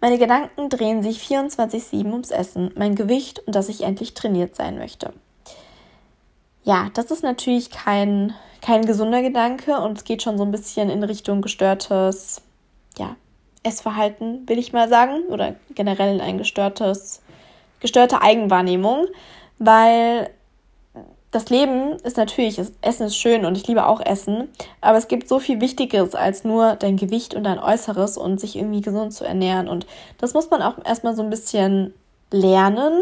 Meine 0.00 0.18
Gedanken 0.18 0.68
drehen 0.68 1.02
sich 1.02 1.22
24-7 1.22 2.10
ums 2.10 2.30
Essen, 2.30 2.72
mein 2.76 2.94
Gewicht 2.94 3.40
und 3.46 3.54
dass 3.54 3.68
ich 3.68 3.82
endlich 3.82 4.14
trainiert 4.14 4.56
sein 4.56 4.78
möchte. 4.78 5.12
Ja, 6.64 6.88
das 6.94 7.10
ist 7.10 7.22
natürlich 7.22 7.70
kein, 7.70 8.34
kein 8.60 8.84
gesunder 8.84 9.22
Gedanke 9.22 9.78
und 9.78 9.98
es 9.98 10.04
geht 10.04 10.22
schon 10.22 10.38
so 10.38 10.44
ein 10.44 10.50
bisschen 10.50 10.90
in 10.90 11.02
Richtung 11.02 11.42
gestörtes 11.42 12.42
ja, 12.98 13.16
Essverhalten, 13.62 14.48
will 14.48 14.58
ich 14.58 14.72
mal 14.72 14.88
sagen, 14.88 15.22
oder 15.28 15.54
generell 15.74 16.14
in 16.14 16.20
ein 16.20 16.38
gestörtes, 16.38 17.22
gestörte 17.80 18.22
Eigenwahrnehmung, 18.22 19.06
weil 19.58 20.30
das 21.32 21.48
Leben 21.48 21.92
ist 22.04 22.18
natürlich, 22.18 22.60
Essen 22.82 23.06
ist 23.06 23.16
schön 23.16 23.46
und 23.46 23.56
ich 23.56 23.66
liebe 23.66 23.86
auch 23.86 24.04
Essen, 24.04 24.48
aber 24.82 24.98
es 24.98 25.08
gibt 25.08 25.28
so 25.28 25.38
viel 25.38 25.62
Wichtigeres 25.62 26.14
als 26.14 26.44
nur 26.44 26.76
dein 26.76 26.98
Gewicht 26.98 27.34
und 27.34 27.44
dein 27.44 27.58
Äußeres 27.58 28.18
und 28.18 28.38
sich 28.38 28.54
irgendwie 28.54 28.82
gesund 28.82 29.14
zu 29.14 29.24
ernähren. 29.24 29.66
Und 29.66 29.86
das 30.18 30.34
muss 30.34 30.50
man 30.50 30.60
auch 30.60 30.74
erstmal 30.84 31.16
so 31.16 31.22
ein 31.22 31.30
bisschen 31.30 31.94
lernen. 32.30 33.00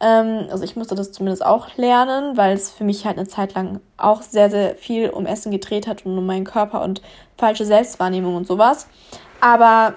Ähm, 0.00 0.46
also 0.50 0.64
ich 0.64 0.76
musste 0.76 0.94
das 0.94 1.12
zumindest 1.12 1.44
auch 1.44 1.76
lernen, 1.76 2.38
weil 2.38 2.54
es 2.54 2.70
für 2.70 2.84
mich 2.84 3.04
halt 3.04 3.18
eine 3.18 3.28
Zeit 3.28 3.52
lang 3.52 3.80
auch 3.98 4.22
sehr, 4.22 4.48
sehr 4.48 4.74
viel 4.74 5.10
um 5.10 5.26
Essen 5.26 5.52
gedreht 5.52 5.86
hat 5.86 6.06
und 6.06 6.16
um 6.16 6.24
meinen 6.24 6.44
Körper 6.44 6.80
und 6.80 7.02
falsche 7.36 7.66
Selbstwahrnehmung 7.66 8.34
und 8.34 8.46
sowas. 8.46 8.88
Aber 9.40 9.94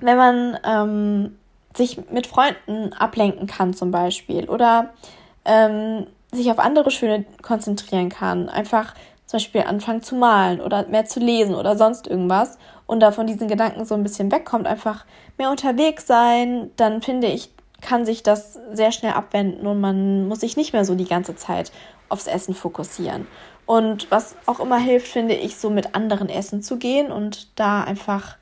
wenn 0.00 0.16
man 0.16 0.58
ähm, 0.64 1.38
sich 1.76 1.98
mit 2.10 2.26
Freunden 2.26 2.92
ablenken 2.92 3.46
kann 3.46 3.74
zum 3.74 3.90
Beispiel 3.90 4.48
oder 4.48 4.90
ähm, 5.44 6.06
sich 6.32 6.50
auf 6.50 6.58
andere 6.58 6.90
Schöne 6.90 7.24
konzentrieren 7.42 8.08
kann. 8.08 8.48
Einfach 8.48 8.94
zum 9.26 9.38
Beispiel 9.38 9.62
anfangen 9.62 10.02
zu 10.02 10.14
malen 10.14 10.60
oder 10.60 10.86
mehr 10.86 11.04
zu 11.04 11.20
lesen 11.20 11.54
oder 11.54 11.76
sonst 11.76 12.06
irgendwas 12.06 12.58
und 12.86 13.00
da 13.00 13.10
von 13.10 13.26
diesen 13.26 13.48
Gedanken 13.48 13.84
so 13.84 13.94
ein 13.94 14.02
bisschen 14.02 14.30
wegkommt, 14.30 14.66
einfach 14.66 15.04
mehr 15.38 15.50
unterwegs 15.50 16.06
sein, 16.06 16.70
dann 16.76 17.02
finde 17.02 17.26
ich, 17.28 17.50
kann 17.80 18.06
sich 18.06 18.22
das 18.22 18.58
sehr 18.72 18.92
schnell 18.92 19.12
abwenden 19.12 19.66
und 19.66 19.80
man 19.80 20.28
muss 20.28 20.40
sich 20.40 20.56
nicht 20.56 20.72
mehr 20.72 20.84
so 20.84 20.94
die 20.94 21.08
ganze 21.08 21.36
Zeit 21.36 21.72
aufs 22.08 22.26
Essen 22.26 22.54
fokussieren. 22.54 23.26
Und 23.66 24.10
was 24.10 24.36
auch 24.46 24.60
immer 24.60 24.78
hilft, 24.78 25.08
finde 25.08 25.34
ich, 25.34 25.56
so 25.56 25.70
mit 25.70 25.96
anderen 25.96 26.28
essen 26.28 26.62
zu 26.62 26.76
gehen 26.78 27.10
und 27.10 27.48
da 27.58 27.82
einfach 27.82 28.36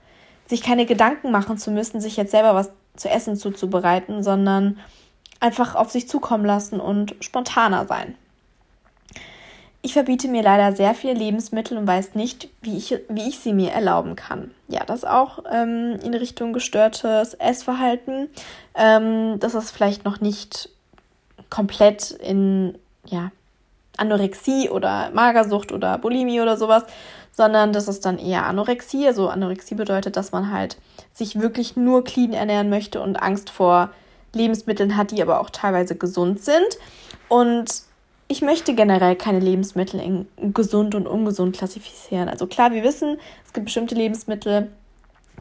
sich 0.47 0.63
keine 0.63 0.87
Gedanken 0.87 1.31
machen 1.31 1.59
zu 1.59 1.71
müssen, 1.71 2.01
sich 2.01 2.17
jetzt 2.17 2.31
selber 2.31 2.55
was 2.55 2.71
zu 2.97 3.09
essen 3.09 3.37
zuzubereiten, 3.37 4.23
sondern 4.23 4.79
einfach 5.41 5.75
auf 5.75 5.91
sich 5.91 6.09
zukommen 6.09 6.45
lassen 6.45 6.81
und 6.81 7.15
spontaner 7.21 7.87
sein. 7.87 8.15
Ich 9.83 9.93
verbiete 9.93 10.29
mir 10.29 10.43
leider 10.43 10.75
sehr 10.75 10.95
viele 10.95 11.13
Lebensmittel 11.13 11.77
und 11.77 11.87
weiß 11.87 12.15
nicht, 12.15 12.49
wie 12.63 12.79
ich, 12.79 12.99
wie 13.11 13.29
ich 13.29 13.41
sie 13.41 13.53
mir 13.53 13.73
erlauben 13.73 14.17
kann. 14.17 14.51
Ja, 14.67 14.83
das 14.87 15.05
auch 15.05 15.41
ähm, 15.53 15.99
in 16.03 16.15
Richtung 16.15 16.55
gestörtes 16.55 17.35
Essverhalten. 17.35 18.31
Ähm, 18.75 19.39
das 19.41 19.55
ist 19.55 19.73
vielleicht 19.73 20.07
noch 20.07 20.23
nicht 20.23 20.71
komplett 21.51 22.13
in 22.13 22.79
ja, 23.05 23.31
Anorexie 23.99 24.71
oder 24.71 25.11
Magersucht 25.11 25.71
oder 25.71 25.99
Bulimie 25.99 26.41
oder 26.41 26.57
sowas, 26.57 26.85
sondern 27.37 27.73
das 27.73 27.89
ist 27.89 28.05
dann 28.05 28.19
eher 28.19 28.47
Anorexie. 28.47 29.07
Also 29.09 29.29
Anorexie 29.29 29.75
bedeutet, 29.75 30.17
dass 30.17 30.31
man 30.31 30.53
halt 30.53 30.77
sich 31.13 31.41
wirklich 31.41 31.77
nur 31.77 32.05
clean 32.05 32.33
ernähren 32.33 32.71
möchte 32.71 33.01
und 33.01 33.17
Angst 33.17 33.51
vor 33.51 33.91
Lebensmitteln 34.33 34.97
hat, 34.97 35.11
die 35.11 35.21
aber 35.21 35.41
auch 35.41 35.51
teilweise 35.51 35.97
gesund 35.97 36.41
sind. 36.41 36.79
Und 37.29 37.83
ich 38.29 38.41
möchte 38.41 38.75
generell 38.75 39.17
keine 39.17 39.41
Lebensmittel 39.41 40.01
in 40.01 40.55
gesund 40.55 40.95
und 40.95 41.09
ungesund 41.09 41.57
klassifizieren. 41.57 42.29
Also 42.29 42.47
klar, 42.47 42.71
wir 42.71 42.85
wissen, 42.85 43.19
es 43.45 43.53
gibt 43.53 43.67
bestimmte 43.67 43.97
Lebensmittel, 43.97 44.71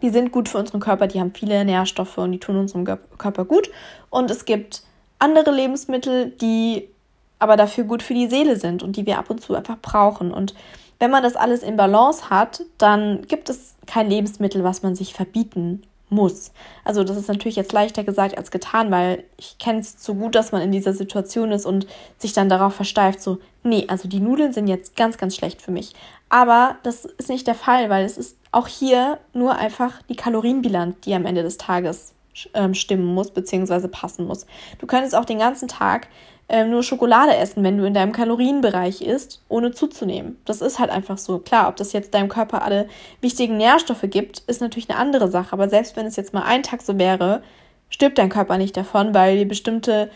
die 0.01 0.09
sind 0.09 0.31
gut 0.31 0.49
für 0.49 0.57
unseren 0.57 0.79
Körper, 0.79 1.05
die 1.05 1.19
haben 1.19 1.33
viele 1.33 1.63
Nährstoffe 1.63 2.17
und 2.17 2.31
die 2.31 2.39
tun 2.39 2.57
unserem 2.57 2.85
Körper 2.85 3.45
gut. 3.45 3.69
Und 4.09 4.31
es 4.31 4.45
gibt 4.45 4.81
andere 5.19 5.51
Lebensmittel, 5.51 6.31
die 6.41 6.89
aber 7.37 7.55
dafür 7.55 7.83
gut 7.83 8.01
für 8.01 8.15
die 8.15 8.27
Seele 8.27 8.55
sind 8.55 8.81
und 8.81 8.95
die 8.95 9.05
wir 9.05 9.19
ab 9.19 9.29
und 9.29 9.41
zu 9.41 9.53
einfach 9.53 9.77
brauchen. 9.79 10.33
Und 10.33 10.55
wenn 10.99 11.11
man 11.11 11.23
das 11.23 11.35
alles 11.35 11.63
in 11.63 11.75
Balance 11.75 12.29
hat, 12.29 12.63
dann 12.77 13.23
gibt 13.27 13.49
es 13.49 13.75
kein 13.87 14.09
Lebensmittel, 14.09 14.63
was 14.63 14.83
man 14.83 14.95
sich 14.95 15.13
verbieten 15.13 15.83
muss. 16.13 16.51
Also 16.85 17.03
das 17.03 17.17
ist 17.17 17.27
natürlich 17.27 17.55
jetzt 17.55 17.73
leichter 17.73 18.03
gesagt 18.03 18.37
als 18.37 18.51
getan, 18.51 18.91
weil 18.91 19.23
ich 19.37 19.57
kenne 19.57 19.79
es 19.79 19.97
zu 19.97 20.15
gut, 20.15 20.35
dass 20.35 20.51
man 20.51 20.61
in 20.61 20.71
dieser 20.71 20.93
Situation 20.93 21.51
ist 21.51 21.65
und 21.65 21.87
sich 22.17 22.33
dann 22.33 22.49
darauf 22.49 22.73
versteift, 22.75 23.21
so, 23.21 23.39
nee, 23.63 23.85
also 23.87 24.07
die 24.07 24.19
Nudeln 24.19 24.53
sind 24.53 24.67
jetzt 24.67 24.95
ganz, 24.95 25.17
ganz 25.17 25.35
schlecht 25.35 25.61
für 25.61 25.71
mich. 25.71 25.93
Aber 26.29 26.77
das 26.83 27.05
ist 27.05 27.29
nicht 27.29 27.47
der 27.47 27.55
Fall, 27.55 27.89
weil 27.89 28.05
es 28.05 28.17
ist 28.17 28.37
auch 28.51 28.67
hier 28.67 29.19
nur 29.33 29.55
einfach 29.55 30.01
die 30.03 30.15
Kalorienbilanz, 30.15 30.97
die 31.01 31.13
am 31.13 31.25
Ende 31.25 31.43
des 31.43 31.57
Tages 31.57 32.13
ähm, 32.53 32.73
stimmen 32.73 33.05
muss, 33.05 33.31
beziehungsweise 33.31 33.87
passen 33.87 34.25
muss. 34.25 34.45
Du 34.79 34.87
könntest 34.87 35.15
auch 35.15 35.25
den 35.25 35.39
ganzen 35.39 35.67
Tag 35.67 36.07
ähm, 36.53 36.69
nur 36.69 36.83
Schokolade 36.83 37.35
essen, 37.35 37.63
wenn 37.63 37.79
du 37.79 37.83
in 37.83 37.95
deinem 37.95 38.11
Kalorienbereich 38.11 39.01
isst, 39.01 39.41
ohne 39.49 39.71
zuzunehmen. 39.71 40.37
Das 40.45 40.61
ist 40.61 40.77
halt 40.77 40.91
einfach 40.91 41.17
so. 41.17 41.39
Klar, 41.39 41.67
ob 41.67 41.77
das 41.77 41.93
jetzt 41.93 42.13
deinem 42.13 42.29
Körper 42.29 42.61
alle 42.61 42.87
wichtigen 43.21 43.57
Nährstoffe 43.57 44.03
gibt, 44.03 44.37
ist 44.45 44.61
natürlich 44.61 44.87
eine 44.87 44.99
andere 44.99 45.29
Sache. 45.29 45.51
Aber 45.51 45.67
selbst 45.67 45.95
wenn 45.97 46.05
es 46.05 46.15
jetzt 46.15 46.31
mal 46.31 46.43
einen 46.43 46.61
Tag 46.61 46.83
so 46.83 46.99
wäre, 46.99 47.41
stirbt 47.89 48.19
dein 48.19 48.29
Körper 48.29 48.59
nicht 48.59 48.77
davon, 48.77 49.15
weil 49.15 49.35
die 49.35 49.45
bestimmte 49.45 50.11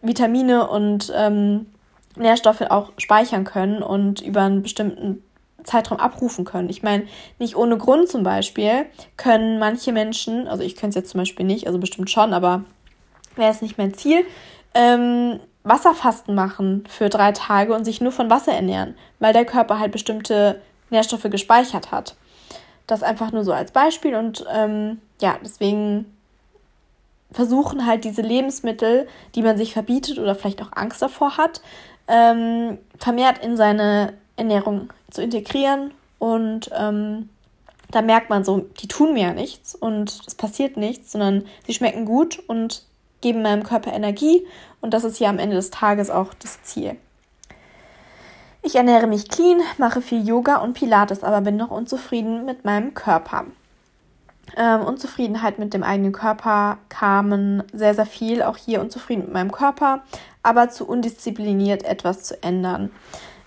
Vitamine 0.00 0.70
und 0.70 1.12
ähm, 1.12 1.66
Nährstoffe 2.14 2.62
auch 2.70 2.92
speichern 2.96 3.42
können 3.42 3.82
und 3.82 4.20
über 4.20 4.42
einen 4.42 4.62
bestimmten 4.62 5.24
Zeitraum 5.64 5.98
abrufen 5.98 6.44
können. 6.44 6.70
Ich 6.70 6.84
meine, 6.84 7.08
nicht 7.40 7.56
ohne 7.56 7.76
Grund 7.76 8.08
zum 8.08 8.22
Beispiel 8.22 8.86
können 9.16 9.58
manche 9.58 9.90
Menschen, 9.90 10.46
also 10.46 10.62
ich 10.62 10.76
könnte 10.76 10.90
es 10.90 11.02
jetzt 11.02 11.10
zum 11.10 11.18
Beispiel 11.18 11.46
nicht, 11.46 11.66
also 11.66 11.80
bestimmt 11.80 12.10
schon, 12.10 12.32
aber 12.32 12.62
wäre 13.34 13.50
es 13.50 13.60
nicht 13.60 13.76
mein 13.76 13.92
Ziel, 13.92 14.24
ähm, 14.74 15.40
Wasserfasten 15.62 16.34
machen 16.34 16.84
für 16.88 17.08
drei 17.08 17.32
Tage 17.32 17.74
und 17.74 17.84
sich 17.84 18.00
nur 18.00 18.12
von 18.12 18.30
Wasser 18.30 18.52
ernähren, 18.52 18.94
weil 19.18 19.32
der 19.32 19.44
Körper 19.44 19.78
halt 19.78 19.92
bestimmte 19.92 20.60
Nährstoffe 20.90 21.28
gespeichert 21.30 21.92
hat. 21.92 22.16
Das 22.86 23.02
einfach 23.02 23.32
nur 23.32 23.44
so 23.44 23.52
als 23.52 23.70
Beispiel 23.70 24.14
und 24.14 24.44
ähm, 24.52 25.00
ja, 25.20 25.36
deswegen 25.44 26.06
versuchen 27.30 27.86
halt 27.86 28.04
diese 28.04 28.22
Lebensmittel, 28.22 29.06
die 29.34 29.42
man 29.42 29.56
sich 29.56 29.72
verbietet 29.72 30.18
oder 30.18 30.34
vielleicht 30.34 30.62
auch 30.62 30.72
Angst 30.72 31.00
davor 31.00 31.36
hat, 31.36 31.60
ähm, 32.08 32.78
vermehrt 32.98 33.38
in 33.38 33.56
seine 33.56 34.14
Ernährung 34.36 34.88
zu 35.10 35.22
integrieren 35.22 35.92
und 36.18 36.70
ähm, 36.76 37.28
da 37.90 38.02
merkt 38.02 38.30
man 38.30 38.44
so, 38.44 38.66
die 38.80 38.88
tun 38.88 39.14
mir 39.14 39.28
ja 39.28 39.32
nichts 39.32 39.74
und 39.74 40.22
es 40.26 40.34
passiert 40.34 40.76
nichts, 40.76 41.12
sondern 41.12 41.44
sie 41.66 41.74
schmecken 41.74 42.04
gut 42.04 42.38
und 42.46 42.84
geben 43.20 43.42
meinem 43.42 43.62
Körper 43.62 43.92
Energie 43.92 44.46
und 44.80 44.94
das 44.94 45.04
ist 45.04 45.16
hier 45.16 45.28
am 45.28 45.38
Ende 45.38 45.56
des 45.56 45.70
Tages 45.70 46.10
auch 46.10 46.34
das 46.34 46.62
Ziel. 46.62 46.96
Ich 48.62 48.76
ernähre 48.76 49.06
mich 49.06 49.28
clean, 49.28 49.60
mache 49.78 50.02
viel 50.02 50.26
Yoga 50.26 50.56
und 50.56 50.74
Pilates, 50.74 51.24
aber 51.24 51.40
bin 51.40 51.56
noch 51.56 51.70
unzufrieden 51.70 52.44
mit 52.44 52.64
meinem 52.64 52.92
Körper. 52.92 53.46
Ähm, 54.56 54.82
Unzufriedenheit 54.82 55.58
mit 55.58 55.72
dem 55.74 55.82
eigenen 55.82 56.12
Körper 56.12 56.78
kamen 56.88 57.62
sehr, 57.72 57.94
sehr 57.94 58.06
viel. 58.06 58.42
Auch 58.42 58.56
hier 58.56 58.80
unzufrieden 58.80 59.24
mit 59.24 59.32
meinem 59.32 59.52
Körper, 59.52 60.02
aber 60.42 60.70
zu 60.70 60.86
undiszipliniert 60.86 61.84
etwas 61.84 62.24
zu 62.24 62.42
ändern. 62.42 62.90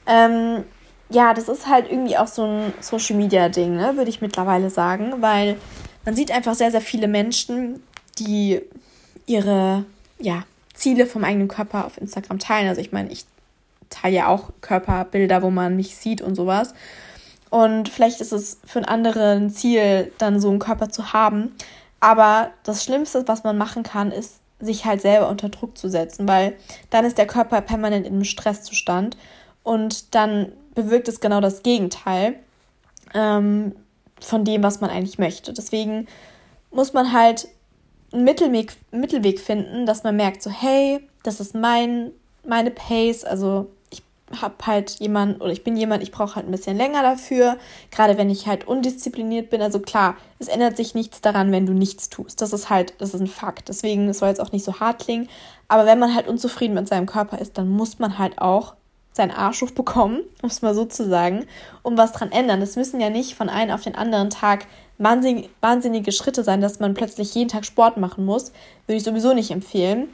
Ähm, 0.07 0.63
ja, 1.09 1.34
das 1.34 1.49
ist 1.49 1.67
halt 1.67 1.91
irgendwie 1.91 2.17
auch 2.17 2.28
so 2.28 2.45
ein 2.45 2.74
Social 2.80 3.15
Media 3.15 3.49
Ding, 3.49 3.76
ne, 3.76 3.97
würde 3.97 4.09
ich 4.09 4.21
mittlerweile 4.21 4.69
sagen, 4.69 5.15
weil 5.19 5.57
man 6.05 6.15
sieht 6.15 6.32
einfach 6.32 6.55
sehr, 6.55 6.71
sehr 6.71 6.82
viele 6.82 7.07
Menschen, 7.07 7.84
die 8.19 8.61
ihre 9.26 9.86
ja, 10.19 10.43
Ziele 10.74 11.05
vom 11.05 11.24
eigenen 11.24 11.47
Körper 11.47 11.86
auf 11.86 11.97
Instagram 11.97 12.39
teilen. 12.39 12.67
Also 12.67 12.82
ich 12.82 12.91
meine, 12.91 13.11
ich 13.11 13.26
teile 13.89 14.15
ja 14.15 14.28
auch 14.28 14.49
Körperbilder, 14.61 15.41
wo 15.41 15.49
man 15.49 15.76
mich 15.76 15.95
sieht 15.95 16.21
und 16.21 16.36
sowas. 16.36 16.74
Und 17.49 17.89
vielleicht 17.89 18.19
ist 18.19 18.32
es 18.32 18.59
für 18.65 18.80
einen 18.80 18.88
anderen 18.88 19.49
Ziel, 19.51 20.11
dann 20.17 20.39
so 20.39 20.49
einen 20.49 20.59
Körper 20.59 20.89
zu 20.89 21.13
haben. 21.13 21.51
Aber 21.99 22.49
das 22.63 22.84
Schlimmste, 22.84 23.28
was 23.28 23.43
man 23.43 23.57
machen 23.57 23.84
kann, 23.84 24.11
ist, 24.11 24.39
sich 24.59 24.86
halt 24.86 25.01
selber 25.01 25.30
unter 25.30 25.49
Druck 25.49 25.78
zu 25.78 25.89
setzen, 25.89 26.28
weil 26.28 26.55
dann 26.89 27.05
ist 27.05 27.17
der 27.17 27.28
Körper 27.28 27.61
permanent 27.61 28.07
in 28.07 28.13
einem 28.13 28.24
Stresszustand 28.24 29.17
und 29.61 30.15
dann 30.15 30.51
bewirkt 30.74 31.07
es 31.07 31.19
genau 31.19 31.41
das 31.41 31.63
Gegenteil 31.63 32.36
ähm, 33.13 33.76
von 34.19 34.45
dem, 34.45 34.63
was 34.63 34.82
man 34.82 34.89
eigentlich 34.89 35.19
möchte. 35.19 35.53
Deswegen 35.53 36.07
muss 36.71 36.93
man 36.93 37.13
halt 37.13 37.47
einen 38.14 38.24
Mittelweg, 38.24 38.74
Mittelweg 38.91 39.39
finden, 39.39 39.86
dass 39.86 40.03
man 40.03 40.16
merkt, 40.16 40.41
so, 40.41 40.49
hey, 40.49 41.07
das 41.24 41.39
ist 41.39 41.55
mein, 41.55 42.11
meine 42.45 42.72
Pace, 42.72 43.24
also 43.24 43.72
ich 43.89 44.03
habe 44.41 44.55
halt 44.66 44.91
jemand 44.99 45.41
oder 45.41 45.51
ich 45.51 45.64
bin 45.64 45.78
jemand, 45.78 46.03
ich 46.03 46.11
brauche 46.11 46.36
halt 46.36 46.47
ein 46.47 46.51
bisschen 46.51 46.78
länger 46.78 47.01
dafür, 47.01 47.57
gerade 47.91 48.18
wenn 48.18 48.30
ich 48.30 48.47
halt 48.47 48.68
undiszipliniert 48.68 49.49
bin. 49.49 49.61
Also 49.61 49.80
klar, 49.80 50.16
es 50.39 50.47
ändert 50.47 50.78
sich 50.78 50.95
nichts 50.95 51.22
daran, 51.22 51.51
wenn 51.51 51.66
du 51.66 51.74
nichts 51.74 52.09
tust. 52.09 52.41
Das 52.41 52.53
ist 52.53 52.70
halt, 52.70 52.93
das 52.99 53.14
ist 53.14 53.22
ein 53.22 53.28
Fakt. 53.28 53.70
Deswegen 53.70 54.11
soll 54.14 54.30
es 54.30 54.39
auch 54.39 54.51
nicht 54.51 54.66
so 54.66 54.80
hart 54.80 54.99
klingen. 54.99 55.30
Aber 55.68 55.86
wenn 55.86 55.99
man 55.99 56.16
halt 56.16 56.28
unzufrieden 56.28 56.74
mit 56.74 56.88
seinem 56.88 57.05
Körper 57.05 57.39
ist, 57.39 57.57
dann 57.57 57.70
muss 57.70 57.99
man 57.99 58.18
halt 58.18 58.39
auch 58.39 58.76
seinen 59.14 59.32
Arsch 59.32 59.61
hochbekommen, 59.61 60.22
um 60.41 60.49
es 60.49 60.61
mal 60.61 60.76
so 60.76 60.86
zu 60.86 61.07
sagen, 61.07 61.45
um 61.84 61.97
was 61.97 62.11
dran 62.11 62.32
ändern. 62.32 62.59
Das 62.59 62.76
müssen 62.76 62.99
ja 62.99 63.09
nicht 63.09 63.36
von 63.36 63.49
einem 63.49 63.72
auf 63.72 63.84
den 63.84 63.95
anderen 63.95 64.30
Tag 64.30 64.66
wahnsinnige 64.97 66.11
Schritte 66.11 66.43
sein, 66.43 66.61
dass 66.61 66.79
man 66.79 66.93
plötzlich 66.93 67.33
jeden 67.35 67.49
Tag 67.49 67.65
Sport 67.65 67.97
machen 67.97 68.25
muss. 68.25 68.51
Würde 68.87 68.97
ich 68.97 69.03
sowieso 69.03 69.33
nicht 69.33 69.51
empfehlen. 69.51 70.09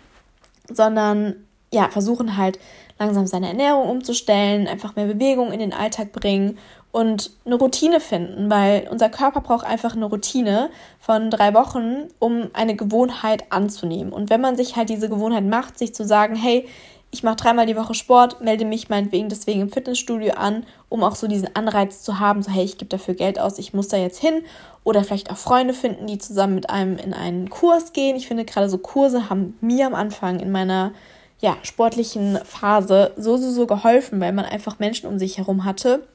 Sondern 0.72 1.36
ja, 1.72 1.90
versuchen 1.90 2.38
halt 2.38 2.60
langsam 2.98 3.28
seine 3.28 3.48
Ernährung 3.48 3.90
umzustellen, 3.90 4.68
einfach 4.68 4.96
mehr 4.96 5.06
Bewegung 5.06 5.52
in 5.52 5.60
den 5.60 5.74
Alltag 5.74 6.12
bringen 6.12 6.58
und 6.92 7.32
eine 7.46 7.56
Routine 7.56 8.00
finden, 8.00 8.50
weil 8.50 8.88
unser 8.90 9.10
Körper 9.10 9.42
braucht 9.42 9.66
einfach 9.66 9.96
eine 9.96 10.06
Routine 10.06 10.70
von 11.00 11.30
drei 11.30 11.54
Wochen, 11.54 12.08
um 12.18 12.50
eine 12.54 12.76
Gewohnheit 12.76 13.52
anzunehmen. 13.52 14.12
Und 14.12 14.30
wenn 14.30 14.42
man 14.42 14.56
sich 14.56 14.76
halt 14.76 14.90
diese 14.90 15.08
Gewohnheit 15.08 15.44
macht, 15.44 15.78
sich 15.78 15.94
zu 15.94 16.04
sagen, 16.04 16.36
hey, 16.36 16.68
ich 17.12 17.24
mache 17.24 17.38
dreimal 17.38 17.66
die 17.66 17.76
Woche 17.76 17.96
Sport, 17.96 18.42
melde 18.42 18.66
mich 18.66 18.90
meinetwegen 18.90 19.30
deswegen 19.30 19.62
im 19.62 19.72
Fitnessstudio 19.72 20.34
an, 20.34 20.66
um 20.90 21.04
auch 21.04 21.16
so 21.16 21.28
diesen 21.28 21.56
Anreiz 21.56 22.04
zu 22.04 22.20
haben, 22.20 22.44
so 22.44 22.52
hey, 22.52 22.64
ich 22.64 22.78
gebe 22.78 22.90
dafür 22.90 23.16
Geld 23.16 23.40
aus, 23.40 23.58
ich 23.58 23.74
muss 23.74 23.88
da 23.88 23.98
jetzt 23.98 24.20
hin. 24.20 24.44
Oder 24.84 25.04
vielleicht 25.04 25.32
auch 25.32 25.38
Freunde 25.38 25.74
finden, 25.74 26.08
die 26.08 26.20
zusammen 26.20 26.56
mit 26.56 26.70
einem 26.70 26.98
in 26.98 27.14
einen 27.14 27.50
Kurs 27.50 27.94
gehen. 27.94 28.16
Ich 28.16 28.28
finde 28.28 28.46
gerade 28.46 28.70
so 28.70 28.78
Kurse 28.78 29.30
haben 29.30 29.58
mir 29.60 29.88
am 29.88 29.96
Anfang 29.96 30.40
in 30.40 30.52
meiner 30.52 30.94
ja, 31.40 31.58
sportlichen 31.64 32.38
Phase 32.44 33.14
so, 33.18 33.38
so, 33.38 33.52
so 33.52 33.66
geholfen, 33.66 34.20
weil 34.20 34.34
man 34.34 34.46
einfach 34.46 34.80
Menschen 34.80 35.08
um 35.08 35.18
sich 35.18 35.38
herum 35.38 35.66
hatte, 35.66 36.08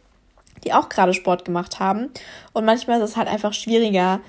die 0.64 0.72
auch 0.72 0.88
gerade 0.88 1.14
Sport 1.14 1.44
gemacht 1.44 1.80
haben. 1.80 2.10
Und 2.52 2.64
manchmal 2.64 2.98
ist 2.98 3.10
es 3.10 3.16
halt 3.16 3.28
einfach 3.28 3.52
schwieriger, 3.52 4.20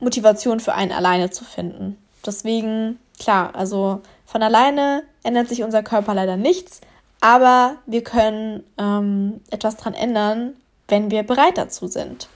Motivation 0.00 0.60
für 0.60 0.74
einen 0.74 0.92
alleine 0.92 1.30
zu 1.30 1.44
finden. 1.44 1.96
Deswegen, 2.24 2.98
klar, 3.18 3.54
also 3.54 4.02
von 4.28 4.42
alleine 4.42 5.04
ändert 5.22 5.48
sich 5.48 5.62
unser 5.62 5.82
Körper 5.82 6.12
leider 6.12 6.36
nichts, 6.36 6.82
aber 7.22 7.76
wir 7.86 8.04
können 8.04 8.62
ähm, 8.76 9.40
etwas 9.50 9.78
daran 9.78 9.94
ändern, 9.94 10.52
wenn 10.86 11.10
wir 11.10 11.22
bereit 11.22 11.56
dazu 11.56 11.86
sind. 11.86 12.28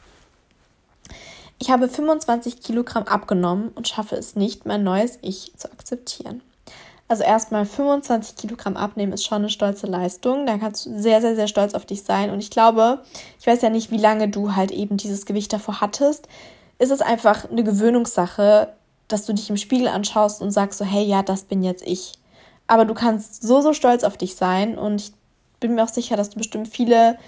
Ich 1.59 1.71
habe 1.71 1.91
25 1.91 2.63
Kilogramm 2.63 3.05
abgenommen 3.05 3.69
und 3.75 3.89
schaffe 3.89 4.17
es 4.17 4.37
nicht, 4.37 4.65
mein 4.65 4.83
neues 4.83 5.19
Ich 5.21 5.53
zu 5.59 5.71
akzeptieren. 5.71 6.41
Also 7.09 7.25
erstmal 7.25 7.67
25 7.67 8.37
Kilogramm 8.37 8.79
abnehmen 8.79 9.13
ist 9.13 9.27
schon 9.27 9.43
eine 9.43 9.51
stolze 9.51 9.87
Leistung. 9.87 10.47
Da 10.47 10.57
kannst 10.57 10.87
du 10.87 10.99
sehr, 10.99 11.21
sehr, 11.21 11.37
sehr 11.37 11.47
stolz 11.47 11.75
auf 11.75 11.85
dich 11.85 12.05
sein. 12.05 12.31
Und 12.31 12.39
ich 12.39 12.51
glaube, 12.51 13.03
ich 13.39 13.47
weiß 13.47 13.61
ja 13.61 13.69
nicht, 13.69 13.91
wie 13.91 13.99
lange 13.99 14.29
du 14.29 14.57
halt 14.57 14.71
eben 14.71 14.97
dieses 14.97 15.27
Gewicht 15.27 15.53
davor 15.53 15.83
hattest. 15.83 16.27
Ist 16.79 16.91
es 16.91 17.03
einfach 17.03 17.51
eine 17.51 17.63
Gewöhnungssache, 17.63 18.73
dass 19.13 19.27
du 19.27 19.33
dich 19.33 19.51
im 19.51 19.57
Spiegel 19.57 19.89
anschaust 19.89 20.43
und 20.43 20.51
sagst 20.51 20.79
so, 20.79 20.85
hey, 20.85 21.05
ja, 21.05 21.23
das 21.23 21.45
bin 21.45 21.63
jetzt 21.63 21.87
ich. 21.87 22.15
Aber 22.67 22.85
du 22.85 22.95
kannst 22.95 23.43
so, 23.43 23.61
so 23.61 23.73
stolz 23.73 24.05
auf 24.05 24.17
dich 24.17 24.37
sein 24.37 24.79
und 24.79 25.01
ich 25.03 25.13
bin 25.61 25.75
mir 25.75 25.85
auch 25.85 25.89
sicher, 25.89 26.17
dass 26.17 26.31
du 26.31 26.39
bestimmt 26.39 26.69
viele, 26.69 27.19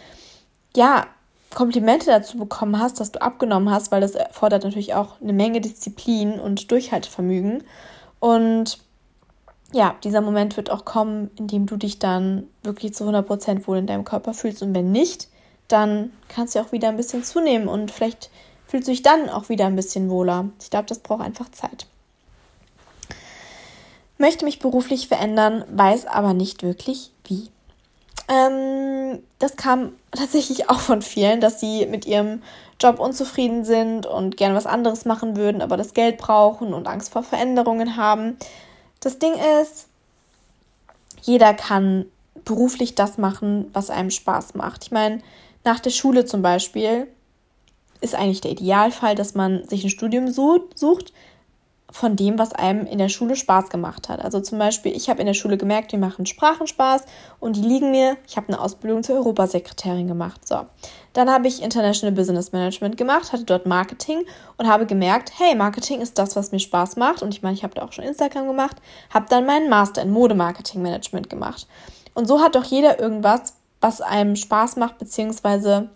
ja, 0.76 1.06
Komplimente 1.54 2.06
dazu 2.06 2.36
bekommen 2.36 2.78
hast, 2.80 2.98
dass 2.98 3.12
du 3.12 3.22
abgenommen 3.22 3.70
hast, 3.70 3.92
weil 3.92 4.00
das 4.00 4.16
erfordert 4.16 4.64
natürlich 4.64 4.94
auch 4.94 5.20
eine 5.20 5.32
Menge 5.32 5.60
Disziplin 5.60 6.40
und 6.40 6.70
Durchhaltevermögen. 6.70 7.62
Und 8.18 8.78
ja, 9.72 9.94
dieser 10.02 10.20
Moment 10.20 10.56
wird 10.56 10.70
auch 10.70 10.84
kommen, 10.84 11.30
in 11.38 11.46
dem 11.46 11.66
du 11.66 11.76
dich 11.76 11.98
dann 11.98 12.48
wirklich 12.62 12.94
zu 12.94 13.04
100% 13.04 13.66
wohl 13.66 13.78
in 13.78 13.86
deinem 13.86 14.04
Körper 14.04 14.34
fühlst. 14.34 14.62
Und 14.62 14.74
wenn 14.74 14.90
nicht, 14.90 15.28
dann 15.68 16.10
kannst 16.28 16.54
du 16.54 16.60
auch 16.60 16.72
wieder 16.72 16.88
ein 16.88 16.96
bisschen 16.96 17.24
zunehmen 17.24 17.68
und 17.68 17.90
vielleicht 17.90 18.30
fühlst 18.66 18.88
du 18.88 18.92
dich 18.92 19.02
dann 19.02 19.28
auch 19.28 19.48
wieder 19.48 19.66
ein 19.66 19.76
bisschen 19.76 20.10
wohler. 20.10 20.48
Ich 20.60 20.70
glaube, 20.70 20.86
das 20.86 20.98
braucht 20.98 21.22
einfach 21.22 21.50
Zeit. 21.50 21.86
Möchte 24.18 24.44
mich 24.44 24.58
beruflich 24.58 25.08
verändern, 25.08 25.64
weiß 25.70 26.06
aber 26.06 26.34
nicht 26.34 26.62
wirklich 26.62 27.10
wie. 27.24 27.50
Ähm, 28.28 29.22
das 29.38 29.56
kam 29.56 29.92
tatsächlich 30.12 30.70
auch 30.70 30.80
von 30.80 31.02
vielen, 31.02 31.40
dass 31.40 31.60
sie 31.60 31.86
mit 31.86 32.06
ihrem 32.06 32.42
Job 32.80 32.98
unzufrieden 32.98 33.64
sind 33.64 34.06
und 34.06 34.36
gerne 34.36 34.54
was 34.54 34.66
anderes 34.66 35.04
machen 35.04 35.36
würden, 35.36 35.62
aber 35.62 35.76
das 35.76 35.94
Geld 35.94 36.18
brauchen 36.18 36.74
und 36.74 36.86
Angst 36.86 37.12
vor 37.12 37.22
Veränderungen 37.22 37.96
haben. 37.96 38.36
Das 39.00 39.18
Ding 39.18 39.34
ist, 39.60 39.88
jeder 41.22 41.54
kann 41.54 42.06
beruflich 42.44 42.94
das 42.94 43.18
machen, 43.18 43.70
was 43.72 43.90
einem 43.90 44.10
Spaß 44.10 44.54
macht. 44.54 44.84
Ich 44.84 44.90
meine, 44.90 45.20
nach 45.64 45.80
der 45.80 45.90
Schule 45.90 46.24
zum 46.24 46.42
Beispiel 46.42 47.06
ist 48.04 48.14
eigentlich 48.14 48.40
der 48.40 48.52
Idealfall, 48.52 49.14
dass 49.14 49.34
man 49.34 49.66
sich 49.66 49.82
ein 49.84 49.90
Studium 49.90 50.30
sucht 50.30 51.12
von 51.90 52.16
dem, 52.16 52.40
was 52.40 52.52
einem 52.52 52.86
in 52.86 52.98
der 52.98 53.08
Schule 53.08 53.36
Spaß 53.36 53.68
gemacht 53.68 54.08
hat. 54.08 54.20
Also 54.20 54.40
zum 54.40 54.58
Beispiel, 54.58 54.96
ich 54.96 55.08
habe 55.08 55.20
in 55.20 55.26
der 55.26 55.34
Schule 55.34 55.56
gemerkt, 55.56 55.92
wir 55.92 55.98
machen 56.00 56.26
Sprachen 56.26 56.66
Spaß 56.66 57.04
und 57.38 57.54
die 57.54 57.62
liegen 57.62 57.92
mir. 57.92 58.16
Ich 58.26 58.36
habe 58.36 58.48
eine 58.48 58.60
Ausbildung 58.60 59.04
zur 59.04 59.14
Europasekretärin 59.14 60.08
gemacht. 60.08 60.46
So, 60.46 60.66
dann 61.12 61.30
habe 61.30 61.46
ich 61.46 61.62
International 61.62 62.12
Business 62.12 62.50
Management 62.50 62.96
gemacht, 62.96 63.32
hatte 63.32 63.44
dort 63.44 63.66
Marketing 63.66 64.24
und 64.56 64.66
habe 64.66 64.86
gemerkt, 64.86 65.32
hey, 65.38 65.54
Marketing 65.54 66.00
ist 66.00 66.18
das, 66.18 66.34
was 66.34 66.50
mir 66.50 66.58
Spaß 66.58 66.96
macht. 66.96 67.22
Und 67.22 67.32
ich 67.32 67.42
meine, 67.42 67.54
ich 67.54 67.62
habe 67.62 67.74
da 67.74 67.82
auch 67.82 67.92
schon 67.92 68.04
Instagram 68.04 68.48
gemacht, 68.48 68.78
habe 69.10 69.26
dann 69.28 69.46
meinen 69.46 69.70
Master 69.70 70.02
in 70.02 70.10
Modemarketing 70.10 70.82
Management 70.82 71.30
gemacht. 71.30 71.68
Und 72.12 72.26
so 72.26 72.40
hat 72.40 72.56
doch 72.56 72.64
jeder 72.64 72.98
irgendwas, 72.98 73.54
was 73.80 74.00
einem 74.00 74.34
Spaß 74.34 74.76
macht, 74.76 74.98
beziehungsweise 74.98 75.90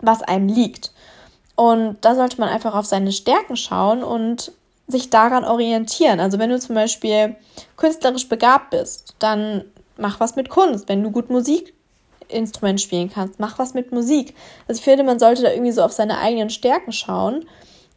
was 0.00 0.22
einem 0.22 0.48
liegt. 0.48 0.92
Und 1.58 1.96
da 2.02 2.14
sollte 2.14 2.38
man 2.40 2.48
einfach 2.48 2.76
auf 2.76 2.86
seine 2.86 3.10
Stärken 3.10 3.56
schauen 3.56 4.04
und 4.04 4.52
sich 4.86 5.10
daran 5.10 5.44
orientieren. 5.44 6.20
Also 6.20 6.38
wenn 6.38 6.50
du 6.50 6.60
zum 6.60 6.76
Beispiel 6.76 7.34
künstlerisch 7.76 8.28
begabt 8.28 8.70
bist, 8.70 9.16
dann 9.18 9.64
mach 9.96 10.20
was 10.20 10.36
mit 10.36 10.50
Kunst. 10.50 10.88
Wenn 10.88 11.02
du 11.02 11.10
gut 11.10 11.30
Musikinstrument 11.30 12.80
spielen 12.80 13.10
kannst, 13.10 13.40
mach 13.40 13.58
was 13.58 13.74
mit 13.74 13.90
Musik. 13.90 14.36
Also 14.68 14.78
ich 14.78 14.84
finde, 14.84 15.02
man 15.02 15.18
sollte 15.18 15.42
da 15.42 15.50
irgendwie 15.50 15.72
so 15.72 15.82
auf 15.82 15.90
seine 15.90 16.18
eigenen 16.18 16.48
Stärken 16.48 16.92
schauen. 16.92 17.44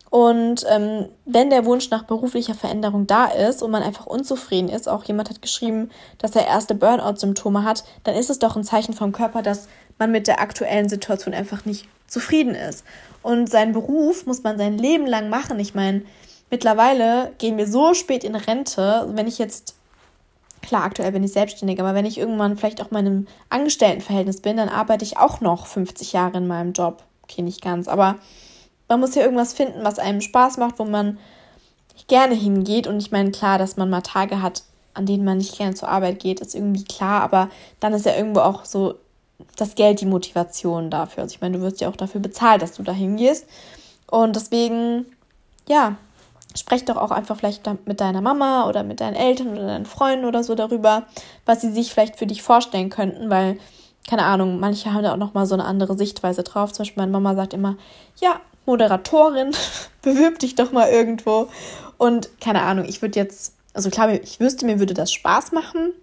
Und 0.09 0.65
ähm, 0.67 1.09
wenn 1.25 1.51
der 1.51 1.63
Wunsch 1.63 1.91
nach 1.91 2.05
beruflicher 2.05 2.55
Veränderung 2.55 3.05
da 3.05 3.27
ist 3.27 3.61
und 3.61 3.69
man 3.69 3.83
einfach 3.83 4.07
unzufrieden 4.07 4.69
ist, 4.69 4.89
auch 4.89 5.03
jemand 5.03 5.29
hat 5.29 5.43
geschrieben, 5.43 5.91
dass 6.17 6.35
er 6.35 6.47
erste 6.47 6.73
Burnout-Symptome 6.73 7.63
hat, 7.63 7.83
dann 8.05 8.15
ist 8.15 8.31
es 8.31 8.39
doch 8.39 8.55
ein 8.55 8.63
Zeichen 8.63 8.95
vom 8.95 9.11
Körper, 9.11 9.43
dass 9.43 9.67
man 9.99 10.11
mit 10.11 10.25
der 10.25 10.41
aktuellen 10.41 10.89
Situation 10.89 11.35
einfach 11.35 11.63
nicht 11.65 11.87
zufrieden 12.07 12.55
ist. 12.55 12.83
Und 13.23 13.49
seinen 13.49 13.73
Beruf 13.73 14.25
muss 14.25 14.43
man 14.43 14.57
sein 14.57 14.77
Leben 14.77 15.05
lang 15.05 15.29
machen. 15.29 15.59
Ich 15.59 15.75
meine, 15.75 16.01
mittlerweile 16.49 17.33
gehen 17.37 17.57
wir 17.57 17.67
so 17.67 17.93
spät 17.93 18.23
in 18.23 18.35
Rente, 18.35 19.09
wenn 19.13 19.27
ich 19.27 19.37
jetzt, 19.37 19.75
klar, 20.61 20.83
aktuell 20.83 21.11
bin 21.11 21.23
ich 21.23 21.31
selbstständig, 21.31 21.79
aber 21.79 21.93
wenn 21.93 22.05
ich 22.05 22.17
irgendwann 22.17 22.57
vielleicht 22.57 22.81
auch 22.81 22.91
mal 22.91 22.99
in 22.99 23.07
einem 23.07 23.27
Angestelltenverhältnis 23.49 24.41
bin, 24.41 24.57
dann 24.57 24.69
arbeite 24.69 25.05
ich 25.05 25.17
auch 25.17 25.41
noch 25.41 25.67
50 25.67 26.13
Jahre 26.13 26.37
in 26.37 26.47
meinem 26.47 26.73
Job. 26.73 27.03
Okay, 27.23 27.41
nicht 27.41 27.61
ganz, 27.61 27.87
aber 27.87 28.15
man 28.87 28.99
muss 28.99 29.15
ja 29.15 29.21
irgendwas 29.21 29.53
finden, 29.53 29.83
was 29.83 29.99
einem 29.99 30.19
Spaß 30.19 30.57
macht, 30.57 30.77
wo 30.77 30.83
man 30.83 31.17
gerne 32.07 32.35
hingeht. 32.35 32.87
Und 32.87 32.97
ich 32.97 33.11
meine, 33.11 33.31
klar, 33.31 33.57
dass 33.57 33.77
man 33.77 33.89
mal 33.89 34.01
Tage 34.01 34.41
hat, 34.41 34.63
an 34.93 35.05
denen 35.05 35.23
man 35.23 35.37
nicht 35.37 35.57
gerne 35.57 35.75
zur 35.75 35.87
Arbeit 35.87 36.19
geht, 36.19 36.41
ist 36.41 36.55
irgendwie 36.55 36.83
klar, 36.83 37.21
aber 37.21 37.49
dann 37.79 37.93
ist 37.93 38.05
ja 38.05 38.15
irgendwo 38.15 38.41
auch 38.41 38.65
so 38.65 38.95
das 39.55 39.75
Geld 39.75 40.01
die 40.01 40.05
Motivation 40.05 40.89
dafür. 40.89 41.23
Also 41.23 41.35
ich 41.35 41.41
meine, 41.41 41.57
du 41.57 41.63
wirst 41.63 41.81
ja 41.81 41.89
auch 41.89 41.95
dafür 41.95 42.21
bezahlt, 42.21 42.61
dass 42.61 42.73
du 42.73 42.83
da 42.83 42.91
hingehst. 42.91 43.45
Und 44.09 44.35
deswegen 44.35 45.05
ja, 45.67 45.95
sprech 46.55 46.85
doch 46.85 46.97
auch 46.97 47.11
einfach 47.11 47.37
vielleicht 47.37 47.63
mit 47.85 48.01
deiner 48.01 48.21
Mama 48.21 48.67
oder 48.67 48.83
mit 48.83 48.99
deinen 48.99 49.15
Eltern 49.15 49.49
oder 49.49 49.67
deinen 49.67 49.85
Freunden 49.85 50.25
oder 50.25 50.43
so 50.43 50.55
darüber, 50.55 51.03
was 51.45 51.61
sie 51.61 51.71
sich 51.71 51.91
vielleicht 51.91 52.17
für 52.17 52.27
dich 52.27 52.41
vorstellen 52.41 52.89
könnten, 52.89 53.29
weil 53.29 53.57
keine 54.09 54.25
Ahnung, 54.25 54.59
manche 54.59 54.93
haben 54.93 55.03
da 55.03 55.13
auch 55.13 55.17
noch 55.17 55.35
mal 55.35 55.45
so 55.45 55.53
eine 55.53 55.63
andere 55.63 55.95
Sichtweise 55.95 56.41
drauf. 56.41 56.73
Zum 56.73 56.83
Beispiel 56.83 57.01
meine 57.01 57.11
Mama 57.11 57.35
sagt 57.35 57.53
immer, 57.53 57.77
ja, 58.19 58.41
Moderatorin, 58.65 59.51
bewirb 60.01 60.39
dich 60.39 60.55
doch 60.55 60.71
mal 60.71 60.89
irgendwo. 60.89 61.49
Und 61.97 62.29
keine 62.41 62.63
Ahnung, 62.63 62.85
ich 62.85 63.01
würde 63.03 63.19
jetzt, 63.19 63.53
also 63.75 63.91
klar, 63.91 64.11
ich 64.11 64.39
wüsste, 64.39 64.65
mir 64.65 64.79
würde 64.79 64.95
das 64.95 65.13
Spaß 65.13 65.51
machen, 65.51 65.93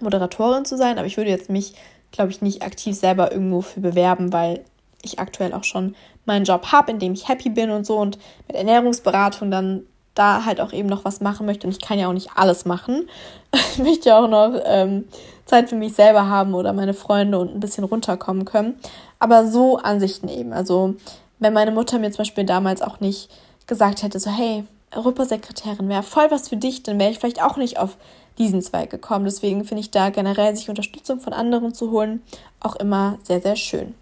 Moderatorin 0.00 0.64
zu 0.64 0.76
sein, 0.76 0.98
aber 0.98 1.06
ich 1.06 1.16
würde 1.16 1.30
jetzt 1.30 1.50
mich, 1.50 1.74
glaube 2.12 2.30
ich, 2.30 2.42
nicht 2.42 2.62
aktiv 2.62 2.96
selber 2.96 3.32
irgendwo 3.32 3.62
für 3.62 3.80
bewerben, 3.80 4.32
weil 4.32 4.60
ich 5.02 5.18
aktuell 5.18 5.52
auch 5.52 5.64
schon 5.64 5.96
meinen 6.24 6.44
Job 6.44 6.66
habe, 6.70 6.92
in 6.92 6.98
dem 6.98 7.14
ich 7.14 7.28
happy 7.28 7.50
bin 7.50 7.70
und 7.70 7.84
so 7.84 7.98
und 7.98 8.18
mit 8.46 8.56
Ernährungsberatung 8.56 9.50
dann 9.50 9.82
da 10.14 10.44
halt 10.44 10.60
auch 10.60 10.72
eben 10.72 10.88
noch 10.88 11.04
was 11.04 11.20
machen 11.20 11.46
möchte. 11.46 11.66
Und 11.66 11.72
ich 11.72 11.80
kann 11.80 11.98
ja 11.98 12.08
auch 12.08 12.12
nicht 12.12 12.30
alles 12.36 12.64
machen. 12.64 13.08
Ich 13.74 13.78
möchte 13.78 14.10
ja 14.10 14.18
auch 14.18 14.28
noch 14.28 14.60
ähm, 14.64 15.06
Zeit 15.46 15.68
für 15.70 15.76
mich 15.76 15.94
selber 15.94 16.26
haben 16.26 16.54
oder 16.54 16.72
meine 16.72 16.94
Freunde 16.94 17.38
und 17.38 17.54
ein 17.54 17.60
bisschen 17.60 17.84
runterkommen 17.84 18.44
können. 18.44 18.78
Aber 19.18 19.46
so 19.46 19.78
Ansichten 19.78 20.28
eben. 20.28 20.52
Also 20.52 20.94
wenn 21.38 21.52
meine 21.52 21.70
Mutter 21.70 21.98
mir 21.98 22.10
zum 22.10 22.18
Beispiel 22.18 22.44
damals 22.44 22.82
auch 22.82 23.00
nicht 23.00 23.30
gesagt 23.66 24.02
hätte, 24.02 24.20
so 24.20 24.30
hey, 24.30 24.64
Europasekretärin 24.94 25.88
wäre 25.88 26.02
voll 26.02 26.30
was 26.30 26.48
für 26.48 26.56
dich, 26.56 26.82
dann 26.82 26.98
wäre 26.98 27.10
ich 27.10 27.18
vielleicht 27.18 27.42
auch 27.42 27.56
nicht 27.56 27.78
auf 27.78 27.96
diesen 28.38 28.62
Zweig 28.62 28.90
gekommen. 28.90 29.24
Deswegen 29.24 29.64
finde 29.64 29.80
ich 29.80 29.90
da 29.90 30.10
generell 30.10 30.54
sich 30.56 30.68
Unterstützung 30.68 31.20
von 31.20 31.32
anderen 31.32 31.74
zu 31.74 31.90
holen 31.90 32.22
auch 32.64 32.76
immer 32.76 33.18
sehr, 33.22 33.40
sehr 33.40 33.56
schön. 33.56 33.94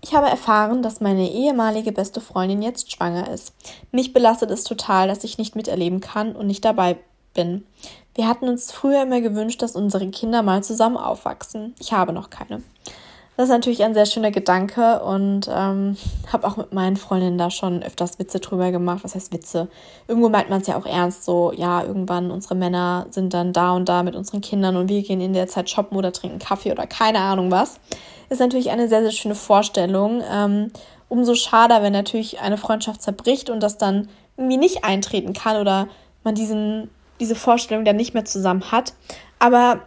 Ich 0.00 0.14
habe 0.14 0.28
erfahren, 0.28 0.82
dass 0.82 1.00
meine 1.00 1.30
ehemalige 1.30 1.92
beste 1.92 2.20
Freundin 2.20 2.60
jetzt 2.60 2.90
schwanger 2.90 3.30
ist. 3.30 3.54
Mich 3.92 4.12
belastet 4.12 4.50
es 4.50 4.64
total, 4.64 5.06
dass 5.06 5.22
ich 5.22 5.38
nicht 5.38 5.54
miterleben 5.54 6.00
kann 6.00 6.34
und 6.34 6.48
nicht 6.48 6.64
dabei 6.64 6.98
bin. 7.34 7.64
Wir 8.14 8.26
hatten 8.26 8.48
uns 8.48 8.72
früher 8.72 9.04
immer 9.04 9.20
gewünscht, 9.20 9.62
dass 9.62 9.76
unsere 9.76 10.08
Kinder 10.10 10.42
mal 10.42 10.64
zusammen 10.64 10.96
aufwachsen. 10.96 11.74
Ich 11.78 11.92
habe 11.92 12.12
noch 12.12 12.30
keine. 12.30 12.62
Das 13.36 13.44
ist 13.44 13.50
natürlich 13.50 13.82
ein 13.82 13.94
sehr 13.94 14.04
schöner 14.04 14.30
Gedanke 14.30 15.00
und 15.02 15.48
ähm, 15.50 15.96
habe 16.30 16.46
auch 16.46 16.58
mit 16.58 16.74
meinen 16.74 16.96
Freundinnen 16.96 17.38
da 17.38 17.50
schon 17.50 17.82
öfters 17.82 18.18
Witze 18.18 18.40
drüber 18.40 18.70
gemacht. 18.72 19.04
Was 19.04 19.14
heißt 19.14 19.32
Witze? 19.32 19.68
Irgendwo 20.06 20.28
meint 20.28 20.50
man 20.50 20.60
es 20.60 20.66
ja 20.66 20.76
auch 20.76 20.84
ernst, 20.84 21.24
so, 21.24 21.50
ja, 21.56 21.82
irgendwann 21.82 22.30
unsere 22.30 22.54
Männer 22.54 23.06
sind 23.10 23.32
dann 23.32 23.54
da 23.54 23.72
und 23.72 23.88
da 23.88 24.02
mit 24.02 24.16
unseren 24.16 24.42
Kindern 24.42 24.76
und 24.76 24.90
wir 24.90 25.02
gehen 25.02 25.22
in 25.22 25.32
der 25.32 25.48
Zeit 25.48 25.70
shoppen 25.70 25.96
oder 25.96 26.12
trinken 26.12 26.38
Kaffee 26.38 26.72
oder 26.72 26.86
keine 26.86 27.20
Ahnung 27.20 27.50
was. 27.50 27.80
Ist 28.28 28.40
natürlich 28.40 28.70
eine 28.70 28.88
sehr, 28.88 29.00
sehr 29.02 29.12
schöne 29.12 29.34
Vorstellung. 29.34 30.22
Ähm, 30.30 30.70
umso 31.08 31.34
schade, 31.34 31.74
wenn 31.80 31.92
natürlich 31.92 32.40
eine 32.40 32.58
Freundschaft 32.58 33.00
zerbricht 33.00 33.48
und 33.48 33.62
das 33.62 33.78
dann 33.78 34.08
irgendwie 34.36 34.58
nicht 34.58 34.84
eintreten 34.84 35.32
kann 35.32 35.56
oder 35.56 35.88
man 36.22 36.34
diesen, 36.34 36.90
diese 37.18 37.34
Vorstellung 37.34 37.84
dann 37.84 37.96
nicht 37.96 38.12
mehr 38.12 38.24
zusammen 38.26 38.70
hat. 38.70 38.92
Aber 39.38 39.80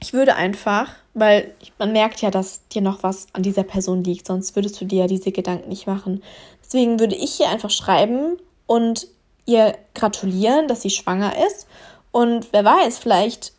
ich 0.00 0.12
würde 0.12 0.36
einfach 0.36 0.88
weil 1.16 1.54
man 1.78 1.92
merkt 1.92 2.20
ja, 2.20 2.30
dass 2.30 2.68
dir 2.68 2.82
noch 2.82 3.02
was 3.02 3.26
an 3.32 3.42
dieser 3.42 3.62
Person 3.62 4.04
liegt, 4.04 4.26
sonst 4.26 4.54
würdest 4.54 4.78
du 4.78 4.84
dir 4.84 5.00
ja 5.00 5.06
diese 5.06 5.32
Gedanken 5.32 5.70
nicht 5.70 5.86
machen. 5.86 6.22
Deswegen 6.62 7.00
würde 7.00 7.14
ich 7.14 7.32
hier 7.32 7.48
einfach 7.48 7.70
schreiben 7.70 8.36
und 8.66 9.08
ihr 9.46 9.74
gratulieren, 9.94 10.68
dass 10.68 10.82
sie 10.82 10.90
schwanger 10.90 11.32
ist. 11.46 11.66
Und 12.12 12.48
wer 12.52 12.66
weiß, 12.66 12.98
vielleicht 12.98 13.52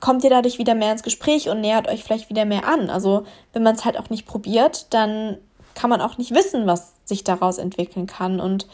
kommt 0.00 0.22
ihr 0.22 0.28
dadurch 0.28 0.58
wieder 0.58 0.74
mehr 0.74 0.92
ins 0.92 1.02
Gespräch 1.02 1.48
und 1.48 1.62
nähert 1.62 1.88
euch 1.88 2.04
vielleicht 2.04 2.28
wieder 2.28 2.44
mehr 2.44 2.68
an. 2.68 2.90
Also 2.90 3.24
wenn 3.54 3.62
man 3.62 3.74
es 3.74 3.86
halt 3.86 3.98
auch 3.98 4.10
nicht 4.10 4.26
probiert, 4.26 4.92
dann 4.92 5.38
kann 5.74 5.88
man 5.88 6.02
auch 6.02 6.18
nicht 6.18 6.34
wissen, 6.34 6.66
was 6.66 6.92
sich 7.04 7.24
daraus 7.24 7.56
entwickeln 7.56 8.06
kann. 8.06 8.38
Und 8.38 8.66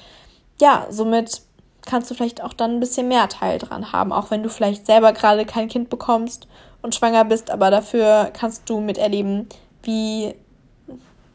ja, 0.61 0.89
somit 0.91 1.43
kannst 1.87 2.11
du 2.11 2.17
vielleicht 2.17 2.43
auch 2.43 2.53
dann 2.53 2.73
ein 2.73 2.81
bisschen 2.81 3.07
mehr 3.07 3.29
Teil 3.29 3.61
dran 3.61 3.93
haben, 3.93 4.13
auch 4.13 4.33
wenn 4.33 4.43
du 4.43 4.51
vielleicht 4.51 4.87
selber 4.87 5.13
gerade 5.13 5.47
kein 5.47 5.69
Kind 5.69 5.89
bekommst 5.89 6.49
und 6.89 6.95
schwanger 6.95 7.27
bist, 7.27 7.51
aber 7.51 7.71
dafür 7.71 8.31
kannst 8.33 8.71
du 8.71 8.81
miterleben, 8.81 9.47
wie 9.83 10.35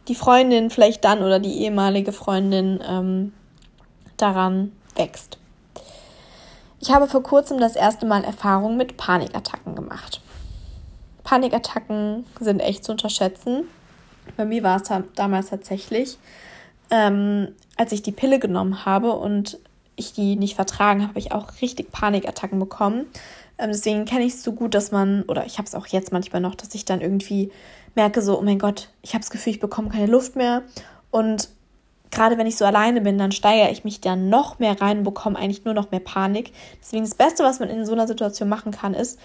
die 0.08 0.16
Freundin 0.16 0.72
vielleicht 0.72 1.06
dann 1.06 1.22
oder 1.22 1.39
die 1.39 1.62
ehemalige 1.62 2.12
Freundin 2.12 2.80
ähm, 2.84 3.34
daran 4.18 4.72
wächst. 4.95 5.38
Ich 6.80 6.91
habe 6.91 7.08
vor 7.08 7.22
kurzem 7.22 7.60
das 7.60 7.76
erste 7.76 8.08
Mal 8.08 8.24
Erfahrung 8.24 8.78
mit 8.78 8.97
Panikattacken 8.97 9.76
gemacht. 9.76 10.22
Panikattacken 11.24 12.26
sind 12.39 12.60
echt 12.60 12.84
zu 12.84 12.91
unterschätzen. 12.91 13.66
Bei 14.36 14.45
mir 14.45 14.64
war 14.64 14.82
es 14.82 14.89
damals 15.14 15.51
tatsächlich, 15.51 16.18
ähm, 16.89 17.49
als 17.78 17.91
ich 17.91 18.01
die 18.01 18.12
Pille 18.12 18.39
genommen 18.39 18.86
habe 18.86 19.12
und 19.12 19.60
ich 19.95 20.14
die 20.14 20.36
nicht 20.36 20.56
vertragen 20.56 21.01
habe, 21.01 21.10
habe 21.10 21.20
ich 21.20 21.32
auch 21.32 21.62
richtig 21.62 21.91
Panikattacken 21.91 22.58
bekommen. 22.60 23.06
Ähm, 23.64 23.72
deswegen 23.72 24.05
kenne 24.05 24.26
ich 24.26 24.34
es 24.34 24.43
so 24.43 24.51
gut, 24.51 24.76
dass 24.76 24.91
man, 24.91 25.24
oder 25.24 25.45
ich 25.45 25.57
habe 25.57 25.66
es 25.66 25.74
auch 25.74 25.88
jetzt 25.88 26.11
manchmal 26.11 26.41
noch, 26.41 26.55
dass 26.55 26.76
ich 26.76 26.84
dann 26.84 26.99
irgendwie 26.99 27.51
merke, 27.95 28.22
so, 28.22 28.38
oh 28.38 28.41
mein 28.41 28.59
Gott, 28.59 28.89
ich 29.01 29.14
habe 29.14 29.22
das 29.22 29.30
Gefühl, 29.30 29.53
ich 29.53 29.59
bekomme 29.59 29.89
keine 29.89 30.07
Luft 30.07 30.36
mehr. 30.36 30.64
Und 31.11 31.47
gerade 32.11 32.38
wenn 32.38 32.47
ich 32.47 32.57
so 32.57 32.66
alleine 32.66 32.99
bin, 32.99 33.18
dann 33.18 33.32
steigere 33.32 33.72
ich 33.72 33.86
mich 33.86 34.01
dann 34.01 34.30
noch 34.30 34.59
mehr 34.59 34.80
rein 34.82 34.99
und 34.99 35.03
bekomme 35.05 35.39
eigentlich 35.39 35.64
nur 35.64 35.74
noch 35.74 35.91
mehr 35.91 36.01
Panik. 36.01 36.51
Deswegen 36.82 37.05
das 37.05 37.16
Beste, 37.16 37.43
was 37.43 37.59
man 37.59 37.70
in 37.70 37.86
so 37.86 37.93
einer 37.93 38.07
Situation 38.07 38.49
machen 38.49 38.72
kann, 38.72 38.93
ist, 38.93 39.18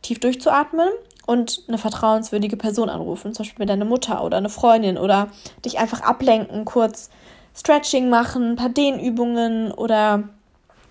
tief 0.00 0.18
durchzuatmen 0.18 0.88
und 1.26 1.64
eine 1.68 1.76
vertrauenswürdige 1.76 2.56
Person 2.56 2.88
anrufen, 2.88 3.34
zum 3.34 3.44
Beispiel 3.44 3.66
deine 3.66 3.84
Mutter 3.84 4.24
oder 4.24 4.38
eine 4.38 4.48
Freundin 4.48 4.96
oder 4.96 5.28
dich 5.64 5.78
einfach 5.78 6.00
ablenken, 6.00 6.64
kurz 6.64 7.10
Stretching 7.54 8.08
machen, 8.08 8.52
ein 8.52 8.56
paar 8.56 8.68
Dehnübungen 8.68 9.72
oder 9.72 10.28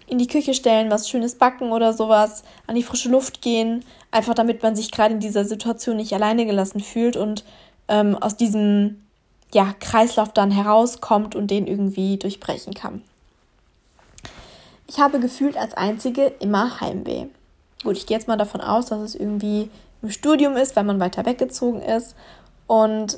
in 0.08 0.18
die 0.18 0.28
Küche 0.28 0.54
stellen, 0.54 0.90
was 0.90 1.10
Schönes 1.10 1.36
backen 1.36 1.72
oder 1.72 1.94
sowas, 1.94 2.44
an 2.66 2.76
die 2.76 2.84
frische 2.84 3.10
Luft 3.10 3.42
gehen, 3.42 3.84
einfach 4.10 4.34
damit 4.34 4.64
man 4.64 4.76
sich 4.76 4.92
gerade 4.92 5.14
in 5.14 5.20
dieser 5.20 5.46
Situation 5.46 5.98
nicht 5.98 6.14
alleine 6.14 6.46
gelassen 6.46 6.80
fühlt 6.80 7.18
und 7.18 7.44
ähm, 7.90 8.16
aus 8.16 8.38
diesem 8.38 9.04
ja, 9.54 9.74
Kreislauf 9.80 10.34
dann 10.34 10.52
herauskommt 10.52 11.36
und 11.36 11.52
den 11.52 11.68
irgendwie 11.68 12.18
durchbrechen 12.18 12.74
kann. 12.74 13.02
Ich 14.88 15.00
habe 15.00 15.20
gefühlt 15.20 15.58
als 15.58 15.74
Einzige 15.74 16.34
immer 16.40 16.80
Heimweh. 16.80 17.26
Gut, 17.84 17.98
ich 17.98 18.08
gehe 18.08 18.18
jetzt 18.18 18.28
mal 18.28 18.38
davon 18.38 18.62
aus, 18.62 18.88
dass 18.88 19.02
es 19.02 19.16
irgendwie 19.16 19.70
im 20.02 20.10
Studium 20.10 20.56
ist, 20.56 20.76
weil 20.76 20.86
man 20.86 21.00
weiter 21.00 21.26
weggezogen 21.26 21.82
ist 21.82 22.16
und 22.68 23.18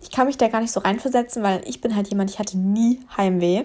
ich 0.00 0.10
kann 0.10 0.26
mich 0.26 0.38
da 0.38 0.48
gar 0.48 0.60
nicht 0.60 0.72
so 0.72 0.80
reinversetzen, 0.80 1.42
weil 1.42 1.60
ich 1.66 1.80
bin 1.80 1.94
halt 1.94 2.08
jemand, 2.08 2.30
ich 2.30 2.38
hatte 2.38 2.56
nie 2.56 3.00
Heimweh. 3.16 3.64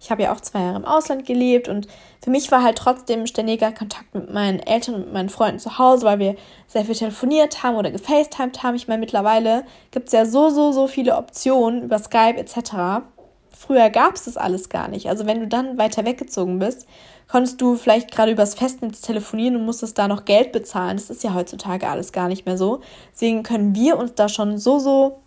Ich 0.00 0.10
habe 0.10 0.22
ja 0.22 0.32
auch 0.32 0.40
zwei 0.40 0.60
Jahre 0.60 0.76
im 0.76 0.84
Ausland 0.84 1.24
gelebt 1.24 1.68
und 1.68 1.86
für 2.20 2.30
mich 2.30 2.50
war 2.50 2.62
halt 2.62 2.78
trotzdem 2.78 3.26
ständiger 3.26 3.70
Kontakt 3.70 4.12
mit 4.14 4.32
meinen 4.32 4.58
Eltern 4.58 4.96
und 4.96 5.12
meinen 5.12 5.28
Freunden 5.28 5.60
zu 5.60 5.78
Hause, 5.78 6.04
weil 6.04 6.18
wir 6.18 6.36
sehr 6.66 6.84
viel 6.84 6.96
telefoniert 6.96 7.62
haben 7.62 7.76
oder 7.76 7.92
gefacetimed 7.92 8.62
haben. 8.62 8.74
Ich 8.74 8.88
meine, 8.88 9.00
mittlerweile 9.00 9.64
gibt 9.92 10.08
es 10.08 10.12
ja 10.12 10.26
so, 10.26 10.50
so, 10.50 10.72
so 10.72 10.88
viele 10.88 11.16
Optionen 11.16 11.82
über 11.82 11.98
Skype 12.00 12.36
etc. 12.36 13.04
Früher 13.66 13.90
gab 13.90 14.16
es 14.16 14.24
das 14.24 14.36
alles 14.36 14.68
gar 14.68 14.88
nicht. 14.88 15.08
Also 15.08 15.24
wenn 15.24 15.38
du 15.38 15.46
dann 15.46 15.78
weiter 15.78 16.04
weggezogen 16.04 16.58
bist, 16.58 16.86
konntest 17.28 17.60
du 17.60 17.76
vielleicht 17.76 18.10
gerade 18.10 18.32
übers 18.32 18.54
Festnetz 18.54 19.00
telefonieren 19.00 19.54
und 19.54 19.64
musstest 19.64 19.96
da 19.98 20.08
noch 20.08 20.24
Geld 20.24 20.50
bezahlen. 20.50 20.96
Das 20.96 21.10
ist 21.10 21.22
ja 21.22 21.32
heutzutage 21.32 21.88
alles 21.88 22.10
gar 22.10 22.26
nicht 22.26 22.44
mehr 22.44 22.58
so. 22.58 22.80
Deswegen 23.12 23.44
können 23.44 23.74
wir 23.76 23.98
uns 23.98 24.14
da 24.14 24.28
schon 24.28 24.58
so, 24.58 24.80
so 24.80 25.20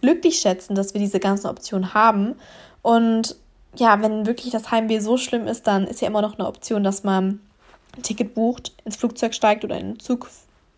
glücklich 0.00 0.38
schätzen, 0.38 0.74
dass 0.74 0.94
wir 0.94 1.00
diese 1.00 1.20
ganzen 1.20 1.48
Optionen 1.48 1.92
haben. 1.92 2.36
Und 2.80 3.36
ja, 3.76 4.00
wenn 4.00 4.24
wirklich 4.24 4.52
das 4.52 4.70
Heimweh 4.70 5.00
so 5.00 5.18
schlimm 5.18 5.46
ist, 5.46 5.66
dann 5.66 5.86
ist 5.86 6.00
ja 6.00 6.08
immer 6.08 6.22
noch 6.22 6.38
eine 6.38 6.48
Option, 6.48 6.82
dass 6.82 7.04
man 7.04 7.40
ein 7.94 8.02
Ticket 8.02 8.32
bucht, 8.34 8.72
ins 8.86 8.96
Flugzeug 8.96 9.34
steigt 9.34 9.64
oder 9.64 9.78
in 9.78 9.92
den 9.92 10.00
Zug 10.00 10.30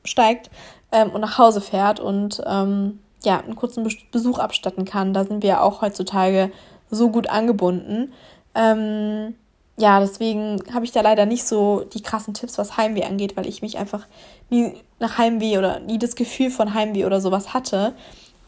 steigt 0.05 0.51
ähm, 0.90 1.11
und 1.11 1.20
nach 1.20 1.38
Hause 1.38 1.61
fährt 1.61 2.01
und 2.01 2.42
ähm, 2.44 2.99
ja, 3.22 3.38
einen 3.38 3.57
kurzen 3.57 3.88
Besuch 4.11 4.40
abstatten 4.40 4.84
kann. 4.84 5.14
Da 5.14 5.24
sind 5.24 5.42
wir 5.42 5.51
ja 5.51 5.61
auch 5.61 5.80
heutzutage 5.80 6.51
so 6.91 7.11
gut 7.11 7.28
angebunden. 7.28 8.12
Ähm, 8.55 9.34
ja, 9.78 10.01
deswegen 10.01 10.61
habe 10.72 10.84
ich 10.84 10.93
da 10.93 11.01
leider 11.01 11.24
nicht 11.24 11.45
so 11.45 11.84
die 11.84 12.03
krassen 12.03 12.34
Tipps, 12.34 12.59
was 12.59 12.76
Heimweh 12.76 13.05
angeht, 13.05 13.36
weil 13.36 13.47
ich 13.47 13.62
mich 13.62 13.78
einfach 13.78 14.07
nie 14.51 14.74
nach 14.99 15.18
Heimweh 15.18 15.59
oder 15.59 15.78
nie 15.78 15.99
das 15.99 16.16
Gefühl 16.16 16.51
von 16.51 16.74
Heimweh 16.74 17.05
oder 17.05 17.20
sowas 17.20 17.55
hatte. 17.55 17.95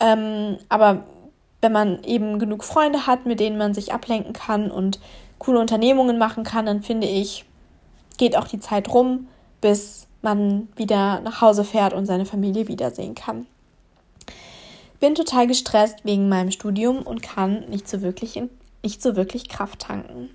Ähm, 0.00 0.58
aber 0.68 1.04
wenn 1.60 1.72
man 1.72 2.02
eben 2.04 2.38
genug 2.38 2.64
Freunde 2.64 3.06
hat, 3.06 3.26
mit 3.26 3.38
denen 3.38 3.58
man 3.58 3.74
sich 3.74 3.92
ablenken 3.92 4.32
kann 4.32 4.70
und 4.70 4.98
coole 5.38 5.60
Unternehmungen 5.60 6.18
machen 6.18 6.42
kann, 6.42 6.66
dann 6.66 6.82
finde 6.82 7.06
ich, 7.06 7.44
geht 8.18 8.36
auch 8.36 8.48
die 8.48 8.60
Zeit 8.60 8.92
rum, 8.92 9.28
bis 9.60 10.06
man 10.22 10.68
wieder 10.76 11.20
nach 11.20 11.40
Hause 11.40 11.64
fährt 11.64 11.92
und 11.92 12.06
seine 12.06 12.26
Familie 12.26 12.66
wiedersehen 12.68 13.14
kann. 13.14 13.46
Bin 15.00 15.14
total 15.14 15.46
gestresst 15.46 16.04
wegen 16.04 16.28
meinem 16.28 16.50
Studium 16.50 17.02
und 17.02 17.22
kann 17.22 17.68
nicht 17.68 17.88
so 17.88 18.02
wirklich, 18.02 18.40
nicht 18.82 19.02
so 19.02 19.16
wirklich 19.16 19.48
Kraft 19.48 19.80
tanken 19.80 20.30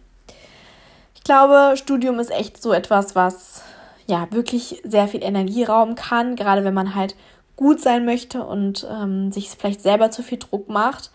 glaube, 1.25 1.75
Studium 1.75 2.19
ist 2.19 2.31
echt 2.31 2.61
so 2.61 2.71
etwas, 2.71 3.15
was 3.15 3.63
ja 4.07 4.27
wirklich 4.31 4.81
sehr 4.85 5.09
viel 5.09 5.23
Energie 5.23 5.65
rauben 5.65 5.95
kann, 5.95 6.37
gerade 6.37 6.63
wenn 6.63 6.73
man 6.73 6.95
halt 6.95 7.15
gut 7.57 7.81
sein 7.81 8.05
möchte 8.05 8.45
und 8.45 8.87
ähm, 8.89 9.31
sich 9.31 9.49
vielleicht 9.49 9.81
selber 9.81 10.11
zu 10.11 10.23
viel 10.23 10.37
Druck 10.37 10.69
macht. 10.69 11.11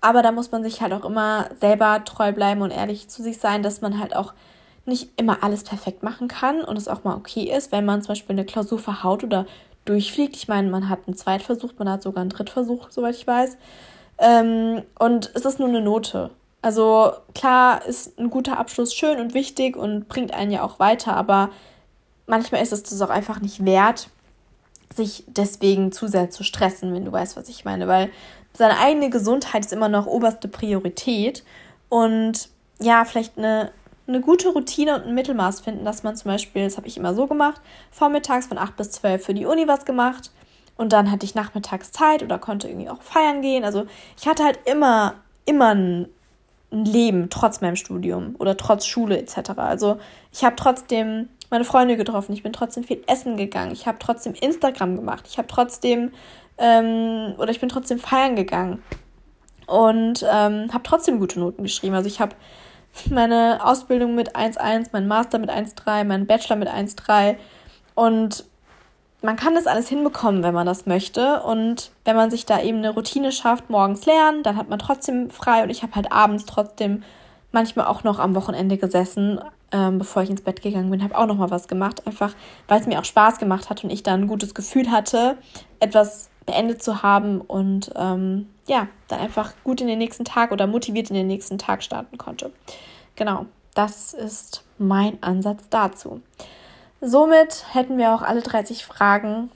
Aber 0.00 0.22
da 0.22 0.32
muss 0.32 0.52
man 0.52 0.62
sich 0.62 0.82
halt 0.82 0.92
auch 0.92 1.04
immer 1.04 1.48
selber 1.60 2.04
treu 2.04 2.32
bleiben 2.32 2.60
und 2.60 2.70
ehrlich 2.70 3.08
zu 3.08 3.22
sich 3.22 3.38
sein, 3.38 3.62
dass 3.62 3.80
man 3.80 3.98
halt 3.98 4.14
auch 4.14 4.34
nicht 4.84 5.18
immer 5.18 5.42
alles 5.42 5.64
perfekt 5.64 6.02
machen 6.02 6.28
kann 6.28 6.62
und 6.62 6.76
es 6.76 6.88
auch 6.88 7.04
mal 7.04 7.16
okay 7.16 7.44
ist, 7.44 7.72
wenn 7.72 7.86
man 7.86 8.02
zum 8.02 8.08
Beispiel 8.08 8.34
eine 8.34 8.44
Klausur 8.44 8.78
verhaut 8.78 9.24
oder 9.24 9.46
durchfliegt. 9.84 10.36
Ich 10.36 10.48
meine, 10.48 10.70
man 10.70 10.88
hat 10.88 11.00
einen 11.06 11.16
Zweitversuch, 11.16 11.72
man 11.78 11.88
hat 11.88 12.02
sogar 12.02 12.22
einen 12.22 12.30
Drittversuch, 12.30 12.90
soweit 12.90 13.14
ich 13.16 13.26
weiß. 13.26 13.56
Ähm, 14.18 14.82
und 14.98 15.30
es 15.34 15.44
ist 15.44 15.58
nur 15.58 15.68
eine 15.68 15.80
Note. 15.80 16.30
Also 16.62 17.12
klar 17.34 17.84
ist 17.84 18.18
ein 18.18 18.30
guter 18.30 18.58
Abschluss 18.58 18.94
schön 18.94 19.20
und 19.20 19.34
wichtig 19.34 19.76
und 19.76 20.08
bringt 20.08 20.32
einen 20.32 20.50
ja 20.50 20.62
auch 20.62 20.78
weiter, 20.78 21.14
aber 21.14 21.50
manchmal 22.26 22.62
ist 22.62 22.72
es 22.72 22.82
das 22.84 23.02
auch 23.02 23.10
einfach 23.10 23.40
nicht 23.40 23.66
wert, 23.66 24.08
sich 24.94 25.24
deswegen 25.26 25.92
zu 25.92 26.06
sehr 26.06 26.30
zu 26.30 26.42
stressen, 26.42 26.94
wenn 26.94 27.04
du 27.04 27.12
weißt, 27.12 27.36
was 27.36 27.50
ich 27.50 27.66
meine, 27.66 27.86
weil 27.86 28.10
seine 28.56 28.78
eigene 28.78 29.10
Gesundheit 29.10 29.64
ist 29.64 29.72
immer 29.72 29.88
noch 29.88 30.06
oberste 30.06 30.48
Priorität 30.48 31.44
und 31.90 32.48
ja, 32.80 33.04
vielleicht 33.04 33.36
eine 33.36 33.70
eine 34.06 34.20
gute 34.20 34.48
Routine 34.48 34.96
und 34.96 35.06
ein 35.06 35.14
Mittelmaß 35.14 35.60
finden, 35.60 35.84
dass 35.84 36.02
man 36.02 36.16
zum 36.16 36.30
Beispiel, 36.30 36.64
das 36.64 36.76
habe 36.76 36.86
ich 36.86 36.96
immer 36.96 37.14
so 37.14 37.26
gemacht, 37.26 37.60
vormittags 37.90 38.46
von 38.46 38.58
8 38.58 38.76
bis 38.76 38.90
12 38.92 39.24
für 39.24 39.34
die 39.34 39.46
Uni 39.46 39.66
was 39.66 39.84
gemacht 39.84 40.30
und 40.76 40.92
dann 40.92 41.10
hatte 41.10 41.24
ich 41.24 41.34
nachmittags 41.34 41.92
Zeit 41.92 42.22
oder 42.22 42.38
konnte 42.38 42.68
irgendwie 42.68 42.90
auch 42.90 43.02
feiern 43.02 43.42
gehen. 43.42 43.64
Also 43.64 43.86
ich 44.18 44.26
hatte 44.26 44.44
halt 44.44 44.58
immer, 44.66 45.14
immer 45.46 45.74
ein, 45.74 46.08
Leben 46.74 47.30
trotz 47.30 47.60
meinem 47.60 47.76
Studium 47.76 48.34
oder 48.38 48.56
trotz 48.56 48.86
Schule 48.86 49.18
etc. 49.18 49.50
Also 49.56 49.98
ich 50.32 50.44
habe 50.44 50.56
trotzdem 50.56 51.28
meine 51.50 51.64
Freunde 51.64 51.96
getroffen, 51.96 52.32
ich 52.32 52.42
bin 52.42 52.52
trotzdem 52.52 52.82
viel 52.82 53.02
essen 53.06 53.36
gegangen, 53.36 53.72
ich 53.72 53.86
habe 53.86 53.98
trotzdem 54.00 54.34
Instagram 54.34 54.96
gemacht, 54.96 55.26
ich 55.28 55.38
habe 55.38 55.46
trotzdem 55.46 56.10
ähm, 56.58 57.34
oder 57.38 57.50
ich 57.50 57.60
bin 57.60 57.68
trotzdem 57.68 57.98
feiern 57.98 58.34
gegangen 58.34 58.82
und 59.66 60.24
ähm, 60.28 60.72
habe 60.72 60.82
trotzdem 60.82 61.20
gute 61.20 61.38
Noten 61.38 61.62
geschrieben. 61.62 61.94
Also 61.94 62.08
ich 62.08 62.20
habe 62.20 62.34
meine 63.10 63.60
Ausbildung 63.62 64.14
mit 64.14 64.36
1,1, 64.36 64.88
mein 64.92 65.06
Master 65.06 65.38
mit 65.38 65.50
1,3, 65.50 66.04
mein 66.04 66.26
Bachelor 66.26 66.56
mit 66.56 66.68
1,3. 66.68 67.36
Und 67.94 68.44
man 69.22 69.36
kann 69.36 69.54
das 69.54 69.66
alles 69.66 69.88
hinbekommen, 69.88 70.42
wenn 70.42 70.54
man 70.54 70.66
das 70.66 70.86
möchte. 70.86 71.42
Und 71.42 71.90
wenn 72.04 72.16
man 72.16 72.30
sich 72.30 72.46
da 72.46 72.60
eben 72.60 72.78
eine 72.78 72.90
Routine 72.90 73.32
schafft, 73.32 73.70
morgens 73.70 74.06
lernen, 74.06 74.42
dann 74.42 74.56
hat 74.56 74.68
man 74.68 74.78
trotzdem 74.78 75.30
frei. 75.30 75.62
Und 75.62 75.70
ich 75.70 75.82
habe 75.82 75.94
halt 75.94 76.12
abends 76.12 76.44
trotzdem 76.44 77.02
manchmal 77.52 77.86
auch 77.86 78.04
noch 78.04 78.18
am 78.18 78.34
Wochenende 78.34 78.76
gesessen, 78.76 79.40
ähm, 79.72 79.98
bevor 79.98 80.22
ich 80.22 80.30
ins 80.30 80.42
Bett 80.42 80.60
gegangen 80.60 80.90
bin, 80.90 81.02
habe 81.02 81.16
auch 81.16 81.26
noch 81.26 81.36
mal 81.36 81.50
was 81.50 81.68
gemacht, 81.68 82.06
einfach 82.06 82.34
weil 82.68 82.80
es 82.80 82.86
mir 82.86 82.98
auch 83.00 83.04
Spaß 83.04 83.38
gemacht 83.38 83.70
hat 83.70 83.82
und 83.82 83.90
ich 83.90 84.02
dann 84.02 84.22
ein 84.22 84.28
gutes 84.28 84.54
Gefühl 84.54 84.90
hatte, 84.90 85.36
etwas 85.80 86.30
beendet 86.46 86.82
zu 86.82 87.02
haben 87.02 87.40
und 87.40 87.90
ähm, 87.96 88.48
ja, 88.66 88.88
dann 89.08 89.20
einfach 89.20 89.52
gut 89.64 89.80
in 89.80 89.86
den 89.86 89.98
nächsten 89.98 90.24
Tag 90.24 90.52
oder 90.52 90.66
motiviert 90.66 91.10
in 91.10 91.16
den 91.16 91.26
nächsten 91.26 91.58
Tag 91.58 91.82
starten 91.82 92.18
konnte. 92.18 92.52
Genau, 93.16 93.46
das 93.74 94.14
ist 94.14 94.64
mein 94.78 95.22
Ansatz 95.22 95.64
dazu. 95.70 96.22
Somit 97.00 97.66
hätten 97.72 97.98
wir 97.98 98.14
auch 98.14 98.22
alle 98.22 98.40
30 98.40 98.84
Fragen 98.84 99.50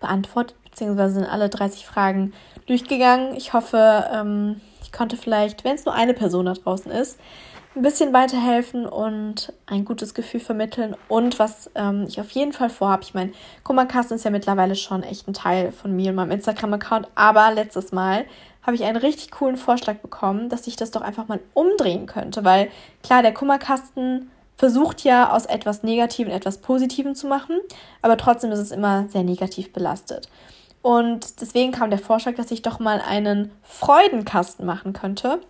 beantwortet, 0.00 0.56
beziehungsweise 0.64 1.14
sind 1.14 1.24
alle 1.24 1.48
30 1.48 1.86
Fragen 1.86 2.32
durchgegangen. 2.66 3.34
Ich 3.34 3.52
hoffe, 3.52 4.08
ähm, 4.12 4.60
ich 4.82 4.92
konnte 4.92 5.16
vielleicht, 5.16 5.64
wenn 5.64 5.74
es 5.74 5.84
nur 5.84 5.94
eine 5.94 6.14
Person 6.14 6.46
da 6.46 6.52
draußen 6.52 6.90
ist, 6.92 7.18
ein 7.78 7.82
bisschen 7.82 8.12
weiterhelfen 8.12 8.86
und 8.86 9.52
ein 9.66 9.84
gutes 9.84 10.12
Gefühl 10.12 10.40
vermitteln. 10.40 10.96
Und 11.06 11.38
was 11.38 11.70
ähm, 11.76 12.06
ich 12.08 12.20
auf 12.20 12.30
jeden 12.30 12.52
Fall 12.52 12.70
vorhabe, 12.70 13.04
ich 13.04 13.14
meine, 13.14 13.32
Kummerkasten 13.62 14.16
ist 14.16 14.24
ja 14.24 14.32
mittlerweile 14.32 14.74
schon 14.74 15.04
echt 15.04 15.28
ein 15.28 15.32
Teil 15.32 15.70
von 15.70 15.94
mir 15.94 16.10
und 16.10 16.16
meinem 16.16 16.32
Instagram-Account, 16.32 17.08
aber 17.14 17.52
letztes 17.52 17.92
Mal 17.92 18.24
habe 18.62 18.74
ich 18.74 18.84
einen 18.84 18.96
richtig 18.96 19.30
coolen 19.30 19.56
Vorschlag 19.56 19.96
bekommen, 19.98 20.48
dass 20.48 20.66
ich 20.66 20.76
das 20.76 20.90
doch 20.90 21.00
einfach 21.00 21.28
mal 21.28 21.40
umdrehen 21.54 22.06
könnte, 22.06 22.44
weil 22.44 22.68
klar, 23.02 23.22
der 23.22 23.32
Kummerkasten 23.32 24.30
versucht 24.56 25.04
ja 25.04 25.30
aus 25.30 25.46
etwas 25.46 25.84
Negativen 25.84 26.32
etwas 26.32 26.58
Positiven 26.58 27.14
zu 27.14 27.28
machen, 27.28 27.60
aber 28.02 28.16
trotzdem 28.16 28.50
ist 28.50 28.58
es 28.58 28.72
immer 28.72 29.08
sehr 29.08 29.22
negativ 29.22 29.72
belastet. 29.72 30.28
Und 30.82 31.40
deswegen 31.40 31.70
kam 31.70 31.90
der 31.90 31.98
Vorschlag, 32.00 32.34
dass 32.34 32.50
ich 32.50 32.62
doch 32.62 32.80
mal 32.80 33.00
einen 33.00 33.52
Freudenkasten 33.62 34.66
machen 34.66 34.92
könnte 34.92 35.40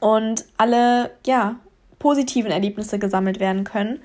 und 0.00 0.44
alle, 0.56 1.10
ja, 1.26 1.56
positiven 1.98 2.50
Erlebnisse 2.50 2.98
gesammelt 2.98 3.40
werden 3.40 3.64
können 3.64 4.00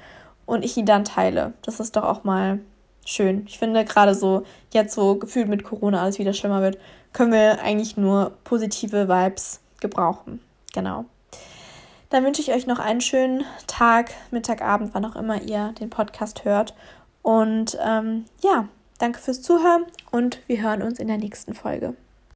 und 0.45 0.63
ich 0.63 0.77
ihn 0.77 0.85
dann 0.85 1.05
teile. 1.05 1.53
Das 1.63 1.79
ist 1.79 1.95
doch 1.95 2.03
auch 2.03 2.23
mal 2.23 2.59
schön. 3.05 3.45
Ich 3.47 3.57
finde 3.57 3.85
gerade 3.85 4.13
so, 4.13 4.43
jetzt 4.73 4.93
so 4.93 5.15
gefühlt 5.15 5.47
mit 5.47 5.63
Corona 5.63 6.01
alles 6.01 6.19
wieder 6.19 6.33
schlimmer 6.33 6.61
wird, 6.61 6.77
können 7.13 7.31
wir 7.31 7.61
eigentlich 7.61 7.97
nur 7.97 8.33
positive 8.43 9.07
Vibes 9.07 9.61
gebrauchen. 9.79 10.41
Genau. 10.73 11.05
Dann 12.09 12.23
wünsche 12.23 12.41
ich 12.41 12.53
euch 12.53 12.67
noch 12.67 12.79
einen 12.79 13.01
schönen 13.01 13.43
Tag, 13.67 14.11
Mittag, 14.31 14.61
Abend, 14.61 14.91
wann 14.93 15.05
auch 15.05 15.15
immer 15.15 15.41
ihr 15.41 15.73
den 15.79 15.89
Podcast 15.89 16.45
hört. 16.45 16.75
Und 17.21 17.77
ähm, 17.83 18.25
ja, 18.43 18.67
danke 18.99 19.19
fürs 19.19 19.41
Zuhören 19.41 19.85
und 20.11 20.39
wir 20.47 20.61
hören 20.61 20.81
uns 20.81 20.99
in 20.99 21.07
der 21.07 21.17
nächsten 21.17 21.53
Folge. 21.53 21.95